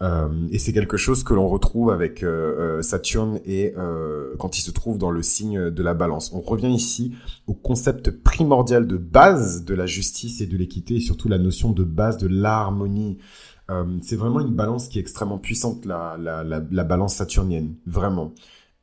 [0.03, 3.75] Euh, et c'est quelque chose que l'on retrouve avec euh, euh, Saturne et
[4.39, 6.33] quand il se trouve dans le signe de la balance.
[6.33, 7.15] On revient ici
[7.47, 11.71] au concept primordial de base de la justice et de l'équité et surtout la notion
[11.71, 13.19] de base de l'harmonie.
[14.03, 18.33] c'est vraiment une balance qui est extrêmement puissante, la, la, la, la balance saturnienne, vraiment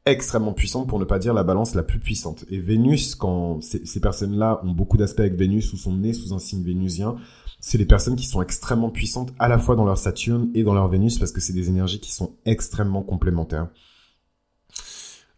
[0.05, 2.45] extrêmement puissante pour ne pas dire la balance la plus puissante.
[2.49, 6.33] Et Vénus, quand ces, ces personnes-là ont beaucoup d'aspects avec Vénus ou sont nées sous
[6.33, 7.17] un signe vénusien,
[7.61, 10.73] c'est les personnes qui sont extrêmement puissantes à la fois dans leur Saturne et dans
[10.73, 13.67] leur Vénus parce que c'est des énergies qui sont extrêmement complémentaires.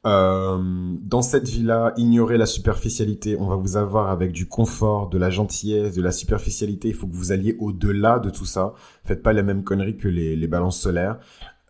[0.06, 0.58] Euh,
[1.02, 3.38] dans cette vie-là, ignorez la superficialité.
[3.40, 6.90] On va vous avoir avec du confort, de la gentillesse, de la superficialité.
[6.90, 8.74] Il faut que vous alliez au-delà de tout ça.
[9.06, 11.20] Faites pas la même connerie que les, balances solaires.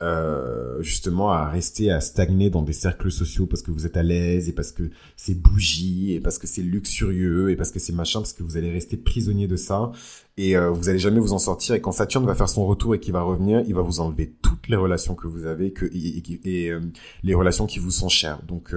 [0.01, 4.03] Euh, justement à rester à stagner dans des cercles sociaux parce que vous êtes à
[4.03, 7.93] l'aise et parce que c'est bougie et parce que c'est luxurieux et parce que c'est
[7.93, 9.93] machin parce que vous allez rester prisonnier de ça
[10.37, 11.75] et euh, vous allez jamais vous en sortir.
[11.75, 14.33] Et quand Saturne va faire son retour et qu'il va revenir il va vous enlever
[14.41, 16.81] toutes les relations que vous avez que et, euh,
[17.23, 18.41] les relations qui vous sont chères.
[18.47, 18.73] Donc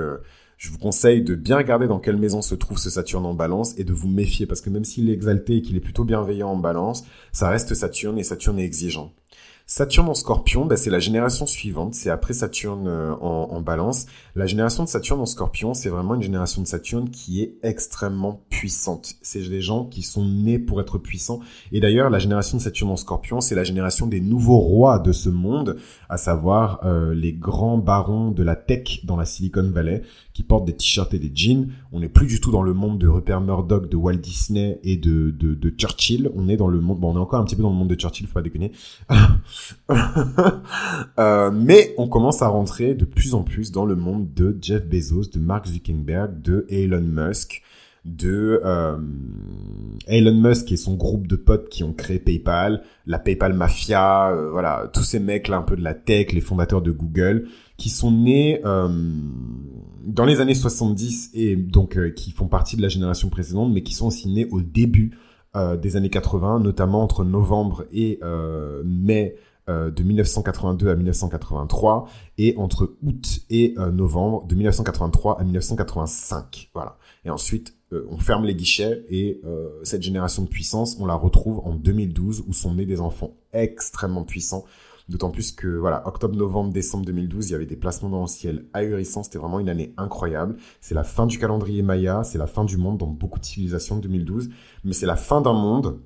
[0.59, 3.79] je vous conseille de bien regarder dans quelle maison se trouve ce Saturne en balance
[3.79, 4.47] et de vous méfier.
[4.47, 7.75] Parce que même s'il est exalté et qu'il est plutôt bienveillant en balance, ça reste
[7.75, 9.13] Saturne et Saturne est exigeant.
[9.69, 14.07] Saturne en scorpion, bah, c'est la génération suivante, c'est après Saturne euh, en, en, balance.
[14.37, 18.45] La génération de Saturne en scorpion, c'est vraiment une génération de Saturne qui est extrêmement
[18.49, 19.17] puissante.
[19.23, 21.41] C'est des gens qui sont nés pour être puissants.
[21.73, 25.11] Et d'ailleurs, la génération de Saturne en scorpion, c'est la génération des nouveaux rois de
[25.11, 25.79] ce monde,
[26.09, 30.03] à savoir euh, les grands barons de la tech dans la Silicon Valley,
[30.33, 31.73] qui portent des t-shirts et des jeans.
[31.91, 34.97] On n'est plus du tout dans le monde de Rupert Murdoch, de Walt Disney et
[34.97, 36.31] de, de, de Churchill.
[36.37, 37.89] On est dans le monde, bon, on est encore un petit peu dans le monde
[37.89, 38.71] de Churchill, faut pas déconner.
[41.19, 44.85] euh, mais on commence à rentrer de plus en plus dans le monde de Jeff
[44.87, 47.63] Bezos, de Mark Zuckerberg, de Elon Musk,
[48.05, 48.97] de euh,
[50.07, 54.51] Elon Musk et son groupe de potes qui ont créé PayPal, la PayPal Mafia, euh,
[54.51, 57.89] voilà, tous ces mecs là un peu de la tech, les fondateurs de Google, qui
[57.89, 63.71] sont nés dans les années 70 et donc qui font partie de la génération précédente,
[63.71, 65.19] mais qui sont aussi nés au début
[65.55, 68.19] des années 80, notamment entre novembre et
[68.83, 69.37] mai
[69.69, 76.71] de 1982 à 1983 et entre août et novembre de 1983 à 1985.
[76.75, 76.99] Voilà.
[77.25, 79.41] Et ensuite, on ferme les guichets et
[79.83, 84.25] cette génération de puissance, on la retrouve en 2012 où sont nés des enfants extrêmement
[84.25, 84.65] puissants
[85.09, 88.27] D'autant plus que, voilà, octobre, novembre, décembre 2012, il y avait des placements dans le
[88.27, 89.23] ciel ahurissants.
[89.23, 90.57] C'était vraiment une année incroyable.
[90.81, 93.99] C'est la fin du calendrier Maya, c'est la fin du monde dans beaucoup de civilisations
[93.99, 94.51] 2012.
[94.83, 96.01] Mais c'est la fin d'un monde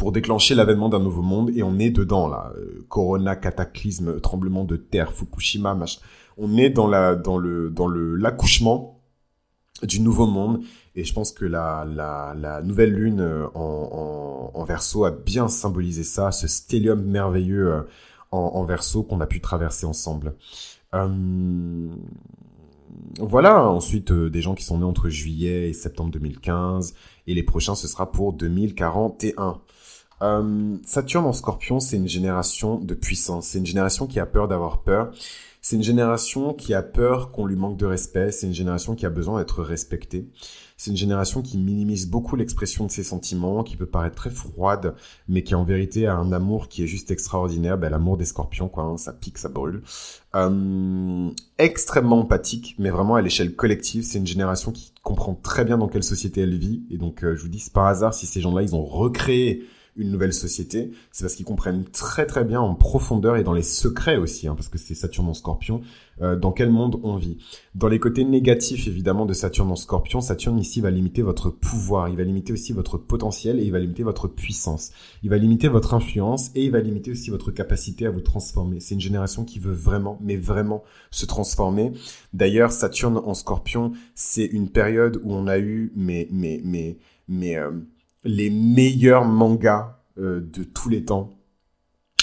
[0.00, 2.54] pour déclencher l'avènement d'un nouveau monde et on est dedans là.
[2.56, 6.00] Euh, corona, cataclysme, tremblement de terre, Fukushima, machin.
[6.38, 9.02] On est dans la, dans le, dans le, l'accouchement
[9.82, 10.62] du nouveau monde
[10.96, 15.48] et je pense que la, la, nouvelle lune euh, en, en, en, verso a bien
[15.48, 17.82] symbolisé ça, ce stellium merveilleux euh,
[18.30, 20.34] en, verso qu'on a pu traverser ensemble.
[23.18, 26.94] Voilà, ensuite des gens qui sont nés entre juillet et septembre 2015,
[27.26, 29.60] et les prochains ce sera pour 2041.
[30.22, 34.48] Euh, Saturne en scorpion, c'est une génération de puissance, c'est une génération qui a peur
[34.48, 35.12] d'avoir peur,
[35.62, 39.06] c'est une génération qui a peur qu'on lui manque de respect, c'est une génération qui
[39.06, 40.28] a besoin d'être respectée.
[40.78, 44.94] C'est une génération qui minimise beaucoup l'expression de ses sentiments, qui peut paraître très froide,
[45.28, 47.76] mais qui en vérité a un amour qui est juste extraordinaire.
[47.76, 48.84] Ben, l'amour des scorpions, quoi.
[48.84, 49.82] Hein, ça pique, ça brûle.
[50.34, 51.28] Euh,
[51.58, 54.04] extrêmement empathique, mais vraiment à l'échelle collective.
[54.04, 56.82] C'est une génération qui comprend très bien dans quelle société elle vit.
[56.90, 59.66] Et donc, euh, je vous dis, c'est par hasard si ces gens-là, ils ont recréé
[59.96, 63.62] une nouvelle société, c'est parce qu'ils comprennent très très bien en profondeur et dans les
[63.62, 65.82] secrets aussi, hein, parce que c'est Saturne en Scorpion,
[66.22, 67.38] euh, dans quel monde on vit.
[67.74, 72.08] Dans les côtés négatifs évidemment de Saturne en Scorpion, Saturne ici va limiter votre pouvoir,
[72.08, 74.90] il va limiter aussi votre potentiel et il va limiter votre puissance.
[75.22, 78.80] Il va limiter votre influence et il va limiter aussi votre capacité à vous transformer.
[78.80, 81.92] C'est une génération qui veut vraiment, mais vraiment se transformer.
[82.32, 86.98] D'ailleurs, Saturne en Scorpion, c'est une période où on a eu, mais, mais, mais,
[87.28, 87.70] mais euh,
[88.24, 91.30] les meilleurs mangas euh, de tous les temps.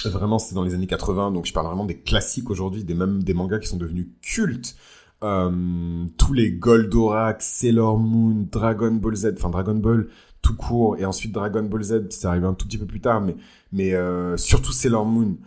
[0.05, 3.23] Vraiment, c'est dans les années 80, donc je parle vraiment des classiques aujourd'hui, des même
[3.23, 4.75] des mangas qui sont devenus cultes.
[5.23, 10.07] Euh, tous les Goldorak, Sailor Moon, Dragon Ball Z, enfin Dragon Ball
[10.43, 13.21] tout court, et ensuite Dragon Ball Z, c'est arrivé un tout petit peu plus tard,
[13.21, 13.35] mais
[13.71, 15.37] mais euh, surtout Sailor Moon.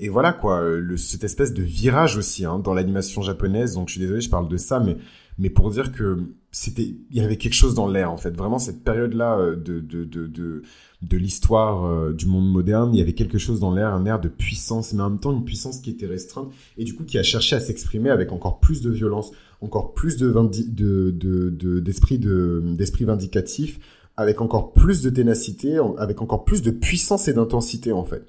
[0.00, 0.62] et voilà quoi,
[0.96, 3.74] cette espèce de virage aussi hein, dans l'animation japonaise.
[3.74, 4.96] Donc je suis désolé, je parle de ça, mais
[5.38, 6.18] mais pour dire que
[6.50, 8.34] c'était il y avait quelque chose dans l'air en fait.
[8.36, 10.62] Vraiment cette période là euh, de de de de,
[11.02, 14.20] de l'histoire euh, du monde moderne il y avait quelque chose dans l'air un air
[14.20, 17.18] de puissance mais en même temps une puissance qui était restreinte et du coup qui
[17.18, 22.18] a cherché à s'exprimer avec encore plus de violence encore plus de de de d'esprit
[22.18, 23.78] de d'esprit vindicatif
[24.16, 28.24] avec encore plus de ténacité avec encore plus de puissance et d'intensité en fait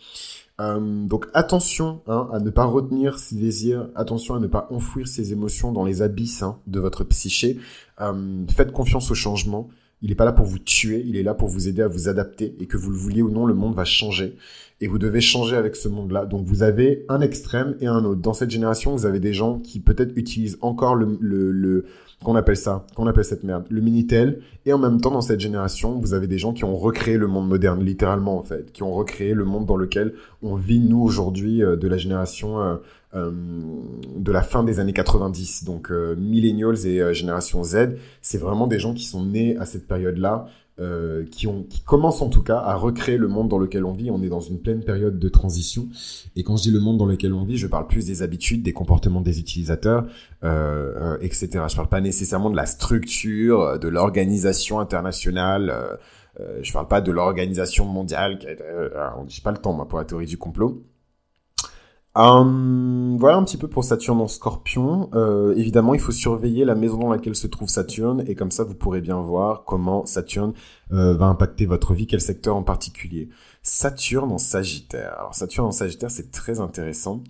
[0.60, 5.08] euh, donc attention hein, à ne pas retenir ses désirs, attention à ne pas enfouir
[5.08, 7.58] ses émotions dans les abysses hein, de votre psyché.
[8.02, 9.70] Euh, faites confiance au changement.
[10.02, 12.08] Il n'est pas là pour vous tuer, il est là pour vous aider à vous
[12.08, 14.36] adapter et que vous le vouliez ou non, le monde va changer
[14.80, 16.26] et vous devez changer avec ce monde-là.
[16.26, 18.22] Donc vous avez un extrême et un autre.
[18.22, 21.86] Dans cette génération, vous avez des gens qui peut-être utilisent encore le, le, le
[22.24, 24.42] qu'on appelle ça, qu'on appelle cette merde, le Minitel.
[24.66, 27.28] Et en même temps, dans cette génération, vous avez des gens qui ont recréé le
[27.28, 31.00] monde moderne, littéralement en fait, qui ont recréé le monde dans lequel on vit nous
[31.00, 32.76] aujourd'hui euh, de la génération euh,
[33.14, 33.32] euh,
[34.16, 38.94] de la fin des années 90, donc millennials et génération Z, c'est vraiment des gens
[38.94, 40.48] qui sont nés à cette période-là,
[41.32, 44.12] qui ont, qui commencent en tout cas à recréer le monde dans lequel on vit.
[44.12, 45.88] On est dans une pleine période de transition.
[46.36, 48.62] Et quand je dis le monde dans lequel on vit, je parle plus des habitudes,
[48.62, 50.06] des comportements des utilisateurs,
[51.22, 51.50] etc.
[51.68, 55.98] Je parle pas nécessairement de la structure, de l'organisation internationale.
[56.40, 58.40] Euh, je parle pas de l'organisation mondiale.
[58.48, 58.90] Euh,
[59.44, 60.84] pas le temps moi pour la théorie du complot.
[62.20, 65.12] Hum, voilà un petit peu pour Saturne en Scorpion.
[65.14, 68.64] Euh, évidemment, il faut surveiller la maison dans laquelle se trouve Saturne et comme ça,
[68.64, 70.54] vous pourrez bien voir comment Saturne
[70.92, 73.30] euh, va impacter votre vie, quel secteur en particulier.
[73.62, 75.14] Saturne en Sagittaire.
[75.20, 77.24] Alors Saturne en Sagittaire, c'est très intéressant.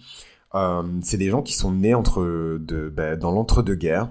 [0.56, 4.08] Euh, c'est des gens qui sont nés entre ben, dans l'entre-deux-guerres.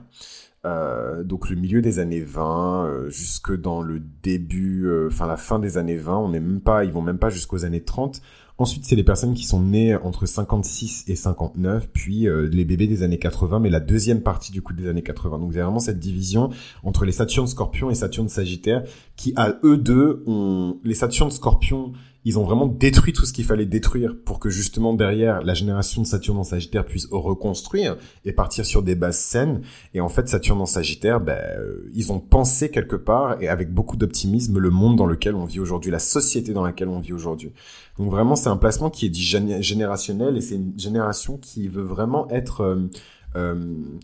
[0.66, 5.36] Euh, donc le milieu des années 20 euh, jusque dans le début, euh, enfin la
[5.36, 8.20] fin des années 20, on n'est même pas, ils vont même pas jusqu'aux années 30.
[8.58, 13.02] Ensuite, c'est les personnes qui sont nées entre 56 et 59, puis les bébés des
[13.02, 15.38] années 80, mais la deuxième partie du coup des années 80.
[15.38, 16.48] Donc, a vraiment cette division
[16.82, 18.84] entre les Saturnes Scorpion et Saturne Sagittaire,
[19.16, 21.92] qui à eux deux ont les Saturnes Scorpion
[22.26, 26.02] ils ont vraiment détruit tout ce qu'il fallait détruire pour que justement derrière la génération
[26.02, 29.60] de Saturne en Sagittaire puisse reconstruire et partir sur des bases saines.
[29.94, 33.72] Et en fait, Saturne en Sagittaire, ben, euh, ils ont pensé quelque part et avec
[33.72, 37.12] beaucoup d'optimisme le monde dans lequel on vit aujourd'hui, la société dans laquelle on vit
[37.12, 37.52] aujourd'hui.
[37.96, 41.84] Donc vraiment, c'est un placement qui est dit générationnel et c'est une génération qui veut
[41.84, 42.88] vraiment être euh,
[43.36, 43.54] euh,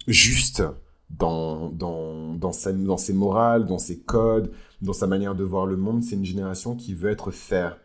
[0.06, 0.62] juste
[1.10, 5.66] dans, dans, dans, sa, dans ses morales, dans ses codes, dans sa manière de voir
[5.66, 6.04] le monde.
[6.04, 7.78] C'est une génération qui veut être fair.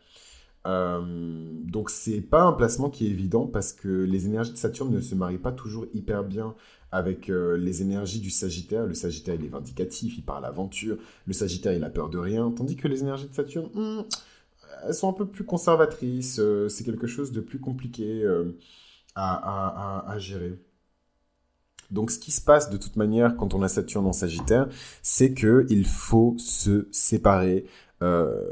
[0.67, 1.01] Euh,
[1.63, 4.99] donc c'est pas un placement qui est évident parce que les énergies de Saturne ne
[4.99, 6.55] se marient pas toujours hyper bien
[6.91, 8.85] avec euh, les énergies du Sagittaire.
[8.85, 10.97] Le Sagittaire il est vindicatif, il parle aventure.
[11.25, 14.03] Le Sagittaire il a peur de rien, tandis que les énergies de Saturne, hmm,
[14.85, 16.39] elles sont un peu plus conservatrices.
[16.39, 18.25] Euh, c'est quelque chose de plus compliqué
[19.15, 20.59] à, à, à, gérer.
[21.89, 24.67] Donc, ce qui se passe de toute manière quand on a Saturne en Sagittaire,
[25.01, 27.65] c'est que il faut se séparer
[28.03, 28.43] euh,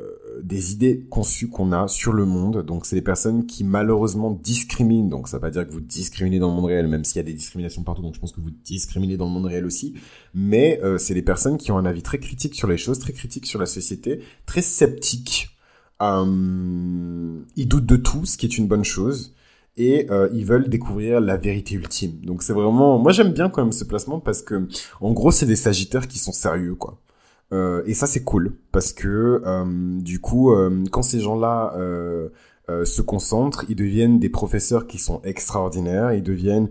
[0.41, 2.63] des idées conçues qu'on a sur le monde.
[2.65, 5.09] Donc c'est des personnes qui malheureusement discriminent.
[5.09, 7.19] Donc ça veut pas dire que vous discriminez dans le monde réel, même s'il y
[7.19, 8.01] a des discriminations partout.
[8.01, 9.93] Donc je pense que vous discriminez dans le monde réel aussi.
[10.33, 13.13] Mais euh, c'est des personnes qui ont un avis très critique sur les choses, très
[13.13, 15.49] critique sur la société, très sceptiques.
[16.01, 19.35] Euh, ils doutent de tout, ce qui est une bonne chose
[19.77, 22.19] et euh, ils veulent découvrir la vérité ultime.
[22.23, 24.67] Donc c'est vraiment, moi j'aime bien quand même ce placement parce que
[25.01, 26.97] en gros c'est des Sagittaires qui sont sérieux quoi.
[27.51, 31.73] Euh, et ça, c'est cool parce que euh, du coup, euh, quand ces gens-là
[32.83, 36.69] se concentrent, ils deviennent des professeurs qui sont extraordinaires, ils deviennent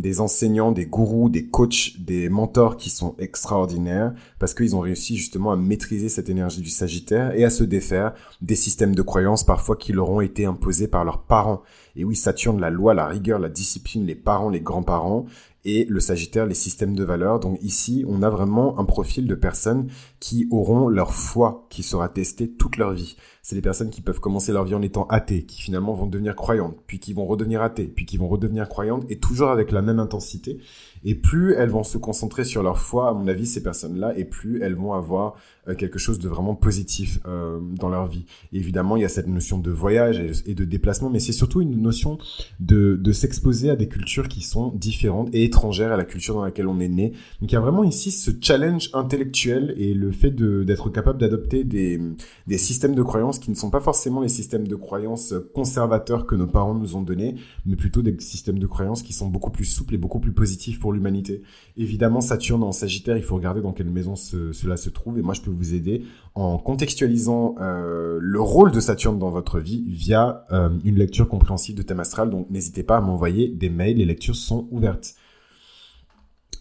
[0.00, 5.16] des enseignants, des gourous, des coachs, des mentors qui sont extraordinaires parce qu'ils ont réussi
[5.16, 9.42] justement à maîtriser cette énergie du Sagittaire et à se défaire des systèmes de croyances
[9.42, 11.62] parfois qui leur ont été imposés par leurs parents.
[11.96, 15.26] Et oui, Saturne, la loi, la rigueur, la discipline, les parents, les grands-parents,
[15.64, 17.40] et le Sagittaire, les systèmes de valeurs.
[17.40, 19.88] Donc ici, on a vraiment un profil de personnes
[20.20, 23.16] qui auront leur foi qui sera testée toute leur vie.
[23.42, 26.36] C'est des personnes qui peuvent commencer leur vie en étant athées, qui finalement vont devenir
[26.36, 29.80] croyantes, puis qui vont redevenir athées, puis qui vont redevenir croyantes, et toujours avec la
[29.80, 30.58] même intensité.
[31.04, 34.24] Et plus elles vont se concentrer sur leur foi, à mon avis, ces personnes-là, et
[34.24, 35.36] plus elles vont avoir
[35.74, 38.24] quelque chose de vraiment positif euh, dans leur vie.
[38.52, 41.80] évidemment, il y a cette notion de voyage et, de déplacement, mais c'est surtout une
[41.80, 42.18] notion
[42.60, 46.68] de, s'exposer à des cultures qui sont différentes et étrangères à la culture dans laquelle
[46.68, 47.12] on est né.
[47.40, 51.64] Donc il y a vraiment ici ce challenge intellectuel et le fait d'être capable d'adopter
[51.64, 52.00] des,
[52.46, 56.34] des systèmes de croyances qui ne sont pas forcément les systèmes de croyances conservateurs que
[56.34, 57.36] nos parents nous ont donnés,
[57.66, 60.78] mais plutôt des systèmes de croyances qui sont beaucoup plus souples et beaucoup plus positifs
[60.78, 61.42] pour l'humanité.
[61.76, 65.34] Évidemment, Saturne en Sagittaire, il faut regarder dans quelle maison cela se trouve, et moi
[65.34, 66.04] je peux vous aider
[66.34, 71.76] en contextualisant euh, le rôle de Saturne dans votre vie via euh, une lecture compréhensive
[71.76, 72.30] de thème astral.
[72.30, 75.14] Donc n'hésitez pas à m'envoyer des mails, les lectures sont ouvertes.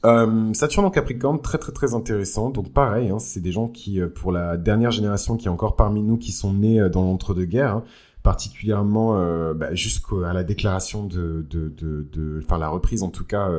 [0.05, 2.49] Euh, Saturne en Capricorne, très très très intéressant.
[2.49, 6.01] Donc pareil, hein, c'est des gens qui, pour la dernière génération qui est encore parmi
[6.01, 7.83] nous, qui sont nés dans l'entre-deux-guerres, hein,
[8.23, 9.13] particulièrement
[9.53, 13.49] bah, jusqu'à la déclaration de, de, de, enfin la reprise en tout cas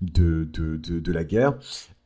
[0.00, 1.54] de, de, de la guerre.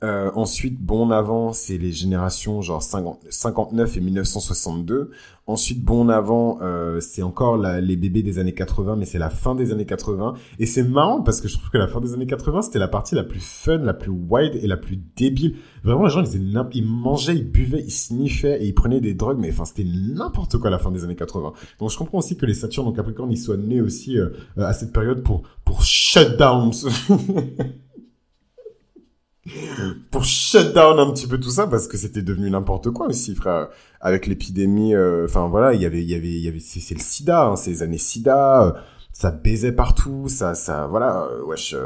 [0.02, 5.10] Euh, ensuite, bon avant, c'est les générations genre 50, 59 et 1962.
[5.46, 9.30] Ensuite, bon avant, euh, c'est encore la, les bébés des années 80, mais c'est la
[9.30, 10.34] fin des années 80.
[10.58, 12.88] Et c'est marrant parce que je trouve que la fin des années 80, c'était la
[12.88, 15.56] partie la plus fun, la plus wide et la plus débile.
[15.84, 19.50] Vraiment, les gens, ils, mangeaient, ils buvaient, ils sniffaient et ils prenaient des drogues, mais
[19.50, 21.52] enfin, c'était n'importe quoi la fin des années 80.
[21.78, 24.72] Donc, je comprends aussi que les Saturnes en Capricorne, ils soient nés aussi euh, à
[24.72, 26.72] cette période pour, pour shut down.
[30.10, 33.35] pour shut down un petit peu tout ça parce que c'était devenu n'importe quoi aussi
[33.35, 33.69] frère.
[34.01, 36.94] Avec l'épidémie euh, enfin voilà il y avait il y avait il y avait c'est
[36.94, 38.73] le sida hein, ces années sida euh,
[39.12, 41.77] ça baisait partout ça ça voilà euh, wesh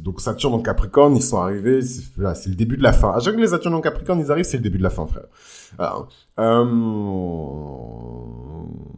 [0.00, 3.10] donc Saturne en Capricorne ils sont arrivés c'est le début de la fin.
[3.10, 4.90] À chaque fois que les Saturne en Capricorne ils arrivent c'est le début de la
[4.90, 5.26] fin frère
[6.38, 6.64] euh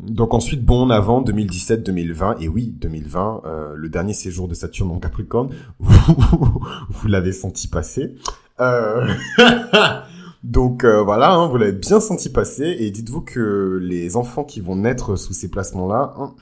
[0.03, 4.99] donc ensuite, bon, avant 2017-2020, et oui, 2020, euh, le dernier séjour de Saturne en
[4.99, 8.17] Capricorne, vous, l'avez senti passer.
[8.61, 9.09] Euh...
[10.43, 14.75] Donc voilà, hein, vous l'avez bien senti passer, et dites-vous que les enfants qui vont
[14.75, 16.35] naître sous ces placements-là, hein,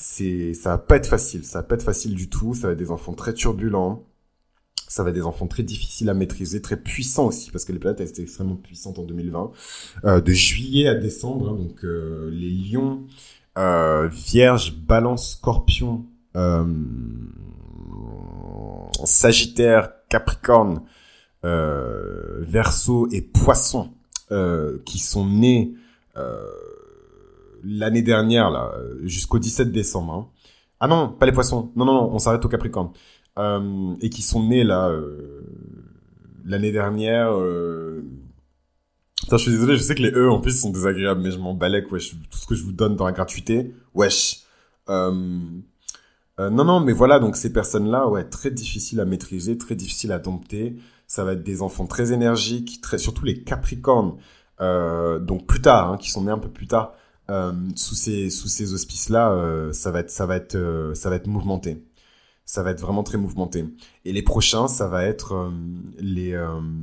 [0.00, 1.44] c'est, ça va pas être facile.
[1.44, 2.54] Ça va pas être facile du tout.
[2.54, 4.02] Ça va être des enfants très turbulents.
[4.88, 7.78] Ça va être des enfants très difficiles à maîtriser, très puissants aussi, parce que les
[7.78, 9.52] planètes étaient extrêmement puissantes en 2020.
[10.04, 13.06] Euh, de juillet à décembre, hein, donc euh, les lions,
[13.56, 16.64] euh, vierge, balance, scorpion, euh,
[19.04, 20.82] sagittaire, capricorne,
[21.42, 23.90] verseau et poisson,
[24.84, 25.74] qui sont nés
[27.62, 28.74] l'année dernière, là,
[29.04, 30.12] jusqu'au 17 décembre.
[30.12, 30.28] Hein.
[30.80, 31.70] Ah non, pas les poissons.
[31.76, 32.90] Non, non, non, on s'arrête au Capricorne.
[33.40, 35.42] Euh, et qui sont nés là euh,
[36.44, 37.32] l'année dernière.
[37.32, 38.04] Euh...
[39.30, 41.54] Je suis désolé, je sais que les E en plus sont désagréables, mais je m'en
[41.54, 42.10] balèque, wesh.
[42.30, 44.42] Tout ce que je vous donne dans la gratuité, wesh.
[44.88, 45.38] Euh...
[46.38, 50.18] Non, non, mais voilà, donc ces personnes-là, ouais, très difficiles à maîtriser, très difficiles à
[50.18, 50.76] dompter.
[51.06, 54.16] Ça va être des enfants très énergiques, surtout les Capricornes,
[54.58, 56.94] donc plus tard, hein, qui sont nés un peu plus tard.
[57.76, 61.16] Sous ces sous ces auspices là ça va être ça va être euh, ça va
[61.16, 61.84] être mouvementé
[62.50, 63.64] ça va être vraiment très mouvementé.
[64.04, 65.50] Et les prochains ça va être euh,
[66.00, 66.36] les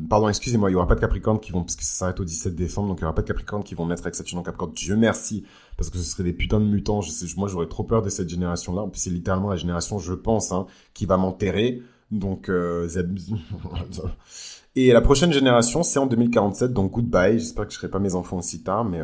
[0.09, 2.23] pardon excusez-moi il y aura pas de Capricorne qui vont parce que ça s'arrête au
[2.23, 4.43] 17 décembre donc il y aura pas de Capricorne qui vont naître avec Saturne en
[4.43, 4.71] Capricorne.
[4.71, 5.43] Dieu merci
[5.75, 7.01] parce que ce serait des putains de mutants.
[7.35, 10.13] Moi j'aurais trop peur de cette génération là en plus c'est littéralement la génération je
[10.13, 11.81] pense hein, qui va m'enterrer.
[12.11, 12.49] Donc
[14.77, 17.39] et la prochaine génération c'est en 2047 donc goodbye.
[17.39, 19.01] J'espère que je serai pas mes enfants aussi tard mais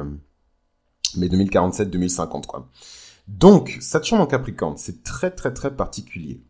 [1.17, 2.69] mais 2047-2050 quoi.
[3.27, 6.41] Donc Saturne en Capricorne, c'est très très très particulier.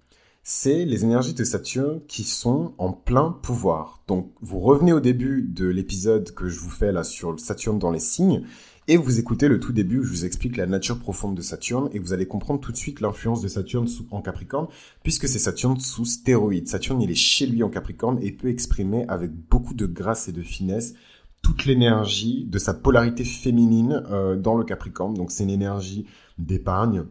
[0.46, 4.04] C'est les énergies de Saturne qui sont en plein pouvoir.
[4.10, 7.92] Donc vous revenez au début de l'épisode que je vous fais là sur Saturne dans
[7.92, 8.44] les signes
[8.90, 11.88] et vous écoutez le tout début où je vous explique la nature profonde de Saturne
[11.94, 14.68] et vous allez comprendre tout de suite l'influence de Saturne en Capricorne
[15.02, 16.68] puisque c'est Saturne sous stéroïde.
[16.68, 20.34] Saturne il est chez lui en Capricorne et peut exprimer avec beaucoup de grâce et
[20.34, 20.94] de finesse
[21.42, 25.14] toute l'énergie de sa polarité féminine euh, dans le Capricorne.
[25.14, 26.06] Donc c'est une énergie
[26.38, 27.06] d'épargne.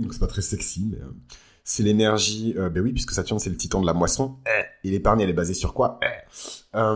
[0.00, 1.12] Donc c'est pas très sexy, mais euh,
[1.66, 2.54] c'est l'énergie.
[2.56, 4.36] Euh, ben oui, puisque Saturne c'est le titan de la moisson.
[4.84, 6.00] Et l'épargne elle est basée sur quoi
[6.74, 6.94] euh,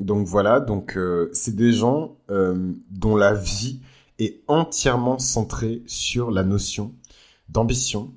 [0.00, 0.58] Donc voilà.
[0.58, 0.98] Donc
[1.32, 3.80] c'est des gens dont la vie
[4.18, 6.94] est entièrement centrée sur la notion
[7.48, 8.12] d'ambition,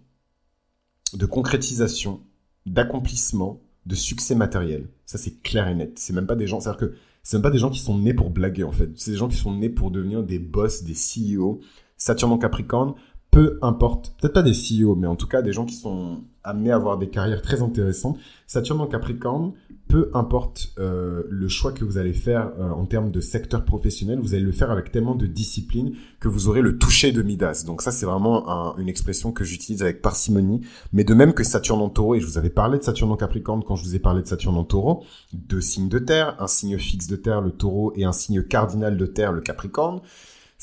[1.14, 2.22] de concrétisation,
[2.66, 4.88] d'accomplissement de succès matériel.
[5.06, 5.98] Ça, c'est clair et net.
[5.98, 8.14] C'est même pas des gens, c'est-à-dire que c'est même pas des gens qui sont nés
[8.14, 8.90] pour blaguer, en fait.
[8.96, 11.60] C'est des gens qui sont nés pour devenir des boss, des CEO.
[11.98, 12.96] Saturne en Capricorne,
[13.32, 16.72] peu importe, peut-être pas des CEO, mais en tout cas des gens qui sont amenés
[16.72, 18.18] à avoir des carrières très intéressantes.
[18.46, 19.54] Saturne en Capricorne,
[19.88, 24.20] peu importe euh, le choix que vous allez faire euh, en termes de secteur professionnel,
[24.20, 27.64] vous allez le faire avec tellement de discipline que vous aurez le toucher de Midas.
[27.66, 30.62] Donc ça, c'est vraiment une expression que j'utilise avec parcimonie.
[30.92, 33.18] Mais de même que Saturne en taureau, et je vous avais parlé de Saturne en
[33.18, 35.04] Capricorne quand je vous ai parlé de Saturne en taureau,
[35.34, 38.98] deux signes de terre, un signe fixe de terre, le taureau, et un signe cardinal
[38.98, 40.02] de terre, le Capricorne.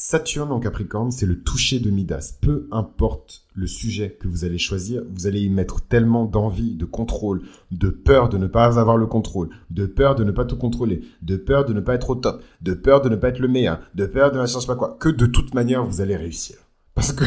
[0.00, 2.38] Saturne en Capricorne, c'est le toucher de Midas.
[2.40, 6.84] Peu importe le sujet que vous allez choisir, vous allez y mettre tellement d'envie, de
[6.84, 7.42] contrôle,
[7.72, 11.00] de peur de ne pas avoir le contrôle, de peur de ne pas tout contrôler,
[11.22, 13.48] de peur de ne pas être au top, de peur de ne pas être le
[13.48, 16.58] meilleur, de peur de ne sais pas quoi, que de toute manière vous allez réussir.
[16.94, 17.24] Parce que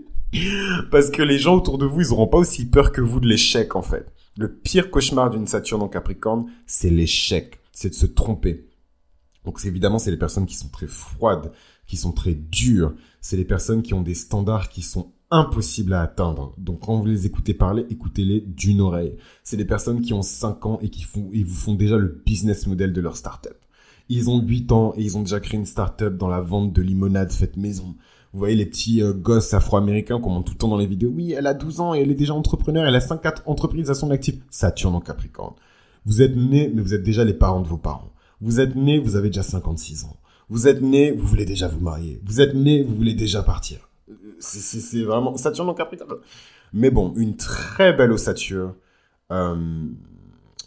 [0.90, 3.26] parce que les gens autour de vous, ils auront pas aussi peur que vous de
[3.26, 4.12] l'échec en fait.
[4.36, 8.68] Le pire cauchemar d'une Saturne en Capricorne, c'est l'échec, c'est de se tromper.
[9.44, 11.52] Donc évidemment, c'est les personnes qui sont très froides,
[11.86, 12.94] qui sont très dures.
[13.20, 16.54] C'est les personnes qui ont des standards qui sont impossibles à atteindre.
[16.58, 19.16] Donc quand vous les écoutez parler, écoutez-les d'une oreille.
[19.42, 22.22] C'est des personnes qui ont 5 ans et qui font, et vous font déjà le
[22.24, 23.56] business model de leur startup.
[24.08, 26.82] Ils ont 8 ans et ils ont déjà créé une startup dans la vente de
[26.82, 27.96] limonade faite maison.
[28.32, 31.10] Vous voyez les petits euh, gosses afro-américains qu'on montre tout le temps dans les vidéos.
[31.14, 33.94] Oui, elle a 12 ans et elle est déjà entrepreneur, elle a 5-4 entreprises à
[33.94, 34.34] son actif.
[34.50, 35.54] Saturne en Capricorne.
[36.04, 38.12] Vous êtes né, mais vous êtes déjà les parents de vos parents.
[38.40, 40.16] Vous êtes né, vous avez déjà 56 ans.
[40.48, 42.20] Vous êtes né, vous voulez déjà vous marier.
[42.24, 43.88] Vous êtes né, vous voulez déjà partir.
[44.38, 46.18] C'est vraiment Saturne en Capricorne.
[46.72, 48.74] Mais bon, une très belle ossature.
[49.30, 49.86] Euh,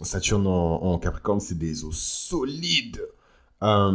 [0.01, 3.01] Saturne en, Capricorne, c'est des os solides.
[3.63, 3.91] Euh,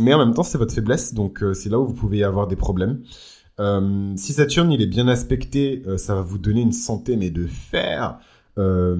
[0.00, 2.46] mais en même temps, c'est votre faiblesse, donc euh, c'est là où vous pouvez avoir
[2.46, 3.02] des problèmes.
[3.58, 7.46] Euh, si Saturne il est bien aspecté, ça va vous donner une santé mais de
[7.46, 8.18] fer.
[8.58, 8.96] Euh,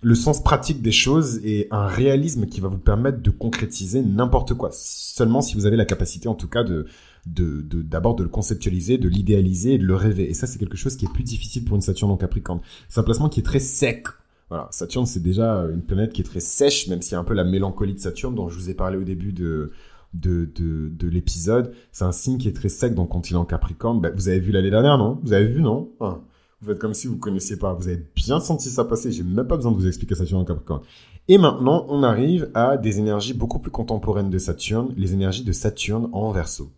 [0.00, 4.54] le sens pratique des choses et un réalisme qui va vous permettre de concrétiser n'importe
[4.54, 4.70] quoi.
[4.72, 6.86] Seulement si vous avez la capacité, en tout cas, de
[7.26, 10.30] d'abord de, le conceptualiser, de l'idéaliser et de le rêver.
[10.30, 12.60] Et ça, c'est quelque chose qui est plus difficile pour une Saturne en Capricorne.
[12.88, 14.06] C'est un placement qui est très sec.
[14.48, 17.24] Voilà, Saturne, c'est déjà une planète qui est très sèche, même s'il y a un
[17.24, 19.72] peu la mélancolie de Saturne dont je vous ai parlé au début de,
[20.14, 21.72] de, de, de l'épisode.
[21.92, 24.52] C'est un signe qui est très sec, il est en Capricorne, ben, vous avez vu
[24.52, 25.18] l'année dernière, non?
[25.22, 25.90] Vous avez vu, non?
[26.00, 26.20] Ah.
[26.60, 27.72] Vous faites comme si vous connaissiez pas.
[27.74, 29.12] Vous avez bien senti ça passer.
[29.12, 30.82] J'ai même pas besoin de vous expliquer Saturne en Capricorne.
[31.28, 35.52] Et maintenant, on arrive à des énergies beaucoup plus contemporaines de Saturne, les énergies de
[35.52, 36.72] Saturne en Verseau.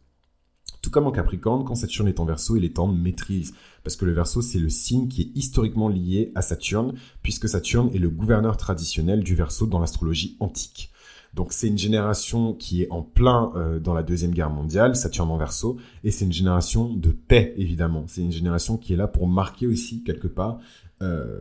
[0.82, 3.54] Tout comme en Capricorne, quand Saturne est en verso, il est en maîtrise.
[3.82, 7.90] Parce que le verso, c'est le signe qui est historiquement lié à Saturne, puisque Saturne
[7.94, 10.89] est le gouverneur traditionnel du verso dans l'astrologie antique.
[11.34, 15.30] Donc c'est une génération qui est en plein euh, dans la deuxième guerre mondiale, Saturne
[15.30, 18.04] en verso, et c'est une génération de paix évidemment.
[18.08, 20.58] C'est une génération qui est là pour marquer aussi quelque part,
[21.02, 21.40] euh,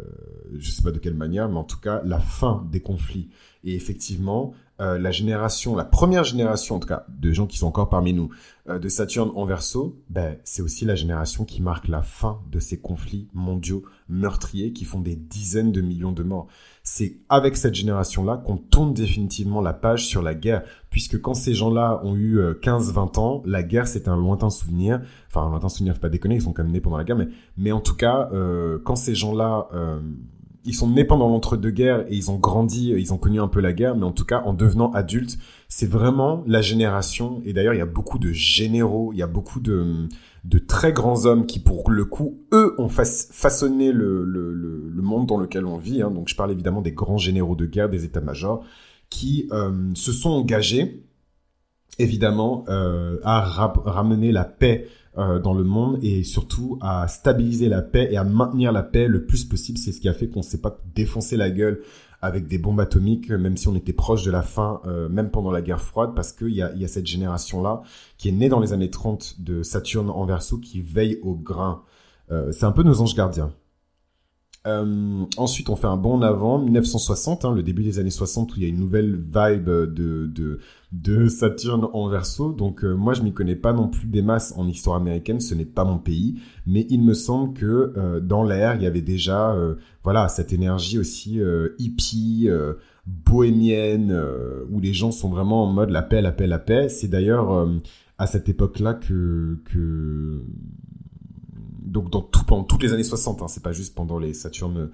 [0.58, 3.30] je sais pas de quelle manière, mais en tout cas la fin des conflits.
[3.64, 7.68] Et effectivement, euh, la génération, la première génération en tout cas de gens qui sont
[7.68, 8.30] encore parmi nous,
[8.70, 12.60] euh, de Saturne en verso, ben, c'est aussi la génération qui marque la fin de
[12.60, 16.48] ces conflits mondiaux meurtriers qui font des dizaines de millions de morts.
[16.84, 21.54] C'est avec cette génération-là qu'on tourne définitivement la page sur la guerre, puisque quand ces
[21.54, 25.02] gens-là ont eu 15-20 euh, ans, la guerre c'est un lointain souvenir.
[25.28, 27.18] Enfin, un lointain souvenir, faut pas déconner, ils sont quand même nés pendant la guerre,
[27.18, 27.28] mais,
[27.58, 28.30] mais en tout cas,
[28.84, 29.68] quand ces gens-là
[30.66, 33.74] ils sont nés pendant l'entre-deux-guerres et ils ont grandi, ils ont connu un peu la
[33.74, 35.38] guerre, mais en tout cas, en devenant adultes,
[35.68, 37.42] c'est vraiment la génération.
[37.46, 40.08] Et d'ailleurs, il y a beaucoup de généraux, il y a beaucoup de,
[40.68, 44.26] très grands hommes qui, pour le coup, eux, ont façonné le,
[45.02, 46.02] monde dans lequel on vit.
[46.02, 46.12] Hein.
[46.12, 48.64] Donc, je parle évidemment des grands généraux de guerre, des états-majors,
[49.10, 51.04] qui euh, se sont engagés,
[51.98, 53.42] évidemment, euh, à
[53.86, 54.88] ramener la paix
[55.18, 59.08] euh, dans le monde et surtout à stabiliser la paix et à maintenir la paix
[59.08, 59.78] le plus possible.
[59.78, 61.82] C'est ce qui a fait qu'on s'est pas défoncé la gueule
[62.22, 65.52] avec des bombes atomiques, même si on était proche de la fin, euh, même pendant
[65.52, 67.82] la guerre froide, parce qu'il y a, y a cette génération-là
[68.18, 71.84] qui est née dans les années 30 de Saturne en verso qui veille au grain.
[72.32, 73.52] Euh, c'est un peu nos anges gardiens.
[74.68, 78.54] Euh, ensuite, on fait un bond en avant, 1960, hein, le début des années 60,
[78.54, 80.60] où il y a une nouvelle vibe de,
[80.92, 82.52] de, Saturne en verso.
[82.52, 85.56] Donc, euh, moi, je m'y connais pas non plus des masses en histoire américaine, ce
[85.56, 86.42] n'est pas mon pays.
[86.68, 89.56] Mais il me semble que euh, dans l'air, il y avait déjà
[90.04, 91.40] voilà, cette énergie aussi
[91.78, 92.50] hippie,
[93.06, 94.18] bohémienne,
[94.70, 96.90] où les gens sont vraiment en mode la paix, la paix, la paix.
[96.90, 97.68] C'est d'ailleurs
[98.18, 100.44] à cette époque-là que, que
[101.90, 104.90] donc dans tout, pendant toutes les années 60, hein, c'est pas juste pendant les Saturnes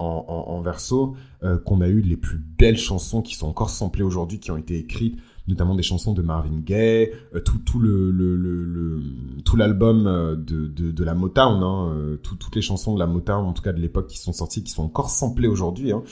[0.00, 4.02] en, en, verso, euh, qu'on a eu les plus belles chansons qui sont encore samplées
[4.02, 8.10] aujourd'hui, qui ont été écrites, notamment des chansons de Marvin Gaye, euh, tout, tout le,
[8.10, 9.02] le, le,
[9.44, 13.46] tout l'album euh, de, de, de, la Motown, hein, toutes les chansons de la Motown,
[13.46, 15.92] en tout cas de l'époque, qui sont sorties, qui sont encore samplées aujourd'hui.
[15.92, 16.02] Hein.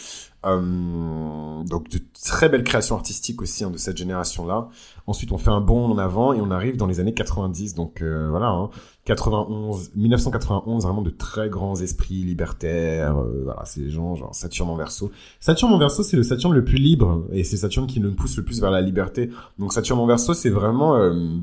[1.64, 4.68] donc de très belles créations artistiques aussi hein, de cette génération-là.
[5.06, 7.74] Ensuite, on fait un bond en avant et on arrive dans les années 90.
[7.74, 8.68] Donc voilà, hein,
[9.08, 13.16] 91, 1991, vraiment de très grands esprits libertaires.
[13.16, 15.10] Euh, voilà, les gens genre Saturne en verso.
[15.40, 18.36] Saturne en verso, c'est le Saturne le plus libre et c'est Saturne qui nous pousse
[18.36, 19.30] le plus vers la liberté.
[19.58, 21.38] Donc Saturne en verso, c'est vraiment euh,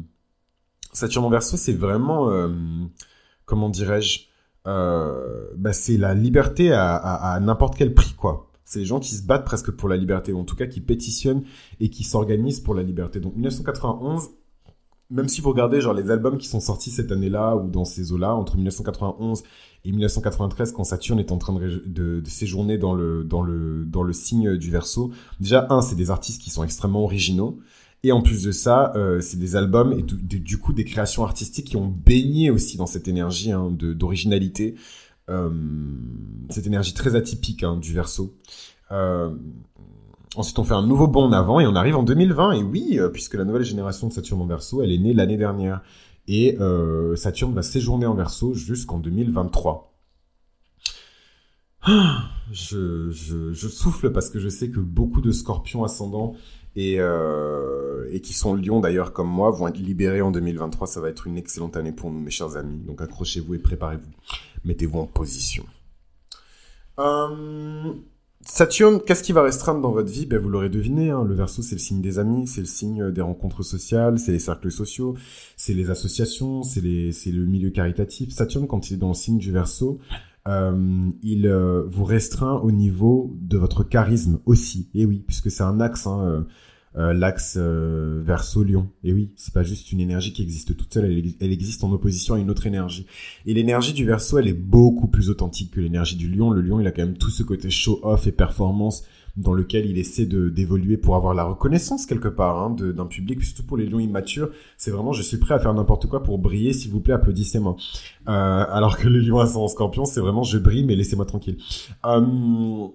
[0.94, 2.50] Saturne en verso, c'est vraiment euh,
[3.46, 4.28] comment dirais-je
[4.66, 8.50] bah, c'est la liberté à, à n'importe quel prix quoi.
[8.64, 10.82] C'est les gens qui se battent presque pour la liberté, ou en tout cas qui
[10.82, 11.44] pétitionnent
[11.80, 13.20] et qui s'organisent pour la liberté.
[13.20, 14.30] Donc 1991,
[15.10, 18.12] même si vous regardez genre les albums qui sont sortis cette année-là ou dans ces
[18.12, 19.44] eaux-là, entre 1991
[19.86, 24.14] et 1993, quand Saturne est en train de, séjourner dans le, dans, le, dans le
[24.14, 27.60] signe du verso, déjà, un, c'est des artistes qui sont extrêmement originaux.
[28.04, 31.70] Et en plus de ça, euh, c'est des albums et du coup des créations artistiques
[31.70, 34.76] qui ont baigné aussi dans cette énergie hein, d'originalité,
[35.30, 35.50] euh,
[36.50, 38.36] cette énergie très atypique hein, du verso.
[38.92, 39.32] Euh,
[40.36, 42.52] Ensuite, on fait un nouveau bond en avant et on arrive en 2020.
[42.54, 45.38] Et oui, euh, puisque la nouvelle génération de Saturne en verso, elle est née l'année
[45.38, 45.82] dernière.
[46.28, 49.94] Et euh, Saturne va séjourner en verso jusqu'en 2023.
[52.52, 56.36] Je, je, souffle parce que je sais que beaucoup de scorpions ascendants
[56.76, 60.88] et, euh, qui sont lions d'ailleurs comme moi vont être libérés en 2023.
[60.88, 62.80] Ça va être une excellente année pour nous, mes chers amis.
[62.80, 64.12] Donc accrochez-vous et préparez-vous.
[64.64, 65.66] Mettez-vous en position.
[68.48, 70.28] Saturne, qu'est-ce qui va restreindre dans votre vie?
[70.28, 73.12] Ben, Vous l'aurez deviné, hein, le verso, c'est le signe des amis, c'est le signe
[73.12, 75.16] des rencontres sociales, c'est les cercles sociaux,
[75.58, 78.32] c'est les associations, c'est le milieu caritatif.
[78.32, 80.00] Saturne, quand il est dans le signe du verso,
[80.48, 84.90] euh, il euh, vous restreint au niveau de votre charisme aussi.
[84.94, 86.42] Et oui, puisque c'est un axe, hein, euh,
[86.98, 88.90] euh, l'axe euh, verso-lion.
[89.04, 92.36] Et oui, c'est pas juste une énergie qui existe toute seule, elle, existe en opposition
[92.36, 93.06] à une autre énergie.
[93.46, 96.52] Et l'énergie du verso, elle est beaucoup plus authentique que l'énergie du lion.
[96.52, 99.04] Le lion, il a quand même tout ce côté show-off et performance
[99.36, 103.44] dans lequel il essaie de d'évoluer pour avoir la reconnaissance quelque part hein, d'un public,
[103.44, 104.50] surtout pour les lions immatures.
[104.78, 107.76] C'est vraiment, je suis prêt à faire n'importe quoi pour briller, s'il vous plaît, applaudissez-moi.
[108.30, 111.58] Euh, alors que les lions en scorpion, c'est vraiment, je brille, mais laissez-moi tranquille.
[112.06, 112.88] Euh,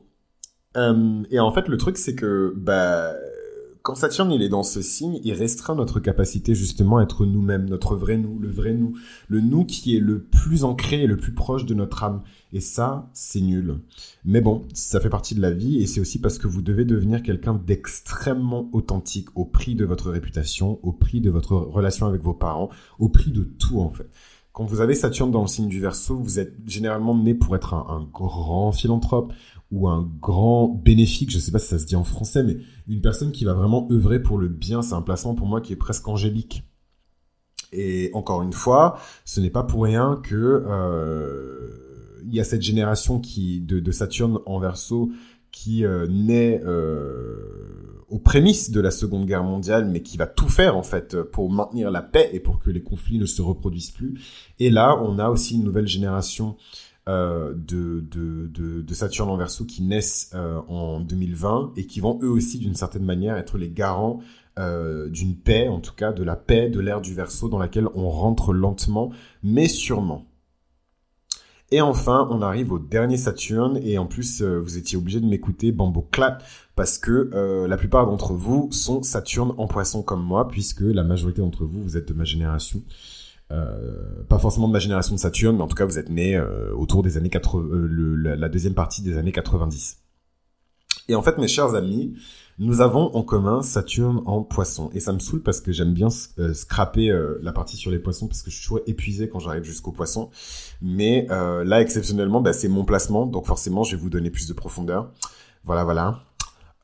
[0.76, 3.12] euh, et en fait, le truc, c'est que bah
[3.90, 7.68] quand Saturne il est dans ce signe, il restreint notre capacité justement à être nous-mêmes,
[7.68, 8.94] notre vrai nous, le vrai nous,
[9.26, 12.22] le nous qui est le plus ancré et le plus proche de notre âme.
[12.52, 13.80] Et ça, c'est nul.
[14.24, 16.84] Mais bon, ça fait partie de la vie et c'est aussi parce que vous devez
[16.84, 22.22] devenir quelqu'un d'extrêmement authentique au prix de votre réputation, au prix de votre relation avec
[22.22, 22.68] vos parents,
[23.00, 24.08] au prix de tout en fait.
[24.52, 27.74] Quand vous avez Saturne dans le signe du Verseau, vous êtes généralement né pour être
[27.74, 29.32] un, un grand philanthrope
[29.70, 32.56] ou un grand bénéfique, je sais pas si ça se dit en français, mais
[32.88, 35.72] une personne qui va vraiment œuvrer pour le bien, c'est un placement pour moi qui
[35.72, 36.64] est presque angélique.
[37.72, 40.34] Et encore une fois, ce n'est pas pour rien que
[40.66, 45.10] euh, il y a cette génération qui de, de Saturne en Verseau
[45.52, 47.36] qui euh, naît euh,
[48.08, 51.50] aux prémices de la Seconde Guerre mondiale, mais qui va tout faire en fait pour
[51.50, 54.20] maintenir la paix et pour que les conflits ne se reproduisent plus.
[54.58, 56.56] Et là, on a aussi une nouvelle génération
[57.08, 58.46] euh, de, de,
[58.82, 62.74] de, Saturne en Verseau qui naissent euh, en 2020 et qui vont eux aussi d'une
[62.74, 64.20] certaine manière être les garants
[64.58, 67.88] euh, d'une paix, en tout cas de la paix de l'ère du Verseau dans laquelle
[67.94, 69.10] on rentre lentement
[69.42, 70.26] mais sûrement.
[71.70, 75.70] Et enfin, on arrive au dernier Saturne, et en plus, vous étiez obligé de m'écouter
[75.70, 76.38] Bambo Clat,
[76.74, 77.30] parce que
[77.68, 81.80] la plupart d'entre vous sont Saturne en poisson comme moi, puisque la majorité d'entre vous,
[81.80, 82.82] vous êtes de ma génération.
[83.52, 86.36] Euh, pas forcément de ma génération de Saturne, mais en tout cas vous êtes né
[86.36, 89.98] euh, autour des années 80, euh, le, la, deuxième partie des années 90.
[91.08, 92.14] Et en fait, mes chers amis,
[92.58, 94.90] nous avons en commun Saturne en poisson.
[94.94, 97.12] Et ça me saoule parce que j'aime bien scraper
[97.42, 100.30] la partie sur les poissons parce que je suis toujours épuisé quand j'arrive jusqu'au poisson.
[100.80, 104.52] Mais là, exceptionnellement, bah, c'est mon placement, donc forcément, je vais vous donner plus de
[104.52, 105.10] profondeur.
[105.64, 106.20] Voilà, voilà.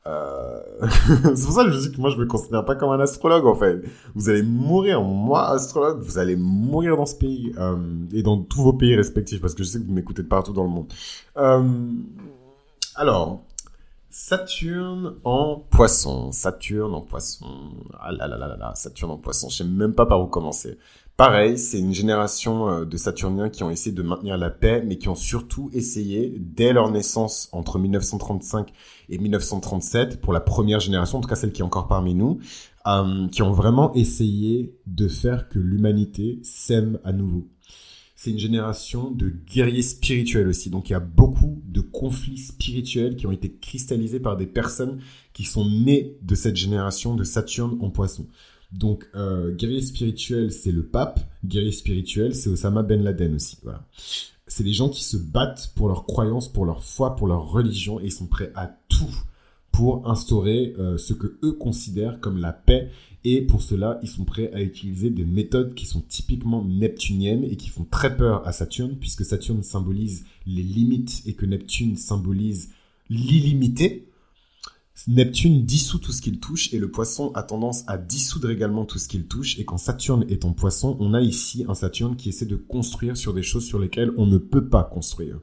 [0.07, 0.61] Euh,
[1.35, 3.45] c'est pour ça que je dis que moi je me considère pas comme un astrologue
[3.45, 3.81] en fait.
[4.15, 7.75] Vous allez mourir, moi astrologue, vous allez mourir dans ce pays euh,
[8.13, 10.53] et dans tous vos pays respectifs parce que je sais que vous m'écoutez de partout
[10.53, 10.91] dans le monde.
[11.35, 11.91] Euh,
[12.95, 13.43] alors,
[14.09, 17.45] Saturne en poisson, Saturne en poisson,
[17.99, 20.77] ah là là là là, Saturne en poisson, je sais même pas par où commencer.
[21.17, 24.99] Pareil, c'est une génération euh, de Saturniens qui ont essayé de maintenir la paix, mais
[24.99, 28.71] qui ont surtout essayé, dès leur naissance entre 1935
[29.09, 32.37] et 1937, pour la première génération, en tout cas celle qui est encore parmi nous,
[32.85, 37.47] euh, qui ont vraiment essayé de faire que l'humanité s'aime à nouveau.
[38.15, 43.15] C'est une génération de guerriers spirituels aussi, donc il y a beaucoup de conflits spirituels
[43.15, 44.99] qui ont été cristallisés par des personnes
[45.33, 48.27] qui sont nées de cette génération de Saturne en poisson.
[48.71, 51.19] Donc, euh, guerrier spirituel, c'est le pape.
[51.45, 53.57] Guerrier spirituel, c'est Osama Ben Laden aussi.
[53.63, 53.85] Voilà.
[54.47, 57.99] C'est des gens qui se battent pour leur croyance, pour leur foi, pour leur religion,
[57.99, 59.15] et ils sont prêts à tout
[59.71, 62.89] pour instaurer euh, ce que eux considèrent comme la paix.
[63.23, 67.57] Et pour cela, ils sont prêts à utiliser des méthodes qui sont typiquement neptuniennes et
[67.57, 72.69] qui font très peur à Saturne, puisque Saturne symbolise les limites et que Neptune symbolise
[73.09, 74.06] l'illimité.
[75.05, 78.97] Neptune dissout tout ce qu'il touche et le poisson a tendance à dissoudre également tout
[78.97, 79.59] ce qu'il touche.
[79.59, 83.15] Et quand Saturne est en poisson, on a ici un Saturne qui essaie de construire
[83.15, 85.39] sur des choses sur lesquelles on ne peut pas construire.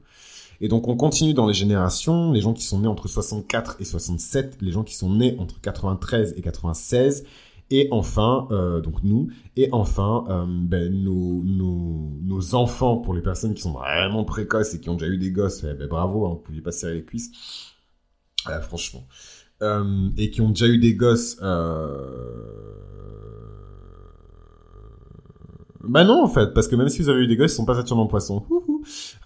[0.61, 3.85] Et donc on continue dans les générations, les gens qui sont nés entre 64 et
[3.85, 7.23] 67, les gens qui sont nés entre 93 et 96,
[7.71, 13.23] et enfin, euh, donc nous, et enfin, euh, ben, nos, nos, nos, enfants, pour les
[13.23, 16.27] personnes qui sont vraiment précoces et qui ont déjà eu des gosses, eh ben, bravo,
[16.27, 17.31] hein, vous pouviez pas serrer les cuisses.
[18.49, 19.07] Euh, franchement.
[19.65, 21.37] Euh, et qui ont déjà eu des gosses.
[21.41, 21.97] Euh...
[25.87, 27.65] Bah non en fait, parce que même si vous avez eu des gosses, ils sont
[27.65, 28.43] pas Saturne en poisson.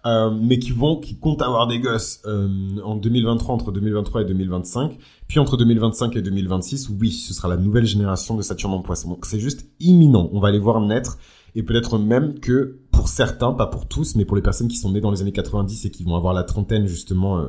[0.05, 2.47] Euh, mais qui vont, qui comptent avoir des gosses euh,
[2.83, 4.97] en 2023, entre 2023 et 2025.
[5.27, 9.09] Puis entre 2025 et 2026, oui, ce sera la nouvelle génération de Saturne en poisson.
[9.09, 10.29] Donc c'est juste imminent.
[10.31, 11.17] On va les voir naître.
[11.55, 14.91] Et peut-être même que pour certains, pas pour tous, mais pour les personnes qui sont
[14.91, 17.43] nées dans les années 90 et qui vont avoir la trentaine justement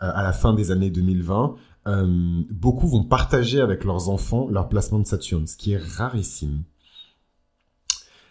[0.00, 1.54] à la fin des années 2020,
[1.86, 6.62] euh, beaucoup vont partager avec leurs enfants leur placement de Saturne, ce qui est rarissime.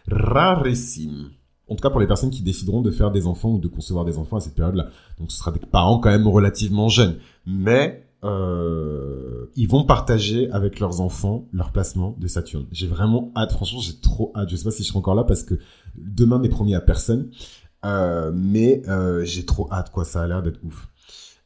[0.08, 1.30] Rarissime.
[1.70, 4.06] En tout cas pour les personnes qui décideront de faire des enfants ou de concevoir
[4.06, 4.90] des enfants à cette période-là.
[5.20, 7.18] Donc ce sera des parents quand même relativement jeunes.
[7.46, 12.66] Mais euh, ils vont partager avec leurs enfants leur placement de Saturne.
[12.72, 13.52] J'ai vraiment hâte.
[13.52, 14.50] Franchement, j'ai trop hâte.
[14.50, 15.56] Je sais pas si je serai encore là parce que
[15.96, 17.30] demain n'est promis à personne.
[17.86, 18.82] Euh, mais
[19.24, 20.06] j'ai trop hâte, quoi.
[20.06, 20.90] Ça a l'air d'être ouf.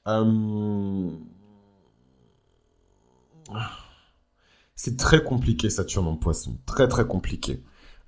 [0.07, 1.09] Euh,
[4.75, 7.63] c'est très compliqué Saturne en poisson, très très compliqué.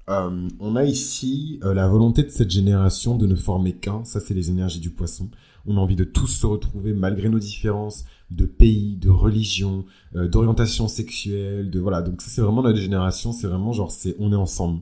[0.09, 4.19] Euh, on a ici euh, la volonté de cette génération de ne former qu'un, ça
[4.19, 5.29] c'est les énergies du poisson.
[5.67, 9.85] On a envie de tous se retrouver malgré nos différences de pays, de religion,
[10.15, 12.01] euh, d'orientation sexuelle, de voilà.
[12.01, 14.81] Donc ça c'est vraiment notre génération, c'est vraiment genre c'est on est ensemble.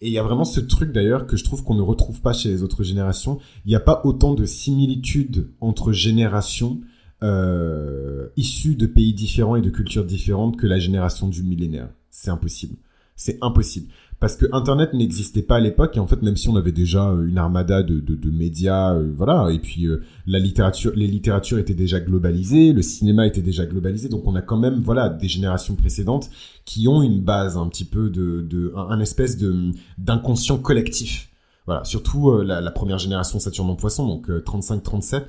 [0.00, 2.32] Et il y a vraiment ce truc d'ailleurs que je trouve qu'on ne retrouve pas
[2.32, 3.38] chez les autres générations.
[3.64, 6.80] Il n'y a pas autant de similitudes entre générations
[7.24, 11.88] euh, issus de pays différents et de cultures différentes que la génération du millénaire.
[12.10, 12.76] C'est impossible.
[13.16, 13.86] C'est impossible.
[14.20, 17.10] Parce que Internet n'existait pas à l'époque, et en fait, même si on avait déjà
[17.10, 19.86] euh, une armada de, de, médias, euh, voilà, et puis
[20.26, 24.42] la littérature, les littératures étaient déjà globalisées, le cinéma était déjà globalisé, donc on a
[24.42, 26.28] quand même, voilà, des générations précédentes
[26.66, 31.30] qui ont une base un petit peu de, de un, espèce de d'inconscient collectif.
[31.64, 35.22] Voilà, surtout la, première génération Saturne en Poisson, donc 35-37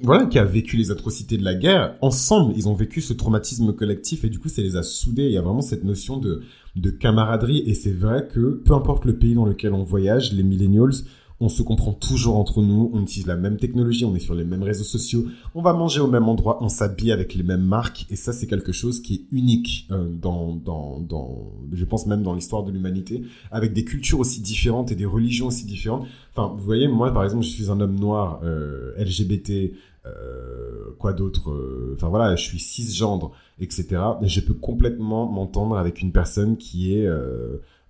[0.00, 3.72] voilà, qui a vécu les atrocités de la guerre, ensemble, ils ont vécu ce traumatisme
[3.72, 5.24] collectif et du coup, ça les a soudés.
[5.24, 6.42] Il y a vraiment cette notion de,
[6.76, 10.42] de camaraderie et c'est vrai que peu importe le pays dans lequel on voyage, les
[10.42, 10.92] millennials,
[11.40, 14.44] on se comprend toujours entre nous, on utilise la même technologie, on est sur les
[14.44, 18.06] mêmes réseaux sociaux, on va manger au même endroit, on s'habille avec les mêmes marques,
[18.10, 22.22] et ça c'est quelque chose qui est unique euh, dans, dans, dans, je pense même
[22.22, 26.06] dans l'histoire de l'humanité, avec des cultures aussi différentes et des religions aussi différentes.
[26.34, 29.72] Enfin, vous voyez, moi par exemple, je suis un homme noir, euh, LGBT,
[30.06, 34.00] euh, quoi d'autre, euh, enfin voilà, je suis cisgendre, etc.
[34.22, 37.08] Et je peux complètement m'entendre avec une personne qui est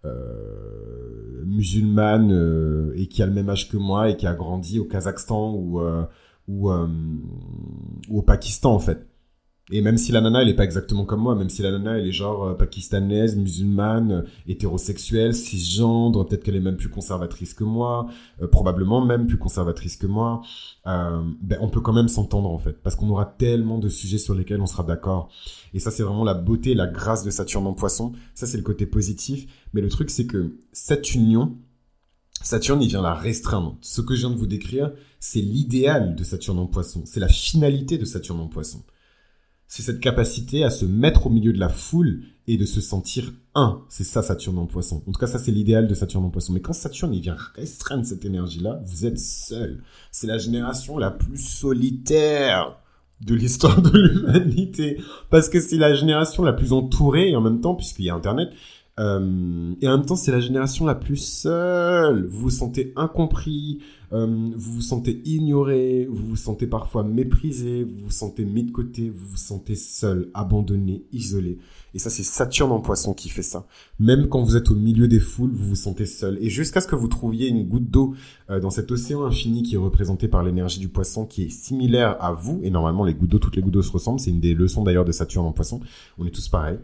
[0.04, 4.78] euh, musulmane euh, et qui a le même âge que moi et qui a grandi
[4.78, 6.86] au Kazakhstan ou, euh,
[8.10, 9.06] au Pakistan en fait.
[9.72, 11.98] Et même si la nana, elle est pas exactement comme moi, même si la nana,
[11.98, 17.52] elle est genre euh, pakistanaise, musulmane, euh, hétérosexuelle, cisgendre, peut-être qu'elle est même plus conservatrice
[17.52, 18.06] que moi,
[18.40, 20.42] euh, probablement même plus conservatrice que moi,
[20.86, 24.18] euh, ben, on peut quand même s'entendre en fait, parce qu'on aura tellement de sujets
[24.18, 25.30] sur lesquels on sera d'accord.
[25.74, 28.12] Et ça, c'est vraiment la beauté, la grâce de Saturne en poisson.
[28.34, 29.46] Ça, c'est le côté positif.
[29.72, 31.56] Mais le truc, c'est que cette union,
[32.40, 33.76] Saturne, il vient la restreindre.
[33.80, 37.02] Ce que je viens de vous décrire, c'est l'idéal de Saturne en poisson.
[37.04, 38.84] C'est la finalité de Saturne en poisson
[39.68, 43.32] c'est cette capacité à se mettre au milieu de la foule et de se sentir
[43.54, 43.82] un.
[43.88, 45.02] C'est ça Saturne en poisson.
[45.06, 46.52] En tout cas, ça c'est l'idéal de Saturne en poisson.
[46.52, 49.82] Mais quand Saturne il vient restreindre cette énergie-là, vous êtes seul.
[50.12, 52.78] C'est la génération la plus solitaire
[53.20, 55.00] de l'histoire de l'humanité.
[55.30, 58.14] Parce que c'est la génération la plus entourée et en même temps, puisqu'il y a
[58.14, 58.50] Internet,
[58.98, 62.26] euh, et en même temps, c'est la génération la plus seule.
[62.26, 63.80] Vous vous sentez incompris,
[64.12, 64.26] euh,
[64.56, 69.10] vous vous sentez ignoré, vous vous sentez parfois méprisé, vous vous sentez mis de côté,
[69.10, 71.58] vous vous sentez seul, abandonné, isolé.
[71.94, 73.66] Et ça, c'est Saturne en poisson qui fait ça.
[73.98, 76.38] Même quand vous êtes au milieu des foules, vous vous sentez seul.
[76.40, 78.14] Et jusqu'à ce que vous trouviez une goutte d'eau
[78.50, 82.16] euh, dans cet océan infini qui est représenté par l'énergie du poisson, qui est similaire
[82.22, 84.40] à vous, et normalement, les gouttes d'eau, toutes les gouttes d'eau se ressemblent, c'est une
[84.40, 85.80] des leçons d'ailleurs de Saturne en poisson.
[86.18, 86.78] On est tous pareils.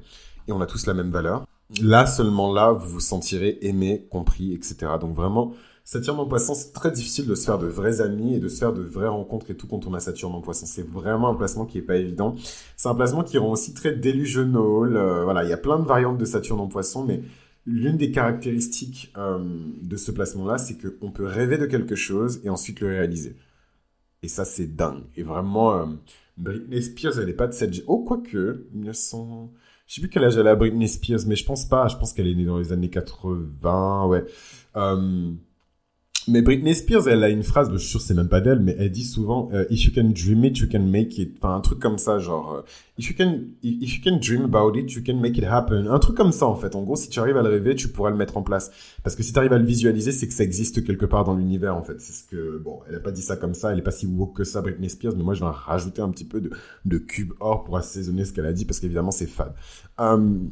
[0.48, 1.46] Et on a tous la même valeur.
[1.80, 4.92] Là, seulement là, vous vous sentirez aimé, compris, etc.
[5.00, 5.52] Donc vraiment,
[5.84, 8.58] Saturne en poisson, c'est très difficile de se faire de vrais amis et de se
[8.58, 10.64] faire de vraies rencontres et tout quand on a Saturne en poisson.
[10.66, 12.36] C'est vraiment un placement qui est pas évident.
[12.76, 14.96] C'est un placement qui rend aussi très delusional.
[14.96, 17.22] Euh, voilà, il y a plein de variantes de Saturne en poisson, mais
[17.66, 19.38] l'une des caractéristiques euh,
[19.82, 23.36] de ce placement-là, c'est qu'on peut rêver de quelque chose et ensuite le réaliser.
[24.22, 25.02] Et ça, c'est dingue.
[25.16, 25.86] Et vraiment, euh,
[26.36, 27.74] Britney Spears, elle n'est pas de cette...
[27.86, 29.52] Oh, quoique, 1900...
[29.88, 31.88] Je sais plus quel âge elle a Britney Spears, mais je pense pas.
[31.88, 34.24] Je pense qu'elle est née dans les années 80, ouais.
[34.76, 35.32] Euh,
[36.28, 38.76] mais Britney Spears, elle a une phrase, je suis sûr c'est même pas d'elle, mais
[38.78, 41.36] elle dit souvent euh, If you can dream it, you can make it.
[41.38, 42.62] Enfin, un truc comme ça, genre euh,
[42.98, 45.86] If you can, if you can dream about it, you can make it happen.
[45.88, 46.76] Un truc comme ça en fait.
[46.76, 48.70] En gros, si tu arrives à le rêver, tu pourras le mettre en place.
[49.02, 51.34] Parce que si tu arrives à le visualiser, c'est que ça existe quelque part dans
[51.34, 52.00] l'univers en fait.
[52.00, 54.06] C'est ce que bon, elle a pas dit ça comme ça, elle est pas si
[54.06, 56.50] woke que ça, Britney Spears, mais moi je vais rajouter un petit peu de,
[56.84, 59.54] de cube or pour assaisonner ce qu'elle a dit parce qu'évidemment c'est fade.
[59.98, 60.50] Um,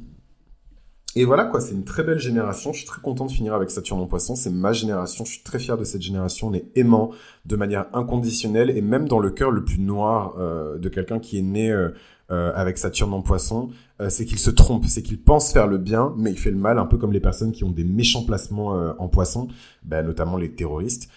[1.17, 2.73] et voilà quoi, c'est une très belle génération.
[2.73, 4.37] Je suis très content de finir avec Saturne en Poisson.
[4.37, 5.25] C'est ma génération.
[5.25, 6.49] Je suis très fier de cette génération.
[6.49, 7.11] On est aimant
[7.47, 11.39] de manière inconditionnelle et même dans le cœur le plus noir euh, de quelqu'un qui
[11.39, 11.91] est né euh,
[12.31, 13.71] euh, avec Saturne en Poisson,
[14.01, 16.57] euh, c'est qu'il se trompe, c'est qu'il pense faire le bien, mais il fait le
[16.57, 19.49] mal, un peu comme les personnes qui ont des méchants placements euh, en Poisson,
[19.83, 21.11] ben, notamment les terroristes.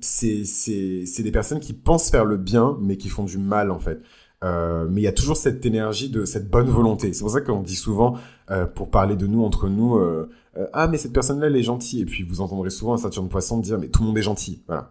[0.00, 3.78] c'est c'est des personnes qui pensent faire le bien, mais qui font du mal en
[3.78, 4.02] fait.
[4.42, 7.12] Euh, mais il y a toujours cette énergie de cette bonne volonté.
[7.12, 8.16] C'est pour ça qu'on dit souvent,
[8.50, 10.30] euh, pour parler de nous entre nous, euh,
[10.72, 12.00] ah mais cette personne-là elle est gentille.
[12.00, 14.62] Et puis vous entendrez souvent un Saturne Poisson dire mais tout le monde est gentil.
[14.66, 14.90] Voilà,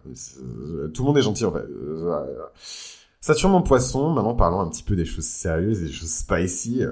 [0.94, 1.66] tout le monde est gentil en fait.
[3.20, 4.10] Saturne en Poisson.
[4.12, 6.82] Maintenant parlons un petit peu des choses sérieuses, des choses spicy.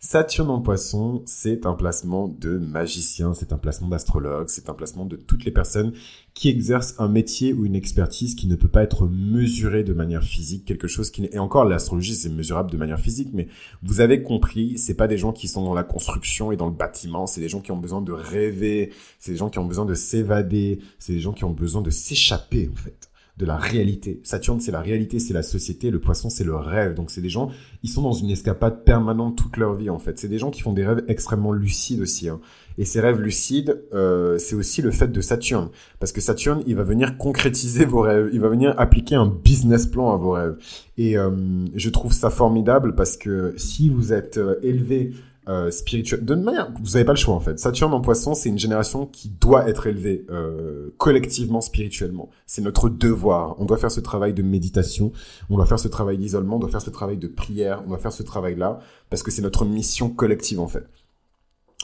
[0.00, 5.06] Saturne en poisson, c'est un placement de magicien, c'est un placement d'astrologue, c'est un placement
[5.06, 5.92] de toutes les personnes
[6.38, 10.22] qui exercent un métier ou une expertise qui ne peut pas être mesurée de manière
[10.22, 13.48] physique, quelque chose qui et encore l'astrologie c'est mesurable de manière physique, mais
[13.82, 16.72] vous avez compris, c'est pas des gens qui sont dans la construction et dans le
[16.72, 19.84] bâtiment, c'est des gens qui ont besoin de rêver, c'est des gens qui ont besoin
[19.84, 24.20] de s'évader, c'est des gens qui ont besoin de s'échapper en fait de la réalité.
[24.24, 25.90] Saturne, c'est la réalité, c'est la société.
[25.90, 26.94] Le poisson, c'est le rêve.
[26.94, 27.50] Donc, c'est des gens,
[27.84, 30.18] ils sont dans une escapade permanente toute leur vie, en fait.
[30.18, 32.28] C'est des gens qui font des rêves extrêmement lucides aussi.
[32.28, 32.40] Hein.
[32.78, 35.68] Et ces rêves lucides, euh, c'est aussi le fait de Saturne.
[36.00, 38.30] Parce que Saturne, il va venir concrétiser vos rêves.
[38.32, 40.56] Il va venir appliquer un business plan à vos rêves.
[40.96, 41.30] Et euh,
[41.74, 45.12] je trouve ça formidable parce que si vous êtes euh, élevé
[45.48, 46.22] euh, spirituel.
[46.26, 47.58] De manière, vous n'avez pas le choix en fait.
[47.58, 52.28] Saturne en Poisson, c'est une génération qui doit être élevée euh, collectivement spirituellement.
[52.46, 53.56] C'est notre devoir.
[53.58, 55.10] On doit faire ce travail de méditation,
[55.48, 57.98] on doit faire ce travail d'isolement, on doit faire ce travail de prière, on doit
[57.98, 60.86] faire ce travail-là parce que c'est notre mission collective en fait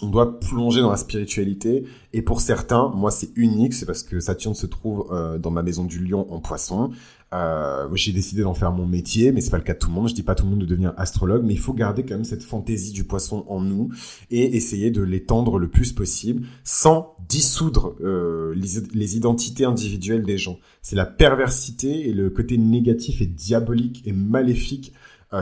[0.02, 1.84] on doit plonger dans la spiritualité.
[2.12, 5.62] Et pour certains, moi, c'est unique, c'est parce que Saturne se trouve euh, dans ma
[5.62, 6.90] maison du lion en poisson.
[7.32, 9.94] Euh, j'ai décidé d'en faire mon métier, mais c'est pas le cas de tout le
[9.94, 10.08] monde.
[10.08, 12.14] Je dis pas à tout le monde de devenir astrologue, mais il faut garder quand
[12.14, 13.90] même cette fantaisie du poisson en nous
[14.30, 20.58] et essayer de l'étendre le plus possible sans dissoudre euh, les, identités individuelles des gens.
[20.82, 24.92] C'est la perversité et le côté négatif et diabolique et maléfique.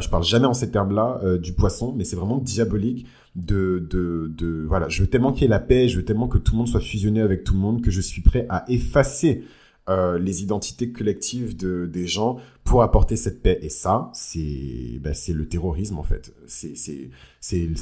[0.00, 4.64] Je parle jamais en ces termes-là du poisson, mais c'est vraiment diabolique de, de, de,
[4.68, 6.58] voilà, je veux tellement qu'il y ait la paix, je veux tellement que tout le
[6.58, 9.44] monde soit fusionné avec tout le monde, que je suis prêt à effacer
[9.88, 13.58] euh, les identités collectives de, des gens pour apporter cette paix.
[13.62, 16.32] Et ça, c'est bah, le terrorisme en fait.
[16.46, 17.10] C'est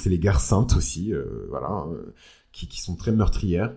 [0.07, 2.15] les guerres saintes aussi, euh, voilà, euh,
[2.53, 3.75] qui qui sont très meurtrières.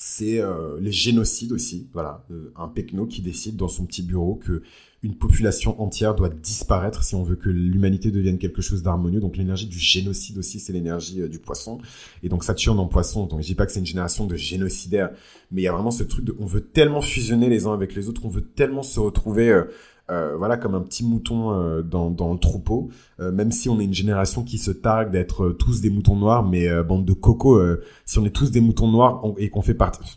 [0.00, 0.40] C'est
[0.78, 2.24] les génocides aussi, voilà,
[2.54, 4.62] un pecno qui décide dans son petit bureau que
[5.02, 9.20] une population entière doit disparaître si on veut que l'humanité devienne quelque chose d'harmonieux.
[9.20, 11.78] Donc l'énergie du génocide aussi, c'est l'énergie euh, du poisson.
[12.22, 15.10] Et donc Saturne en poisson, donc je dis pas que c'est une génération de génocidaires,
[15.52, 17.94] mais il y a vraiment ce truc de, on veut tellement fusionner les uns avec
[17.94, 19.64] les autres, on veut tellement se retrouver, euh,
[20.10, 23.84] euh voilà, comme un petit mouton euh, dans, dans le troupeau, même si on est
[23.84, 27.60] une génération qui se targue d'être tous des moutons noirs, mais bande de coco,
[28.04, 30.16] si on est tous des moutons noirs et qu'on fait partie...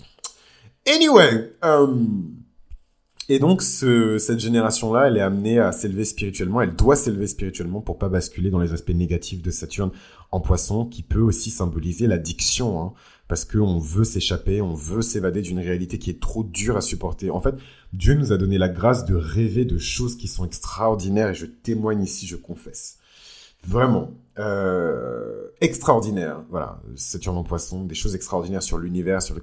[0.87, 1.53] Anyway,
[3.33, 6.59] et donc, ce, cette génération-là, elle est amenée à s'élever spirituellement.
[6.59, 9.91] Elle doit s'élever spirituellement pour pas basculer dans les aspects négatifs de Saturne
[10.31, 12.93] en poisson, qui peut aussi symboliser l'addiction, hein,
[13.29, 17.31] parce qu'on veut s'échapper, on veut s'évader d'une réalité qui est trop dure à supporter.
[17.31, 17.55] En fait,
[17.93, 21.45] Dieu nous a donné la grâce de rêver de choses qui sont extraordinaires, et je
[21.45, 22.97] témoigne ici, je confesse.
[23.65, 24.11] Vraiment.
[24.39, 26.43] Euh, extraordinaire.
[26.49, 26.81] Voilà.
[26.95, 29.41] Saturne en poisson, des choses extraordinaires sur l'univers, sur le...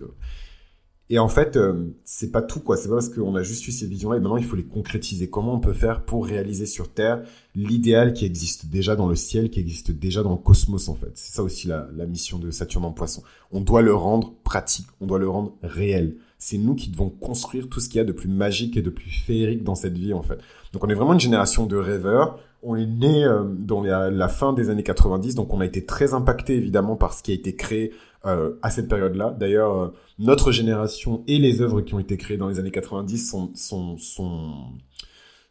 [1.10, 2.76] Et en fait, euh, c'est pas tout, quoi.
[2.76, 5.30] C'est pas parce qu'on a juste eu ces visions-là et maintenant il faut les concrétiser.
[5.30, 7.22] Comment on peut faire pour réaliser sur Terre
[7.54, 11.12] l'idéal qui existe déjà dans le ciel, qui existe déjà dans le cosmos, en fait?
[11.14, 13.22] C'est ça aussi la, la mission de Saturne en poisson.
[13.52, 16.16] On doit le rendre pratique, on doit le rendre réel.
[16.38, 18.90] C'est nous qui devons construire tout ce qu'il y a de plus magique et de
[18.90, 20.38] plus féerique dans cette vie, en fait.
[20.72, 22.38] Donc on est vraiment une génération de rêveurs.
[22.62, 25.86] On est né euh, dans la, la, fin des années 90, donc on a été
[25.86, 27.92] très impacté évidemment par ce qui a été créé
[28.26, 29.36] euh, à cette période-là.
[29.38, 33.30] D'ailleurs, euh, notre génération et les œuvres qui ont été créées dans les années 90
[33.30, 34.72] sont sont sont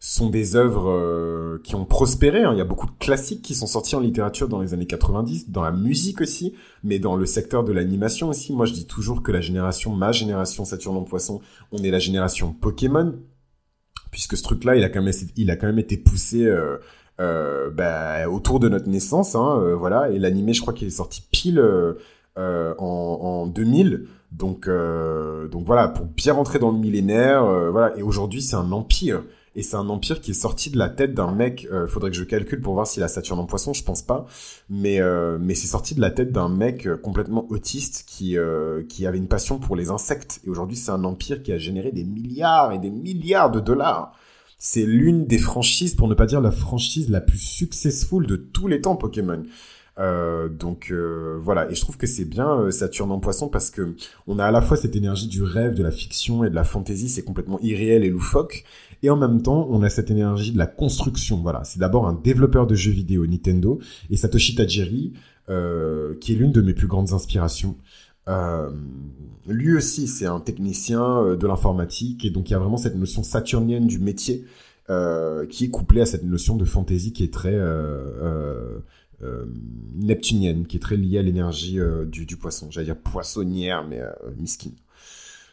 [0.01, 2.43] sont des œuvres euh, qui ont prospéré.
[2.43, 2.51] Hein.
[2.51, 5.49] Il y a beaucoup de classiques qui sont sortis en littérature dans les années 90,
[5.49, 8.51] dans la musique aussi, mais dans le secteur de l'animation aussi.
[8.51, 11.39] Moi, je dis toujours que la génération, ma génération Saturne en Poisson,
[11.71, 13.15] on est la génération Pokémon,
[14.11, 16.53] puisque ce truc-là, il a quand même, il a quand même été poussé
[17.17, 20.11] bah, autour de notre naissance, hein, voilà.
[20.11, 21.63] Et l'animé, je crois qu'il est sorti pile
[22.37, 24.07] en, en 2000.
[24.31, 27.97] Donc, euh, donc voilà, pour bien rentrer dans le millénaire, euh, voilà.
[27.97, 29.23] Et aujourd'hui, c'est un empire.
[29.55, 31.67] Et c'est un empire qui est sorti de la tête d'un mec.
[31.71, 33.73] Euh, faudrait que je calcule pour voir s'il a Saturne en Poisson.
[33.73, 34.27] Je pense pas,
[34.69, 38.37] mais euh, mais c'est sorti de la tête d'un mec complètement autiste qui
[38.87, 40.41] qui avait une passion pour les insectes.
[40.45, 44.13] Et aujourd'hui, c'est un empire qui a généré des milliards et des milliards de dollars.
[44.59, 48.67] C'est l'une des franchises, pour ne pas dire la franchise la plus successful de tous
[48.67, 49.43] les temps Pokémon.
[49.99, 53.71] Euh, donc euh, voilà, et je trouve que c'est bien euh, Saturne en Poisson parce
[53.71, 53.95] que
[54.27, 56.63] on a à la fois cette énergie du rêve, de la fiction et de la
[56.63, 58.63] fantaisie, c'est complètement irréel et loufoque,
[59.01, 61.37] et en même temps on a cette énergie de la construction.
[61.37, 63.79] Voilà, c'est d'abord un développeur de jeux vidéo Nintendo
[64.11, 65.13] et Satoshi Tajiri,
[65.47, 67.77] qui est l'une de mes plus grandes inspirations.
[69.47, 72.25] lui aussi, c'est un technicien de l'informatique.
[72.25, 74.45] Et donc il y a vraiment cette notion saturnienne du métier
[75.49, 77.57] qui est couplée à cette notion de fantaisie qui est très
[79.95, 82.67] neptunienne, qui est très liée à l'énergie euh, du, du, poisson.
[82.69, 84.71] J'allais dire poissonnière, mais euh, miskin.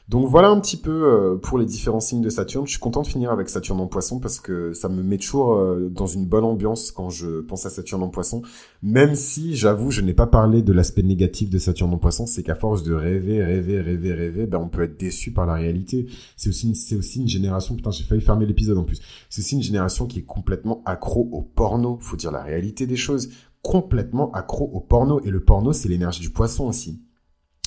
[0.08, 2.66] Donc voilà un petit peu euh, pour les différents signes de Saturne.
[2.66, 5.54] Je suis content de finir avec Saturne en poisson parce que ça me met toujours
[5.54, 8.42] euh, dans une bonne ambiance quand je pense à Saturne en poisson.
[8.82, 12.42] Même si, j'avoue, je n'ai pas parlé de l'aspect négatif de Saturne en poisson, c'est
[12.42, 16.06] qu'à force de rêver, rêver, rêver, rêver, ben on peut être déçu par la réalité.
[16.36, 19.00] C'est aussi, c'est aussi une génération, putain j'ai failli fermer l'épisode en plus,
[19.30, 22.96] c'est aussi une génération qui est complètement accro au porno, faut dire la réalité des
[22.96, 23.30] choses,
[23.64, 25.20] complètement accro au porno.
[25.24, 27.02] Et le porno, c'est l'énergie du poisson aussi.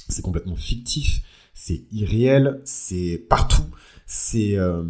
[0.07, 1.21] C'est complètement fictif
[1.57, 3.63] c'est irréel, c'est partout.
[4.05, 4.83] c'est euh,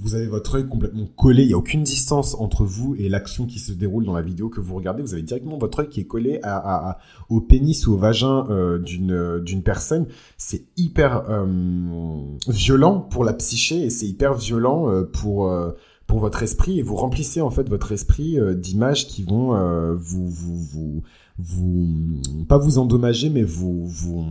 [0.00, 3.44] vous avez votre œil complètement collé, il y a aucune distance entre vous et l'action
[3.44, 5.02] qui se déroule dans la vidéo que vous regardez.
[5.02, 8.78] Vous avez directement votre œil qui est collé à, au pénis ou au vagin euh,
[8.78, 10.06] d'une d'une personne.
[10.38, 11.46] C'est hyper euh,
[12.48, 15.52] violent pour la psyché et c'est hyper violent euh, pour
[16.06, 19.54] pour votre esprit et vous remplissez en fait votre esprit d'images qui vont
[19.96, 21.02] vous vous vous
[21.38, 24.24] vous pas vous endommager mais vous vous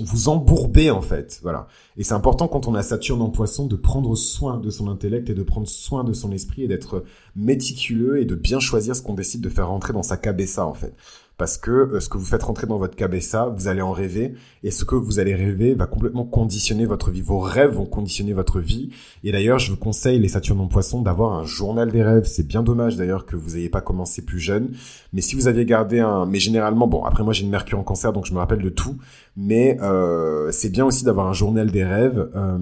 [0.00, 1.40] vous embourber en fait.
[1.42, 1.68] Voilà.
[1.96, 5.28] Et c'est important quand on a Saturne en Poisson de prendre soin de son intellect
[5.30, 7.04] et de prendre soin de son esprit et d'être
[7.36, 10.74] méticuleux et de bien choisir ce qu'on décide de faire rentrer dans sa cabessa en
[10.74, 10.94] fait
[11.36, 14.34] parce que euh, ce que vous faites rentrer dans votre cabessa, vous allez en rêver,
[14.62, 17.22] et ce que vous allez rêver va complètement conditionner votre vie.
[17.22, 18.90] Vos rêves vont conditionner votre vie.
[19.24, 22.24] Et d'ailleurs, je vous conseille, les Saturnes en Poisson, d'avoir un journal des rêves.
[22.24, 24.70] C'est bien dommage d'ailleurs que vous n'ayez pas commencé plus jeune.
[25.12, 26.26] Mais si vous aviez gardé un...
[26.26, 28.68] Mais généralement, bon, après moi j'ai une Mercure en cancer, donc je me rappelle de
[28.68, 28.96] tout.
[29.36, 32.58] Mais euh, c'est bien aussi d'avoir un journal des rêves euh,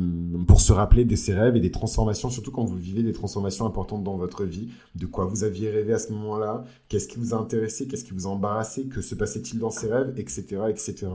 [0.46, 3.66] pour se rappeler de ces rêves et des transformations, surtout quand vous vivez des transformations
[3.66, 7.34] importantes dans votre vie, de quoi vous aviez rêvé à ce moment-là, qu'est-ce qui vous
[7.34, 11.08] a intéressé, qu'est-ce qui vous a embarrassé, que se passait-il dans ces rêves, etc., etc.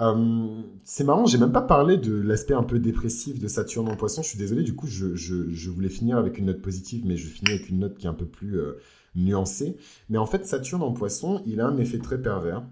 [0.00, 3.96] Euh, c'est marrant, j'ai même pas parlé de l'aspect un peu dépressif de Saturne en
[3.96, 4.22] Poisson.
[4.22, 7.16] Je suis désolé, du coup, je, je, je, voulais finir avec une note positive, mais
[7.16, 8.78] je finis avec une note qui est un peu plus euh,
[9.14, 9.76] nuancée.
[10.08, 12.62] Mais en fait, Saturne en Poisson, il a un effet très pervers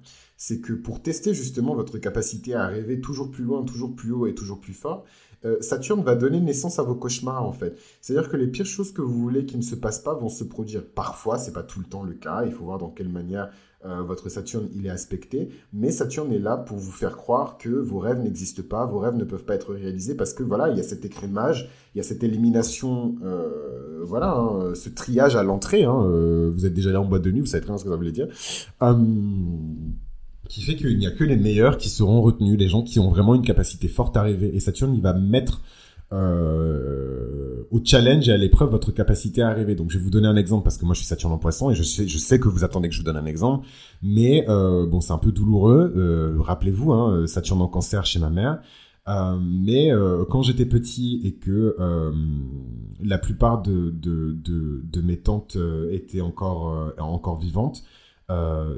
[0.42, 4.26] c'est que pour tester justement votre capacité à rêver toujours plus loin, toujours plus haut
[4.26, 5.04] et toujours plus fort,
[5.44, 7.78] euh, Saturne va donner naissance à vos cauchemars en fait.
[8.00, 10.42] C'est-à-dire que les pires choses que vous voulez qui ne se passent pas vont se
[10.42, 10.84] produire.
[10.84, 12.42] Parfois, c'est pas tout le temps le cas.
[12.44, 13.50] Il faut voir dans quelle manière
[13.86, 15.50] euh, votre Saturne il est aspecté.
[15.72, 19.14] Mais Saturne est là pour vous faire croire que vos rêves n'existent pas, vos rêves
[19.14, 22.00] ne peuvent pas être réalisés parce que voilà, il y a cet écrémage, il y
[22.00, 25.84] a cette élimination, euh, voilà, hein, ce triage à l'entrée.
[25.84, 27.90] Hein, vous êtes déjà là en boîte de nuit, vous savez très bien ce que
[27.90, 28.26] ça voulait dire.
[28.80, 29.92] Hum,
[30.48, 33.10] qui fait qu'il n'y a que les meilleurs qui seront retenus, les gens qui ont
[33.10, 34.50] vraiment une capacité forte à rêver.
[34.54, 35.62] Et Saturne, il va mettre
[36.12, 39.74] euh, au challenge et à l'épreuve votre capacité à rêver.
[39.74, 41.70] Donc je vais vous donner un exemple parce que moi je suis Saturne en Poisson
[41.70, 43.66] et je sais, que vous attendez que je vous donne un exemple,
[44.02, 45.92] mais euh, bon c'est un peu douloureux.
[45.96, 48.60] Euh, Rappelez-vous, hein, Saturne en Cancer chez ma mère.
[49.40, 49.90] Mais
[50.30, 51.76] quand j'étais petit et que
[53.02, 55.56] la plupart de, de, mes tantes
[55.90, 57.82] étaient encore, encore vivantes,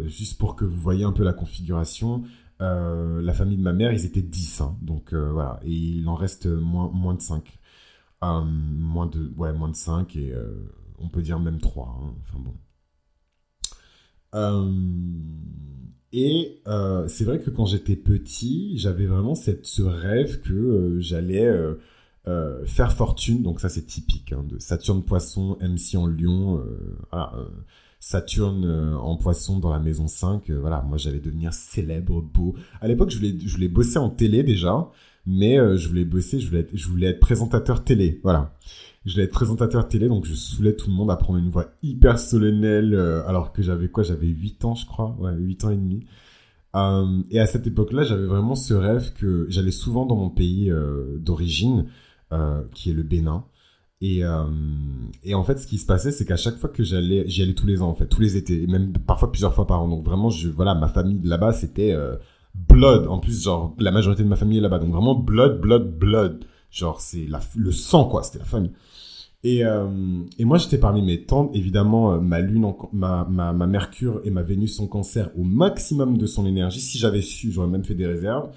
[0.06, 2.24] juste pour que vous voyez un peu la configuration,
[2.60, 4.60] euh, la famille de ma mère, ils étaient 10.
[4.60, 4.76] Hein.
[4.82, 7.58] donc euh, voilà, et il en reste moins, moins de 5.
[8.22, 10.34] moins, de, ouais, moins de 5 et
[10.98, 12.00] on peut dire même 3.
[12.00, 12.14] Hein.
[12.20, 12.54] enfin bon.
[16.12, 16.62] et
[17.08, 21.52] c'est vrai que quand j'étais petit, j'avais vraiment cette, ce rêve que j'allais
[22.66, 23.42] faire fortune.
[23.42, 26.64] Donc ça c'est typique hein, de Saturne Poisson, MC en Lion.
[27.10, 27.32] voilà,
[28.04, 30.50] Saturne euh, en poisson dans la maison 5.
[30.50, 32.54] Euh, voilà, moi j'allais devenir célèbre, beau.
[32.82, 34.90] À l'époque, je voulais, je voulais bosser en télé déjà,
[35.24, 38.20] mais euh, je voulais bosser, je voulais, être, je voulais être présentateur télé.
[38.22, 38.58] Voilà.
[39.06, 41.70] Je voulais être présentateur télé, donc je saoulais tout le monde à prendre une voix
[41.82, 42.94] hyper solennelle,
[43.26, 45.16] alors que j'avais quoi J'avais 8 ans, je crois.
[45.18, 46.04] Ouais, 8 ans et demi.
[47.30, 50.70] et à cette époque-là, j'avais vraiment ce rêve que j'allais souvent dans mon pays
[51.20, 51.86] d'origine,
[52.72, 53.44] qui est le Bénin.
[54.06, 54.44] Et, euh,
[55.22, 57.54] et en fait, ce qui se passait, c'est qu'à chaque fois que j'allais, j'y allais
[57.54, 59.88] tous les ans, en fait, tous les étés, et même parfois plusieurs fois par an.
[59.88, 62.16] Donc vraiment, je, voilà, ma famille là-bas, c'était euh,
[62.54, 63.06] blood.
[63.06, 64.78] En plus, genre, la majorité de ma famille est là-bas.
[64.78, 66.44] Donc vraiment, blood, blood, blood.
[66.70, 67.26] Genre, c'est
[67.56, 68.22] le sang, quoi.
[68.22, 68.72] C'était la famille.
[69.42, 69.88] Et, euh,
[70.38, 71.50] et moi, j'étais parmi mes tantes.
[71.54, 76.26] Évidemment, ma lune, ma, ma, ma Mercure et ma Vénus en cancer au maximum de
[76.26, 76.80] son énergie.
[76.80, 78.50] Si j'avais su, j'aurais même fait des réserves.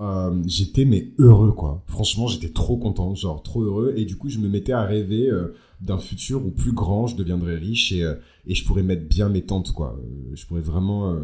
[0.00, 1.82] Euh, j'étais mais heureux quoi.
[1.86, 5.28] Franchement, j'étais trop content, genre trop heureux et du coup, je me mettais à rêver
[5.28, 8.14] euh, d'un futur où plus grand, je deviendrais riche et, euh,
[8.46, 10.00] et je pourrais mettre bien mes tantes quoi.
[10.32, 11.14] je pourrais vraiment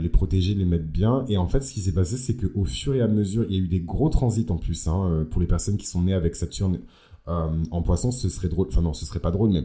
[0.00, 2.64] les protéger, les mettre bien et en fait, ce qui s'est passé, c'est que au
[2.64, 5.40] fur et à mesure, il y a eu des gros transits en plus hein, pour
[5.40, 6.80] les personnes qui sont nées avec Saturne
[7.26, 9.64] en Poisson, ce serait drôle, enfin non, ce serait pas drôle mais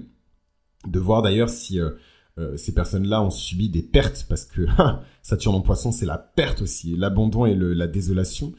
[0.86, 1.80] de voir d'ailleurs si
[2.40, 4.62] euh, ces personnes-là ont subi des pertes parce que
[5.22, 8.54] Saturne en poisson, c'est la perte aussi, l'abandon et le, la désolation.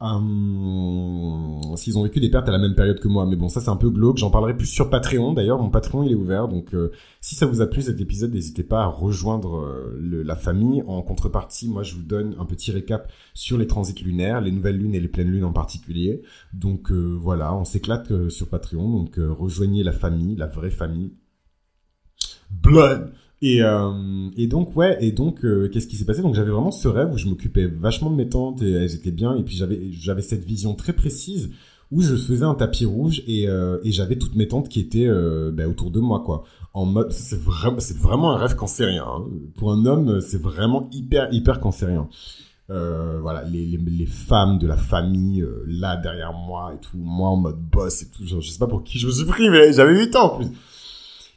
[0.00, 3.60] Hum, s'ils ont vécu des pertes à la même période que moi, mais bon, ça
[3.60, 4.18] c'est un peu glauque.
[4.18, 5.32] J'en parlerai plus sur Patreon.
[5.32, 8.32] D'ailleurs, mon Patreon il est ouvert, donc euh, si ça vous a plu cet épisode,
[8.32, 10.84] n'hésitez pas à rejoindre euh, le, la famille.
[10.86, 14.78] En contrepartie, moi je vous donne un petit récap sur les transits lunaires, les nouvelles
[14.78, 16.22] lunes et les pleines lunes en particulier.
[16.52, 18.88] Donc voilà, on s'éclate sur Patreon.
[18.88, 21.10] Donc rejoignez la famille, la vraie famille
[22.50, 23.12] blood.
[23.40, 26.22] Et, euh, et donc ouais et donc euh, qu'est-ce qui s'est passé?
[26.22, 29.12] Donc j'avais vraiment ce rêve où je m'occupais vachement de mes tantes et elles étaient
[29.12, 31.50] bien et puis j'avais j'avais cette vision très précise
[31.92, 35.08] où je faisais un tapis rouge et, euh, et j'avais toutes mes tantes qui étaient
[35.52, 36.42] bah, autour de moi quoi
[36.74, 39.24] en mode c'est vraiment c'est vraiment un rêve cancérien hein.
[39.56, 42.08] pour un homme c'est vraiment hyper hyper cancérien
[42.70, 46.98] euh, voilà, les, les, les, femmes de la famille euh, là derrière moi et tout,
[46.98, 48.26] moi en mode boss et tout.
[48.26, 50.48] Je sais pas pour qui je me suis pris, mais j'avais 8 ans en plus.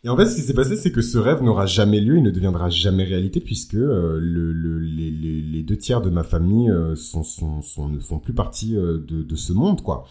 [0.03, 2.23] Et en fait, ce qui s'est passé, c'est que ce rêve n'aura jamais lieu, il
[2.23, 6.71] ne deviendra jamais réalité puisque euh, le, le, les, les, deux tiers de ma famille
[6.71, 10.05] euh, sont, sont, sont, ne font plus partie de, de ce monde, quoi.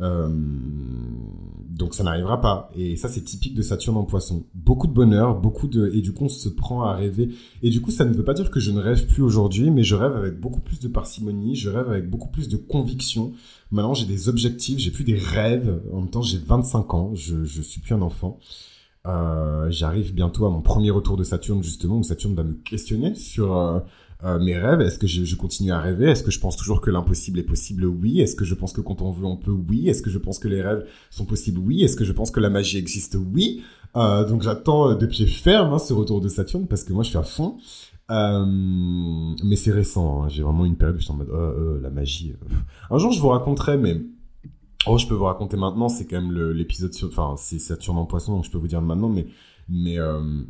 [0.00, 0.28] Euh,
[1.70, 2.70] donc ça n'arrivera pas.
[2.76, 4.44] Et ça, c'est typique de Saturne en poisson.
[4.54, 5.90] Beaucoup de bonheur, beaucoup de...
[5.94, 7.30] Et du coup, on se prend à rêver.
[7.62, 9.82] Et du coup, ça ne veut pas dire que je ne rêve plus aujourd'hui, mais
[9.82, 13.32] je rêve avec beaucoup plus de parcimonie, je rêve avec beaucoup plus de conviction.
[13.70, 15.80] Maintenant, j'ai des objectifs, j'ai plus des rêves.
[15.92, 18.38] En même temps, j'ai 25 ans, je, je suis plus un enfant.
[19.06, 23.14] Euh, J'arrive bientôt à mon premier retour de Saturne, justement, où Saturne va me questionner
[23.14, 23.56] sur...
[23.56, 23.80] Euh,
[24.24, 26.06] euh, mes rêves Est-ce que je, continue à rêver?
[26.06, 27.84] Est-ce que je pense toujours que l'impossible est possible?
[27.84, 28.22] Oui.
[28.22, 29.50] Est-ce que je pense que quand on veut, on peut?
[29.50, 29.90] Oui.
[29.90, 31.58] Est-ce que je pense que les rêves sont possibles?
[31.58, 31.84] Oui.
[31.84, 33.18] Est-ce que je pense que la magie existe?
[33.34, 33.62] Oui.
[33.94, 37.18] Donc j'attends de pied ferme hein, ce retour de Saturne parce que moi je suis
[37.18, 37.58] à fond.
[38.08, 40.22] Mais c'est récent.
[40.22, 40.28] Hein.
[40.30, 42.32] J'ai vraiment une période où je suis en mode oh, la magie.
[42.90, 44.00] Un jour je vous raconterai, mais
[44.86, 45.88] oh je peux vous raconter maintenant.
[45.88, 47.08] C'est quand même l'épisode sur.
[47.08, 49.08] Enfin c'est Saturne en Poisson, donc je peux vous dire maintenant.
[49.08, 49.26] Mais
[49.68, 49.98] mais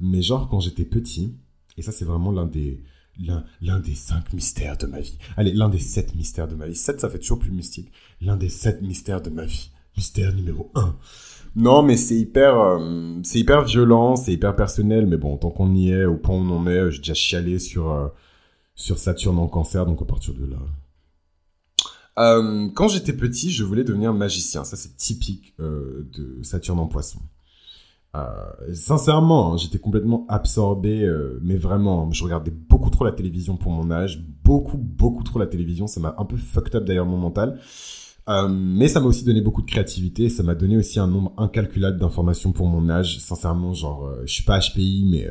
[0.00, 1.34] mais genre quand j'étais petit
[1.78, 2.82] et ça c'est vraiment l'un des
[3.60, 5.18] l'un des cinq mystères de ma vie.
[5.36, 6.74] Allez, l'un des sept mystères de ma vie.
[6.74, 7.90] Sept, ça fait toujours plus mystique.
[8.20, 9.70] L'un des sept mystères de ma vie.
[9.96, 10.96] Mystère numéro un.
[11.54, 15.06] Non, mais c'est hyper, euh, c'est hyper violent, c'est hyper personnel.
[15.06, 17.58] Mais bon, tant qu'on y est, au point où on en est, j'ai déjà chialé
[17.58, 18.08] sur euh,
[18.74, 20.58] sur Saturne en cancer, donc à partir de là.
[22.18, 24.64] Euh, quand j'étais petit, je voulais devenir magicien.
[24.64, 27.20] Ça, c'est typique de Saturne en poisson.
[28.16, 33.56] Euh, sincèrement, hein, j'étais complètement absorbé, euh, mais vraiment, je regardais beaucoup trop la télévision
[33.56, 35.86] pour mon âge, beaucoup, beaucoup trop la télévision.
[35.86, 37.60] Ça m'a un peu fucked up d'ailleurs mon mental.
[38.28, 41.32] Euh, mais ça m'a aussi donné beaucoup de créativité, ça m'a donné aussi un nombre
[41.36, 43.18] incalculable d'informations pour mon âge.
[43.20, 45.28] Sincèrement, genre, je suis pas HPI, mais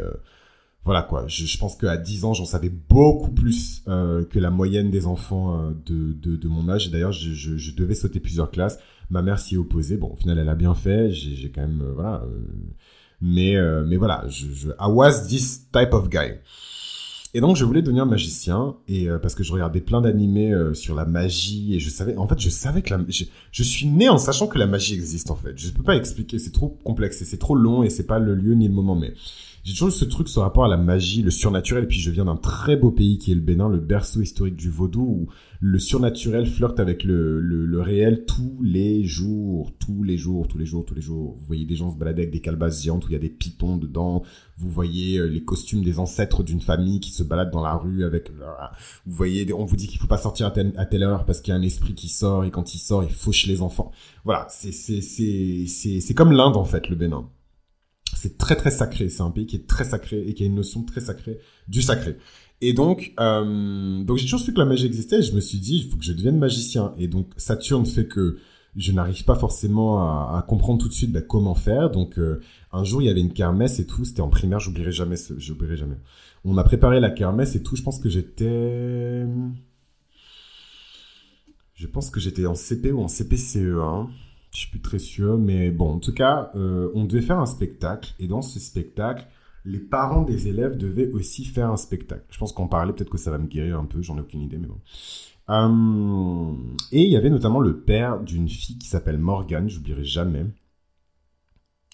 [0.85, 1.25] voilà quoi.
[1.27, 5.71] Je, je pense qu'à 10 ans, j'en savais beaucoup plus que la moyenne des enfants
[5.85, 6.91] de, de, de, mon âge.
[6.91, 8.77] D'ailleurs, je, je, je devais sauter plusieurs classes.
[9.09, 9.97] Ma mère s'y est opposée.
[9.97, 11.11] Bon, au final, elle a bien fait.
[11.11, 12.23] J'ai quand même, euh, voilà.
[12.23, 12.39] Euh,
[13.21, 16.33] mais, euh, mais voilà, je, I was this type of guy.
[17.33, 21.03] Et donc, je voulais devenir magicien, et parce que je regardais plein d'animés sur la
[21.03, 24.47] magie, et je savais, en fait, je savais que la, je, suis né en sachant
[24.47, 25.51] que la magie existe, en fait.
[25.57, 28.35] Je peux pas expliquer, c'est trop complexe, et c'est trop long, et c'est pas le
[28.35, 29.13] lieu ni le moment, mais
[29.65, 31.87] j'ai toujours ce truc ce rapport à la magie, le surnaturel.
[31.87, 34.69] Puis je viens d'un très beau pays qui est le Bénin, le berceau historique du
[34.69, 35.27] vaudou, où
[35.59, 40.59] le surnaturel flirte avec le, le, le réel tous les jours, tous les jours, tous
[40.59, 41.35] les jours, tous les jours.
[41.39, 43.29] Vous voyez des gens se balader avec des calebasses géantes où il y a des
[43.29, 44.21] pitons dedans.
[44.59, 48.03] Vous voyez euh, les costumes des ancêtres d'une famille qui se baladent dans la rue
[48.03, 48.29] avec.
[49.07, 51.41] Vous voyez, on vous dit qu'il faut pas sortir à telle, à telle heure parce
[51.41, 53.91] qu'il y a un esprit qui sort et quand il sort, il fauche les enfants.
[54.25, 55.65] Voilà, c'est c'est c'est
[56.01, 57.27] c'est comme l'Inde en fait, le Bénin
[58.15, 59.09] c'est très très sacré.
[59.09, 61.81] C'est un pays qui est très sacré et qui a une notion très sacrée du
[61.81, 62.17] sacré.
[62.61, 65.19] Et donc, euh, donc j'ai toujours su que la magie existait.
[65.19, 66.93] Et je me suis dit, il faut que je devienne magicien.
[66.97, 68.37] Et donc Saturne fait que
[68.75, 71.91] je n'arrive pas forcément à, comprendre tout de suite bah, comment faire.
[71.91, 74.05] Donc euh, un jour, il y avait une kermesse et tout.
[74.05, 74.59] C'était en primaire.
[74.59, 75.15] J'oublierai jamais.
[75.37, 75.97] J'oublierai jamais.
[76.43, 77.75] On a préparé la kermesse et tout.
[77.75, 79.25] Je pense que j'étais,
[81.73, 84.07] je pense que j'étais en CP ou en CPCE1.
[84.55, 87.45] Je suis plus très sûr, mais bon, en tout cas, euh, on devait faire un
[87.45, 89.27] spectacle, et dans ce spectacle,
[89.65, 92.23] les parents des élèves devaient aussi faire un spectacle.
[92.29, 94.41] Je pense qu'en parler, peut-être que ça va me guérir un peu, j'en ai aucune
[94.41, 94.79] idée, mais bon.
[95.49, 96.55] Euh,
[96.93, 100.45] et il y avait notamment le père d'une fille qui s'appelle Morgane, j'oublierai jamais.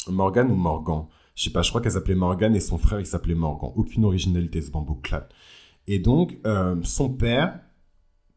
[0.08, 1.08] Morgane ou Morgan?
[1.34, 3.72] Je sais pas, je crois qu'elle s'appelait Morgane et son frère il s'appelait Morgan.
[3.76, 5.28] Aucune originalité ce bambou clat.
[5.88, 7.60] Et donc, euh, son père,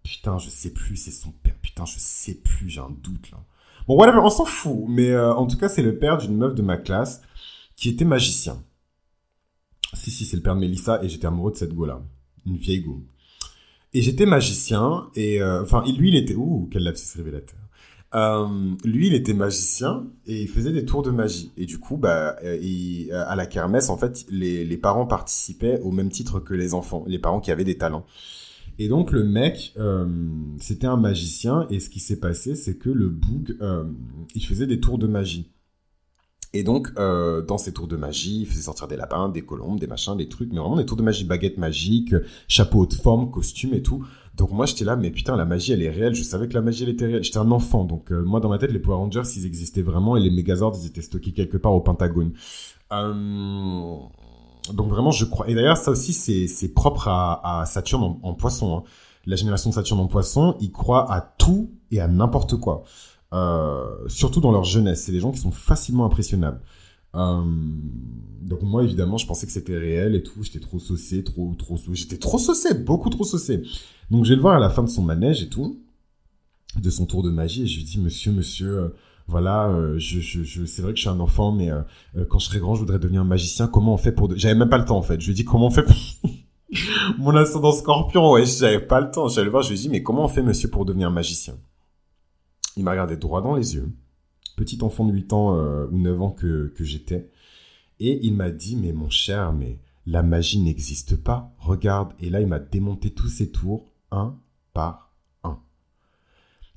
[0.02, 3.44] putain, je sais plus, c'est son père, putain, je sais plus, j'ai un doute là.
[3.86, 4.84] Bon, whatever, on s'en fout.
[4.88, 7.20] Mais euh, en tout cas, c'est le père d'une meuf de ma classe
[7.76, 8.62] qui était magicien.
[9.92, 12.02] Si, si, c'est le père de Mélissa et j'étais amoureux de cette go-là.
[12.46, 13.02] Une vieille go.
[13.92, 15.40] Et j'étais magicien et...
[15.40, 16.34] Euh, enfin, lui, il était...
[16.34, 17.58] Ouh, quel lapsus révélateur.
[18.14, 21.52] Euh, lui, il était magicien et il faisait des tours de magie.
[21.56, 25.90] Et du coup, bah, il, à la kermesse, en fait, les, les parents participaient au
[25.90, 28.06] même titre que les enfants, les parents qui avaient des talents.
[28.78, 30.06] Et donc le mec, euh,
[30.60, 33.84] c'était un magicien, et ce qui s'est passé, c'est que le boug, euh,
[34.34, 35.50] il faisait des tours de magie.
[36.56, 39.80] Et donc, euh, dans ces tours de magie, il faisait sortir des lapins, des colombes,
[39.80, 42.14] des machins, des trucs, mais vraiment des tours de magie, baguettes magiques,
[42.46, 44.06] chapeau de forme, costume et tout.
[44.36, 46.14] Donc moi, j'étais là, mais putain, la magie, elle est réelle.
[46.14, 47.24] Je savais que la magie, elle était réelle.
[47.24, 50.16] J'étais un enfant, donc euh, moi, dans ma tête, les Power Rangers, ils existaient vraiment,
[50.16, 52.32] et les Megazords, ils étaient stockés quelque part au Pentagone.
[54.72, 55.48] Donc vraiment, je crois.
[55.48, 58.78] Et d'ailleurs, ça aussi, c'est propre à, Saturne en, poisson.
[58.78, 58.82] Hein.
[59.26, 62.84] La génération de Saturne en poisson, ils croient à tout et à n'importe quoi.
[63.32, 65.04] Euh, surtout dans leur jeunesse.
[65.04, 66.60] C'est des gens qui sont facilement impressionnables.
[67.14, 67.42] Euh,
[68.42, 70.42] donc moi, évidemment, je pensais que c'était réel et tout.
[70.42, 73.62] J'étais trop saucé, trop, trop, j'étais trop saucé, beaucoup trop saucé.
[74.10, 75.80] Donc je vais le voir à la fin de son manège et tout,
[76.76, 78.88] de son tour de magie, et je lui dis, monsieur, monsieur, euh,
[79.26, 81.82] voilà, euh, je, c'est vrai que je suis un enfant, mais euh,
[82.28, 83.66] quand je serai grand, je voudrais devenir magicien.
[83.66, 84.28] Comment on fait pour...
[84.28, 84.36] De...
[84.36, 85.20] J'avais même pas le temps, en fait.
[85.20, 85.96] Je lui dis, comment on fait pour...
[87.18, 89.28] Mon ascendant scorpion, ouais, j'avais pas le temps.
[89.28, 91.54] J'allais le voir, je lui dis, mais comment on fait, monsieur, pour devenir magicien?
[92.76, 93.90] Il m'a regardé droit dans les yeux.
[94.56, 95.56] Petit enfant de 8 ans
[95.90, 97.30] ou 9 ans que, que j'étais.
[98.00, 101.52] Et il m'a dit, mais mon cher, mais la magie n'existe pas.
[101.58, 102.12] Regarde.
[102.20, 104.36] Et là, il m'a démonté tous ses tours, un
[104.72, 105.03] par.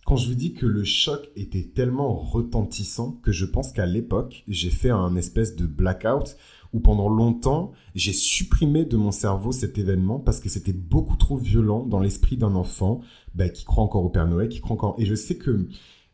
[0.07, 4.45] Quand je vous dis que le choc était tellement retentissant que je pense qu'à l'époque,
[4.47, 6.37] j'ai fait un espèce de blackout
[6.71, 11.35] où pendant longtemps, j'ai supprimé de mon cerveau cet événement parce que c'était beaucoup trop
[11.35, 13.01] violent dans l'esprit d'un enfant
[13.35, 14.95] bah, qui croit encore au Père Noël, qui croit encore...
[14.97, 15.67] Et je sais que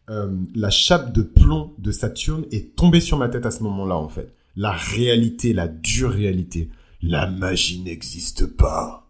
[0.09, 3.95] euh, la chape de plomb de Saturne est tombée sur ma tête à ce moment-là,
[3.95, 6.69] en fait la réalité, la dure réalité.
[7.01, 9.07] La magie n'existe pas.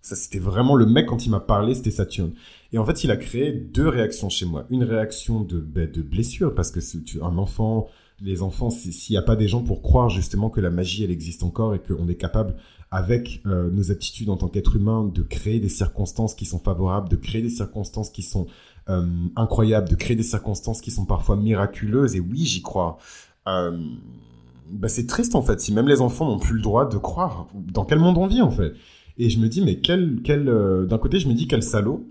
[0.00, 2.32] Ça, c'était vraiment le mec quand il m'a parlé, c'était Saturne.
[2.72, 4.64] Et en fait, il a créé deux réactions chez moi.
[4.70, 6.80] Une réaction de, ben, de blessure, parce que
[7.22, 7.88] un enfant,
[8.20, 11.10] les enfants, s'il n'y a pas des gens pour croire justement que la magie, elle
[11.10, 12.54] existe encore et qu'on est capable,
[12.90, 17.08] avec euh, nos attitudes en tant qu'être humain, de créer des circonstances qui sont favorables,
[17.08, 18.46] de créer des circonstances qui sont
[18.88, 22.16] euh, incroyables, de créer des circonstances qui sont parfois miraculeuses.
[22.16, 22.98] Et oui, j'y crois.
[23.44, 27.48] Bah, c'est triste en fait, si même les enfants n'ont plus le droit de croire
[27.54, 28.72] dans quel monde on vit en fait?
[29.18, 30.44] Et je me dis, mais quel, quel,
[30.88, 32.06] d'un côté, je me dis quel salaud,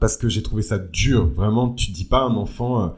[0.00, 1.26] parce que j'ai trouvé ça dur.
[1.26, 2.88] Vraiment, tu dis pas à un enfant, euh,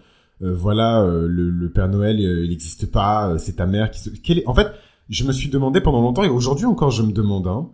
[0.43, 4.11] euh, voilà, le, Père Noël, il n'existe pas, c'est ta mère qui se...
[4.11, 4.47] est...
[4.47, 4.69] En fait,
[5.09, 7.69] je me suis demandé pendant longtemps, et aujourd'hui encore, je me demande, hein,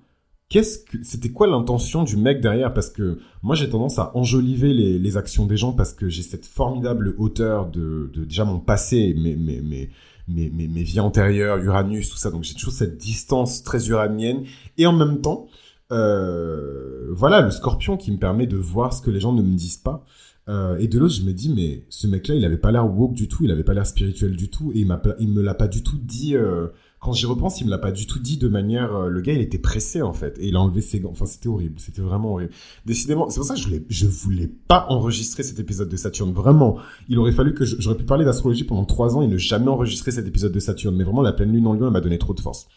[0.49, 2.73] qu'est-ce que c'était quoi l'intention du mec derrière?
[2.73, 6.23] Parce que moi j'ai tendance à enjoliver les, les actions des gens parce que j'ai
[6.23, 9.91] cette formidable hauteur de, de déjà mon passé mais mais mais
[10.29, 12.31] mes, mes, mes vies antérieures, Uranus, tout ça.
[12.31, 14.45] Donc j'ai toujours cette distance très uranienne.
[14.79, 15.47] Et en même temps,
[15.93, 19.57] euh, voilà, le scorpion qui me permet de voir ce que les gens ne me
[19.57, 20.05] disent pas.
[20.49, 23.15] Euh, et de l'autre, je me dis, mais ce mec-là, il avait pas l'air woke
[23.15, 25.67] du tout, il avait pas l'air spirituel du tout, et il, il me l'a pas
[25.67, 26.37] du tout dit.
[26.37, 26.69] Euh,
[27.01, 28.95] quand j'y repense, il me l'a pas du tout dit de manière.
[28.95, 31.11] Euh, le gars, il était pressé en fait, et il a enlevé ses gants.
[31.11, 32.53] Enfin, c'était horrible, c'était vraiment horrible.
[32.85, 36.33] Décidément, c'est pour ça que je voulais, je voulais pas enregistrer cet épisode de Saturne.
[36.33, 39.69] Vraiment, il aurait fallu que j'aurais pu parler d'astrologie pendant trois ans et ne jamais
[39.69, 40.95] enregistrer cet épisode de Saturne.
[40.97, 42.69] Mais vraiment, la pleine lune en lion, elle m'a donné trop de force.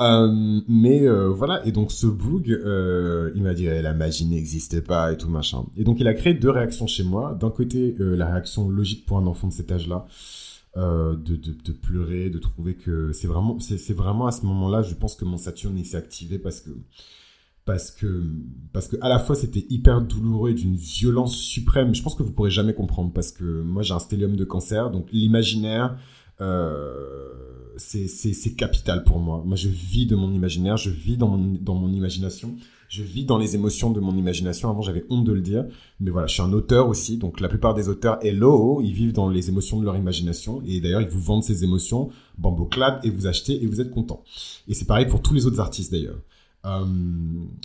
[0.00, 4.26] Euh, mais euh, voilà, et donc ce bug, euh, il m'a dit eh, la magie
[4.26, 5.64] n'existe pas et tout machin.
[5.76, 7.36] Et donc il a créé deux réactions chez moi.
[7.40, 10.06] D'un côté, la réaction logique pour un enfant de cet âge-là,
[10.76, 15.14] de, de, pleurer, de trouver que c'est vraiment, c'est vraiment à ce moment-là, je pense
[15.14, 16.70] que mon Saturne s'est activé parce que
[17.64, 18.22] parce que
[18.72, 21.94] parce que à la fois c'était hyper douloureux et d'une violence suprême.
[21.94, 24.90] Je pense que vous pourrez jamais comprendre parce que moi j'ai un stellium de cancer,
[24.90, 25.96] donc l'imaginaire.
[27.76, 29.42] C'est capital pour moi.
[29.44, 32.56] Moi, je vis de mon imaginaire, je vis dans mon, dans mon imagination,
[32.88, 34.70] je vis dans les émotions de mon imagination.
[34.70, 35.66] Avant, j'avais honte de le dire,
[36.00, 37.18] mais voilà, je suis un auteur aussi.
[37.18, 40.62] Donc, la plupart des auteurs, hello, ils vivent dans les émotions de leur imagination.
[40.66, 44.22] Et d'ailleurs, ils vous vendent ces émotions, bamboclad, et vous achetez et vous êtes content.
[44.68, 46.20] Et c'est pareil pour tous les autres artistes d'ailleurs.
[46.66, 46.84] Euh,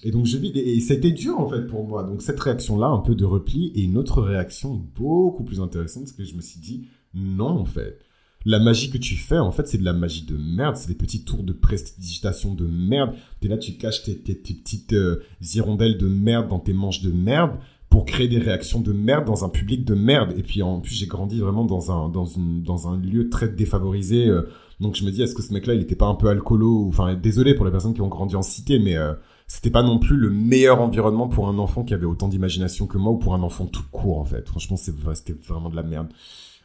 [0.04, 2.04] et donc je vis, et ça a été dur en fait pour moi.
[2.04, 6.12] Donc cette réaction-là, un peu de repli, et une autre réaction beaucoup plus intéressante, parce
[6.12, 8.00] que je me suis dit, non en fait,
[8.46, 10.76] la magie que tu fais, en fait, c'est de la magie de merde.
[10.76, 13.14] C'est des petits tours de prestidigitation de merde.
[13.40, 15.24] T'es là, tu caches tes, tes, petites euh,
[15.54, 17.52] hirondelles de merde dans tes manches de merde
[17.90, 20.34] pour créer des réactions de merde dans un public de merde.
[20.38, 23.48] Et puis, en plus, j'ai grandi vraiment dans un, dans une, dans un lieu très
[23.48, 24.28] défavorisé.
[24.28, 24.44] Euh.
[24.80, 26.88] donc, je me dis, est-ce que ce mec-là, il était pas un peu alcoolo?
[26.88, 29.14] Enfin, désolé pour les personnes qui ont grandi en cité, mais euh,
[29.46, 32.98] c'était pas non plus le meilleur environnement pour un enfant qui avait autant d'imagination que
[32.98, 34.48] moi ou pour un enfant tout court, en fait.
[34.48, 36.08] Franchement, c'était vraiment de la merde.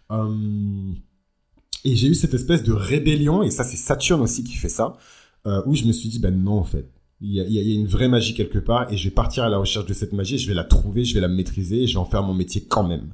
[0.09, 0.95] Hum...
[1.87, 4.97] Et j'ai eu cette espèce de rébellion, et ça c'est Saturne aussi qui fait ça,
[5.47, 6.91] euh, où je me suis dit, ben non en fait,
[7.21, 9.49] il y, a, y, a, une vraie magie quelque part, et je vais partir à
[9.49, 11.93] la recherche de cette magie, je vais la trouver, je vais la maîtriser, et je
[11.93, 13.13] vais en faire mon métier quand même.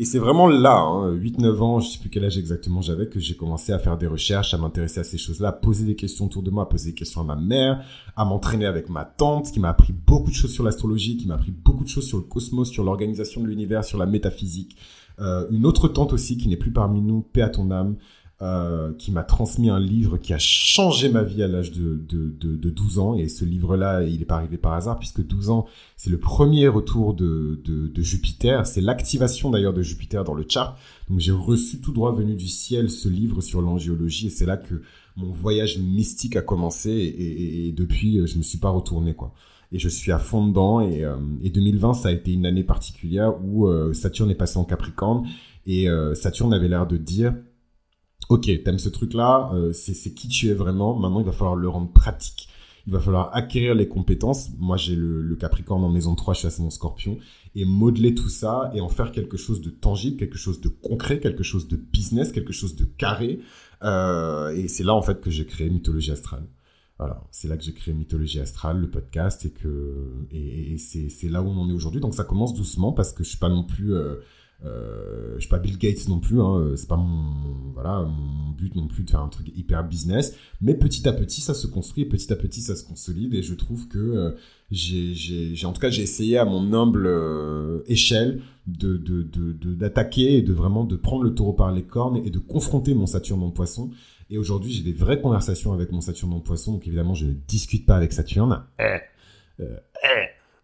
[0.00, 3.20] Et c'est vraiment là, hein, 8-9 ans, je sais plus quel âge exactement j'avais, que
[3.20, 6.24] j'ai commencé à faire des recherches, à m'intéresser à ces choses-là, à poser des questions
[6.24, 7.84] autour de moi, à poser des questions à ma mère,
[8.16, 11.34] à m'entraîner avec ma tante, qui m'a appris beaucoup de choses sur l'astrologie, qui m'a
[11.34, 14.74] appris beaucoup de choses sur le cosmos, sur l'organisation de l'univers, sur la métaphysique.
[15.20, 17.96] Euh, une autre tante aussi qui n'est plus parmi nous, paix à ton âme,
[18.42, 22.30] euh, qui m'a transmis un livre qui a changé ma vie à l'âge de, de,
[22.30, 23.14] de, de, 12 ans.
[23.14, 25.66] Et ce livre-là, il n'est pas arrivé par hasard, puisque 12 ans,
[25.98, 28.66] c'est le premier retour de, de, Jupiter.
[28.66, 30.78] C'est l'activation d'ailleurs de Jupiter dans le chart.
[31.10, 34.28] Donc j'ai reçu tout droit venu du ciel ce livre sur l'angiologie.
[34.28, 34.80] Et c'est là que
[35.16, 36.90] mon voyage mystique a commencé.
[36.90, 39.34] Et, et, depuis, je me suis pas retourné, quoi
[39.72, 40.80] et je suis à fond dedans.
[40.80, 44.58] Et, euh, et 2020, ça a été une année particulière où euh, Saturne est passé
[44.58, 45.26] en Capricorne
[45.66, 47.34] et euh, Saturne avait l'air de dire
[48.30, 50.98] ok, t'aimes ce truc-là, euh, c'est qui tu es vraiment.
[50.98, 52.48] Maintenant, il va falloir le rendre pratique.
[52.86, 54.50] Il va falloir acquérir les compétences.
[54.58, 57.18] Moi, j'ai le, Capricorne en maison 3, je suis ascendant Scorpion.
[57.54, 61.20] Et modeler tout ça et en faire quelque chose de tangible, quelque chose de concret,
[61.20, 63.40] quelque chose de business, quelque chose de carré.
[63.82, 66.46] Euh, et c'est là, en fait, que j'ai créé Mythologie Astrale.
[67.00, 71.28] Voilà, c'est là que j'ai créé Mythologie Astrale, le podcast, et que et, et c'est
[71.30, 72.00] là où on en est aujourd'hui.
[72.00, 73.94] Donc ça commence doucement parce que je suis pas non plus...
[73.94, 74.16] Euh,
[74.66, 78.76] euh, je suis pas Bill Gates non plus, hein, c'est pas mon, voilà, mon but
[78.76, 82.02] non plus de faire un truc hyper business, mais petit à petit ça se construit,
[82.02, 84.32] et petit à petit ça se consolide et je trouve que euh,
[84.70, 89.74] j'ai, en tout cas j'ai essayé à mon humble euh, échelle de, de, de, de-
[89.74, 93.06] d'attaquer et de vraiment de prendre le taureau par les cornes et de confronter mon
[93.06, 93.90] Saturne en poisson.
[94.30, 97.32] Et aujourd'hui j'ai des vraies conversations avec mon Saturne en poisson, donc évidemment je ne
[97.32, 98.64] discute pas avec Saturne.
[98.80, 98.98] Euh,
[99.60, 99.76] euh,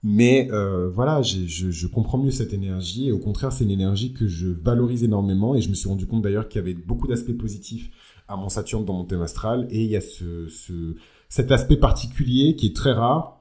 [0.02, 4.12] mais euh, voilà, je, je comprends mieux cette énergie et au contraire, c'est une énergie
[4.12, 7.08] que je valorise énormément et je me suis rendu compte d'ailleurs qu'il y avait beaucoup
[7.08, 7.90] d'aspects positifs
[8.28, 10.94] à mon Saturne dans mon thème astral et il y a ce, ce,
[11.28, 13.40] cet aspect particulier qui est très rare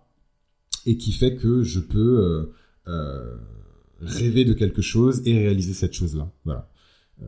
[0.85, 2.53] et qui fait que je peux euh,
[2.87, 3.37] euh,
[4.01, 6.31] rêver de quelque chose et réaliser cette chose-là.
[6.43, 6.69] Voilà.
[7.21, 7.25] Euh,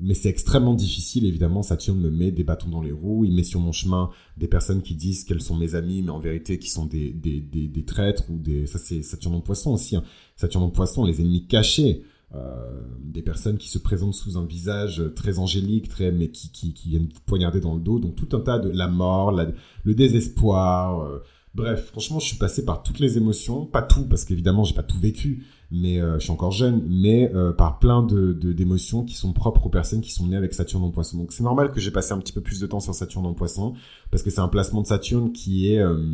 [0.00, 1.62] mais c'est extrêmement difficile, évidemment.
[1.62, 4.82] Saturne me met des bâtons dans les roues, il met sur mon chemin des personnes
[4.82, 8.30] qui disent qu'elles sont mes amies, mais en vérité qui sont des, des, des, traîtres
[8.30, 8.66] ou des.
[8.66, 9.96] Ça, c'est Saturne en poisson aussi.
[9.96, 10.04] Hein.
[10.36, 12.02] Saturne en poisson, les ennemis cachés.
[12.34, 16.74] Euh, des personnes qui se présentent sous un visage très angélique, très mais qui, qui,
[16.74, 18.00] qui viennent poignarder dans le dos.
[18.00, 21.02] Donc tout un tas de la mort, le désespoir.
[21.02, 21.20] euh,
[21.56, 24.82] bref, franchement, je suis passé par toutes les émotions, pas tout parce qu'évidemment j'ai pas
[24.82, 29.14] tout vécu, mais euh, je suis encore jeune, mais euh, par plein de d'émotions qui
[29.14, 31.16] sont propres aux personnes qui sont nées avec Saturne en Poisson.
[31.16, 33.32] Donc c'est normal que j'ai passé un petit peu plus de temps sur Saturne en
[33.32, 33.74] Poisson
[34.10, 36.04] parce que c'est un placement de Saturne qui est euh,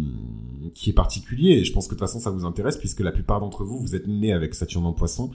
[0.74, 3.12] qui est particulier et je pense que de toute façon ça vous intéresse puisque la
[3.12, 5.30] plupart d'entre vous vous êtes nés avec Saturne en Poisson.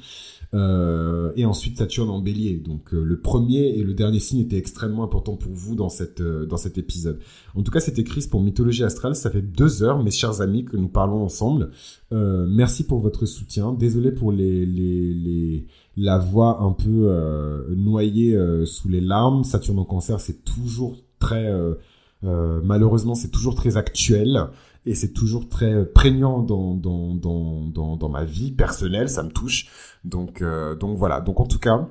[0.54, 2.58] Euh, et ensuite Saturne en Bélier.
[2.58, 6.22] Donc euh, le premier et le dernier signe étaient extrêmement importants pour vous dans cette
[6.22, 7.20] euh, dans cet épisode.
[7.56, 9.16] En tout cas, c'était Chris pour Mythologie Astrale.
[9.16, 11.72] Ça fait deux heures, mes chers amis, que nous parlons ensemble.
[12.14, 13.74] Euh, merci pour votre soutien.
[13.74, 15.66] Désolé pour les les, les
[15.98, 19.44] la voix un peu euh, noyée euh, sous les larmes.
[19.44, 21.52] Saturne en Cancer, c'est toujours très
[22.24, 24.48] malheureusement, c'est toujours très actuel
[24.88, 29.30] et c'est toujours très euh, prégnant dans, dans, dans, dans, ma vie personnelle, ça me
[29.30, 29.68] touche.
[30.06, 31.20] Donc, euh, donc voilà.
[31.20, 31.90] Donc en tout cas,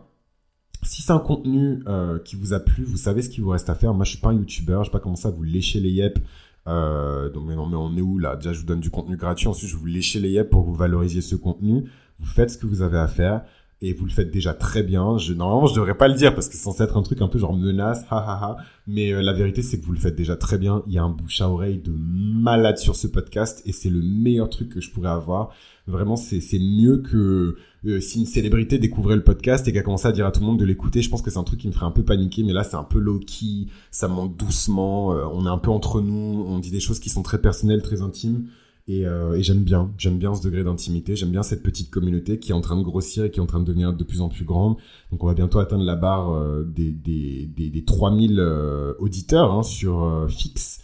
[0.82, 3.68] si c'est un contenu euh, qui vous a plu, vous savez ce qu'il vous reste
[3.68, 3.92] à faire.
[3.92, 6.18] Moi, je suis pas un youtubeur, je vais pas commencer à vous lécher les yep.
[6.66, 8.34] Donc, mais non, mais on est où là?
[8.34, 9.46] Déjà, je vous donne du contenu gratuit.
[9.46, 11.84] Ensuite, je vous lécher les yep pour que vous valorisiez ce contenu.
[12.18, 13.44] Vous faites ce que vous avez à faire
[13.82, 15.18] et vous le faites déjà très bien.
[15.18, 17.28] Je, normalement, je devrais pas le dire parce que c'est censé être un truc un
[17.28, 18.56] peu genre menace, ha ha ha.
[18.86, 20.82] Mais euh, la vérité, c'est que vous le faites déjà très bien.
[20.86, 24.00] Il y a un bouche à oreille de malade sur ce podcast et c'est le
[24.00, 25.50] meilleur truc que je pourrais avoir.
[25.86, 30.12] Vraiment, c'est mieux que euh, si une célébrité découvrait le podcast et qu'elle commençait à
[30.12, 31.02] dire à tout le monde de l'écouter.
[31.02, 32.42] Je pense que c'est un truc qui me ferait un peu paniquer.
[32.44, 33.66] Mais là, c'est un peu low-key.
[33.90, 35.12] Ça monte doucement.
[35.12, 36.44] euh, on est un peu entre nous.
[36.48, 38.46] On dit des choses qui sont très personnelles, très intimes.
[38.88, 42.38] Et, euh, et j'aime bien, j'aime bien ce degré d'intimité, j'aime bien cette petite communauté
[42.38, 44.20] qui est en train de grossir et qui est en train de devenir de plus
[44.20, 44.76] en plus grande.
[45.10, 49.52] Donc on va bientôt atteindre la barre euh, des, des, des, des 3000 euh, auditeurs
[49.52, 50.82] hein, sur fixe.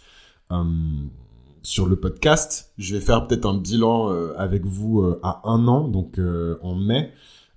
[0.51, 0.63] Euh,
[1.61, 6.19] sur le podcast, je vais faire peut-être un bilan avec vous à un an, donc
[6.61, 7.13] en mai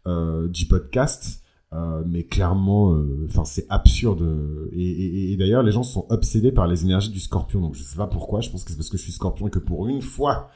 [0.06, 1.42] du podcast.
[1.76, 4.24] Euh, mais clairement, euh, enfin c'est absurde.
[4.72, 7.60] Et, d'ailleurs, les gens sont obsédés par les énergies du Scorpion.
[7.60, 8.40] Donc je sais pas pourquoi.
[8.40, 10.48] Je pense que c'est parce que je suis Scorpion et que pour une fois,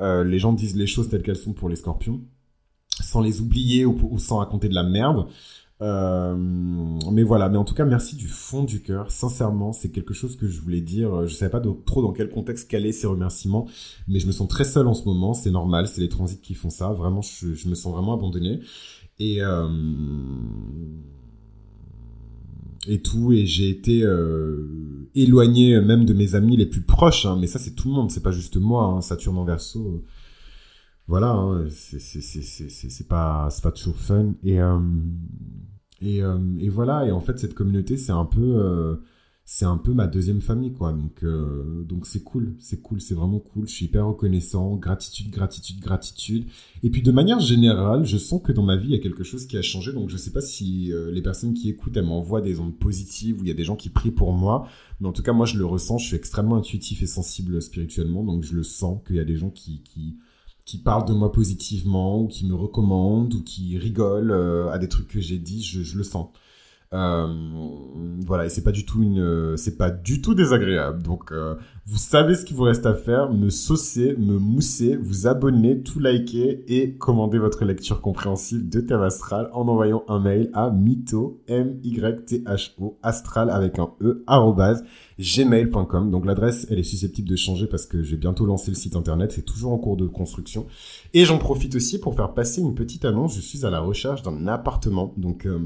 [0.00, 2.20] euh, les gens disent les choses telles qu'elles sont pour les Scorpions,
[3.00, 5.28] sans les oublier ou, sans raconter de la merde.
[5.80, 9.10] Mais voilà, mais en tout cas, merci du fond du cœur.
[9.10, 11.26] Sincèrement, c'est quelque chose que je voulais dire.
[11.26, 13.66] Je savais pas trop dans quel contexte caler ces remerciements,
[14.08, 15.32] mais je me sens très seul en ce moment.
[15.32, 16.92] C'est normal, c'est les transits qui font ça.
[16.92, 18.60] Vraiment, je, je me sens vraiment abandonné.
[19.18, 19.68] Et euh,
[22.88, 27.26] et tout, et j'ai été euh, éloigné même de mes amis les plus proches.
[27.26, 27.36] hein.
[27.40, 28.84] mais ça, c'est tout le monde, c'est pas juste moi.
[28.84, 30.04] Hein, Saturne en Verseau.
[31.08, 34.34] Voilà, hein, c'est pas c'est pas toujours fun.
[34.42, 34.78] Et euh,
[36.02, 38.96] et, euh, et voilà, et en fait, cette communauté, c'est un peu, euh,
[39.48, 40.92] c'est un peu ma deuxième famille, quoi.
[40.92, 43.68] Donc, euh, donc c'est cool, c'est cool, c'est vraiment cool.
[43.68, 46.46] Je suis hyper reconnaissant, gratitude, gratitude, gratitude.
[46.82, 49.22] Et puis, de manière générale, je sens que dans ma vie, il y a quelque
[49.22, 49.92] chose qui a changé.
[49.92, 53.40] Donc, je sais pas si euh, les personnes qui écoutent, elles m'envoient des ondes positives
[53.40, 54.66] ou il y a des gens qui prient pour moi.
[55.00, 55.98] Mais en tout cas, moi, je le ressens.
[55.98, 59.36] Je suis extrêmement intuitif et sensible spirituellement, donc je le sens qu'il y a des
[59.36, 60.16] gens qui, qui
[60.64, 64.88] qui parlent de moi positivement ou qui me recommandent ou qui rigolent euh, à des
[64.88, 66.30] trucs que j'ai dit, je, je le sens.
[66.92, 67.26] Euh,
[68.26, 71.02] voilà, et c'est pas du tout une, c'est pas du tout désagréable.
[71.02, 75.26] Donc, euh, vous savez ce qu'il vous reste à faire me saucer, me mousser, vous
[75.26, 80.50] abonner, tout liker et commander votre lecture compréhensive de Thème Astral en envoyant un mail
[80.52, 84.84] à mytho m y t h o astral avec un e arrobase
[85.18, 86.10] gmail.com.
[86.10, 89.32] Donc l'adresse, elle est susceptible de changer parce que j'ai bientôt lancé le site internet,
[89.32, 90.66] c'est toujours en cours de construction.
[91.14, 93.36] Et j'en profite aussi pour faire passer une petite annonce.
[93.36, 95.58] Je suis à la recherche d'un appartement, donc euh,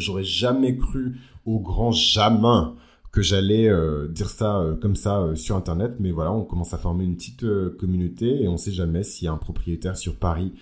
[0.00, 2.74] J'aurais jamais cru au grand jamais
[3.14, 5.92] que j'allais euh, dire ça euh, comme ça euh, sur internet.
[6.00, 7.46] Mais voilà on commence à former une petite
[7.78, 10.52] communauté et on sait jamais s'il y a un propriétaire sur Paris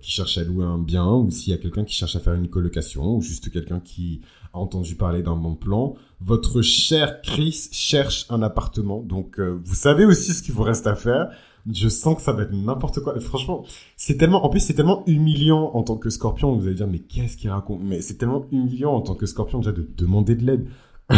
[0.00, 2.34] qui cherche à louer un bien ou s'il y a quelqu'un qui cherche à faire
[2.34, 4.22] une colocation ou juste quelqu'un qui
[4.52, 5.94] a entendu parler d'un bon plan.
[6.20, 9.02] Votre cher Chris cherche un appartement.
[9.02, 11.30] Donc vous savez aussi ce qu'il vous reste à faire
[11.72, 13.18] je sens que ça va être n'importe quoi.
[13.20, 13.64] franchement,
[13.96, 16.54] c'est tellement, en plus, c'est tellement humiliant en tant que scorpion.
[16.56, 17.80] Vous allez dire, mais qu'est-ce qu'il raconte?
[17.82, 20.68] Mais c'est tellement humiliant en tant que scorpion déjà de demander de l'aide.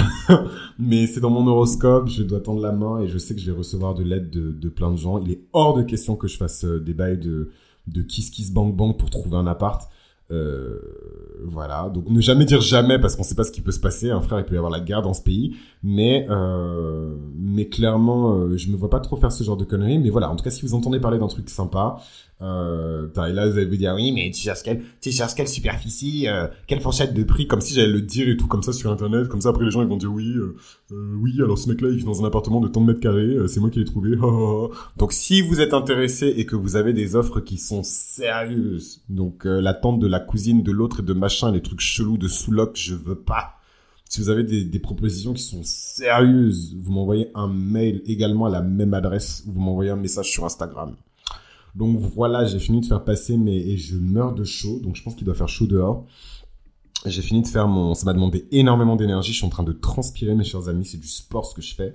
[0.78, 3.50] mais c'est dans mon horoscope, je dois tendre la main et je sais que je
[3.50, 5.18] vais recevoir de l'aide de, de plein de gens.
[5.18, 7.50] Il est hors de question que je fasse euh, des bails de,
[7.86, 9.90] de kiss kiss bang bang pour trouver un appart.
[10.30, 10.78] Euh,
[11.44, 14.10] voilà, donc ne jamais dire jamais parce qu'on sait pas ce qui peut se passer.
[14.10, 18.34] Un frère, il peut y avoir la guerre dans ce pays, mais euh, mais clairement,
[18.34, 19.98] euh, je me vois pas trop faire ce genre de conneries.
[19.98, 21.96] Mais voilà, en tout cas, si vous entendez parler d'un truc sympa,
[22.40, 26.28] euh, et là, vous allez dire, oui, mais tu cherches quelle, tu cherches quelle superficie,
[26.28, 28.93] euh, quelle fourchette de prix, comme si j'allais le dire et tout, comme ça sur
[28.93, 30.55] Internet, comme ça après les gens ils vont dire, oui, euh,
[30.93, 33.35] euh oui, alors ce mec-là il vit dans un appartement de tant de mètres carrés,
[33.35, 34.16] euh, c'est moi qui l'ai trouvé.
[34.97, 39.44] donc si vous êtes intéressé et que vous avez des offres qui sont sérieuses, donc
[39.44, 42.77] la tante de la cousine de l'autre et de machin, les trucs chelous de sous-loc,
[42.77, 43.55] je veux pas.
[44.09, 48.51] Si vous avez des, des, propositions qui sont sérieuses, vous m'envoyez un mail également à
[48.51, 50.97] la même adresse ou vous m'envoyez un message sur Instagram.
[51.78, 54.80] Donc voilà, j'ai fini de faire passer mais et je meurs de chaud.
[54.80, 56.06] Donc je pense qu'il doit faire chaud dehors.
[57.06, 59.32] J'ai fini de faire mon, ça m'a demandé énormément d'énergie.
[59.32, 60.84] Je suis en train de transpirer, mes chers amis.
[60.84, 61.94] C'est du sport ce que je fais.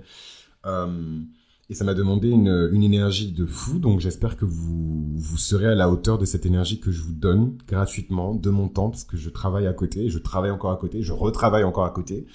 [0.64, 1.20] Euh,
[1.68, 3.78] et ça m'a demandé une, une, énergie de fou.
[3.78, 7.12] Donc j'espère que vous, vous serez à la hauteur de cette énergie que je vous
[7.12, 10.78] donne gratuitement de mon temps parce que je travaille à côté, je travaille encore à
[10.78, 12.26] côté, je retravaille encore à côté.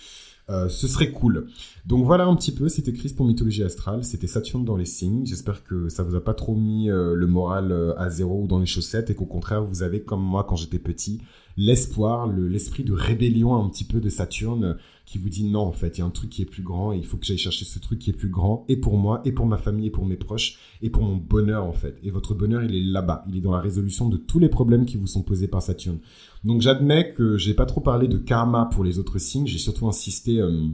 [0.49, 1.47] Euh, ce serait cool.
[1.85, 5.25] Donc voilà un petit peu, c'était Chris pour Mythologie Astrale, c'était Saturne dans les signes.
[5.25, 8.47] J'espère que ça vous a pas trop mis euh, le moral euh, à zéro ou
[8.47, 11.21] dans les chaussettes et qu'au contraire vous avez, comme moi quand j'étais petit,
[11.59, 15.97] l'espoir, l'esprit de rébellion un petit peu de Saturne qui vous dit non, en fait,
[15.97, 17.65] il y a un truc qui est plus grand et il faut que j'aille chercher
[17.65, 20.05] ce truc qui est plus grand et pour moi, et pour ma famille, et pour
[20.05, 21.99] mes proches, et pour mon bonheur, en fait.
[22.01, 23.25] Et votre bonheur, il est là-bas.
[23.27, 25.99] Il est dans la résolution de tous les problèmes qui vous sont posés par Saturne.
[26.45, 29.47] Donc, j'admets que j'ai pas trop parlé de karma pour les autres signes.
[29.47, 30.67] J'ai surtout insisté euh,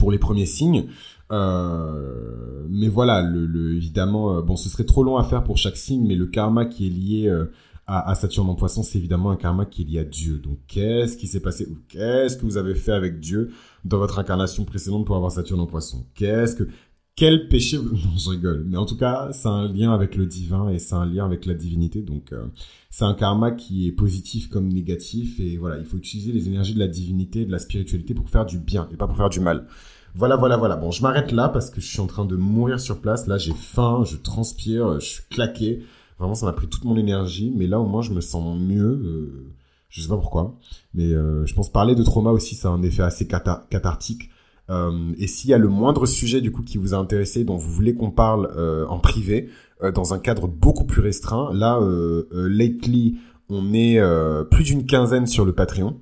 [0.00, 0.86] pour les premiers signes.
[1.30, 5.76] Euh, mais voilà, le, évidemment, euh, bon, ce serait trop long à faire pour chaque
[5.76, 7.44] signe, mais le karma qui est lié
[7.86, 10.38] à, Saturne en poisson, c'est évidemment un karma qui est lié à Dieu.
[10.38, 13.50] Donc, qu'est-ce qui s'est passé ou qu'est-ce que vous avez fait avec Dieu
[13.84, 16.06] dans votre incarnation précédente pour avoir Saturne en poisson?
[16.14, 16.68] Qu'est-ce que
[17.16, 18.64] quel péché Non, je rigole.
[18.66, 21.44] Mais en tout cas, c'est un lien avec le divin et c'est un lien avec
[21.44, 22.02] la divinité.
[22.02, 22.46] Donc, euh,
[22.90, 25.38] c'est un karma qui est positif comme négatif.
[25.40, 28.46] Et voilà, il faut utiliser les énergies de la divinité, de la spiritualité pour faire
[28.46, 29.66] du bien et pas pour faire du mal.
[30.14, 30.76] Voilà, voilà, voilà.
[30.76, 33.26] Bon, je m'arrête là parce que je suis en train de mourir sur place.
[33.26, 35.82] Là, j'ai faim, je transpire, je suis claqué.
[36.22, 38.80] Vraiment, ça m'a pris toute mon énergie, mais là au moins je me sens mieux.
[38.80, 39.52] Euh,
[39.88, 40.56] je sais pas pourquoi,
[40.94, 44.30] mais euh, je pense parler de trauma aussi, ça a un effet assez cathartique.
[44.70, 47.56] Euh, et s'il y a le moindre sujet du coup qui vous a intéressé, dont
[47.56, 49.48] vous voulez qu'on parle euh, en privé,
[49.96, 51.80] dans un cadre beaucoup plus restreint, là,
[52.30, 53.16] lately,
[53.48, 54.00] on est
[54.48, 55.98] plus d'une quinzaine sur le Patreon.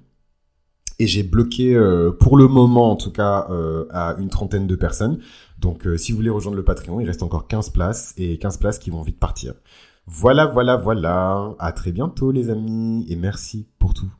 [0.98, 1.74] Et j'ai bloqué,
[2.20, 3.48] pour le moment en tout cas,
[3.90, 5.20] à une trentaine de personnes.
[5.58, 8.78] Donc si vous voulez rejoindre le Patreon, il reste encore 15 places, et 15 places
[8.78, 9.54] qui vont vite partir.
[10.06, 11.54] Voilà, voilà, voilà.
[11.58, 14.10] À très bientôt, les amis, et merci pour tout.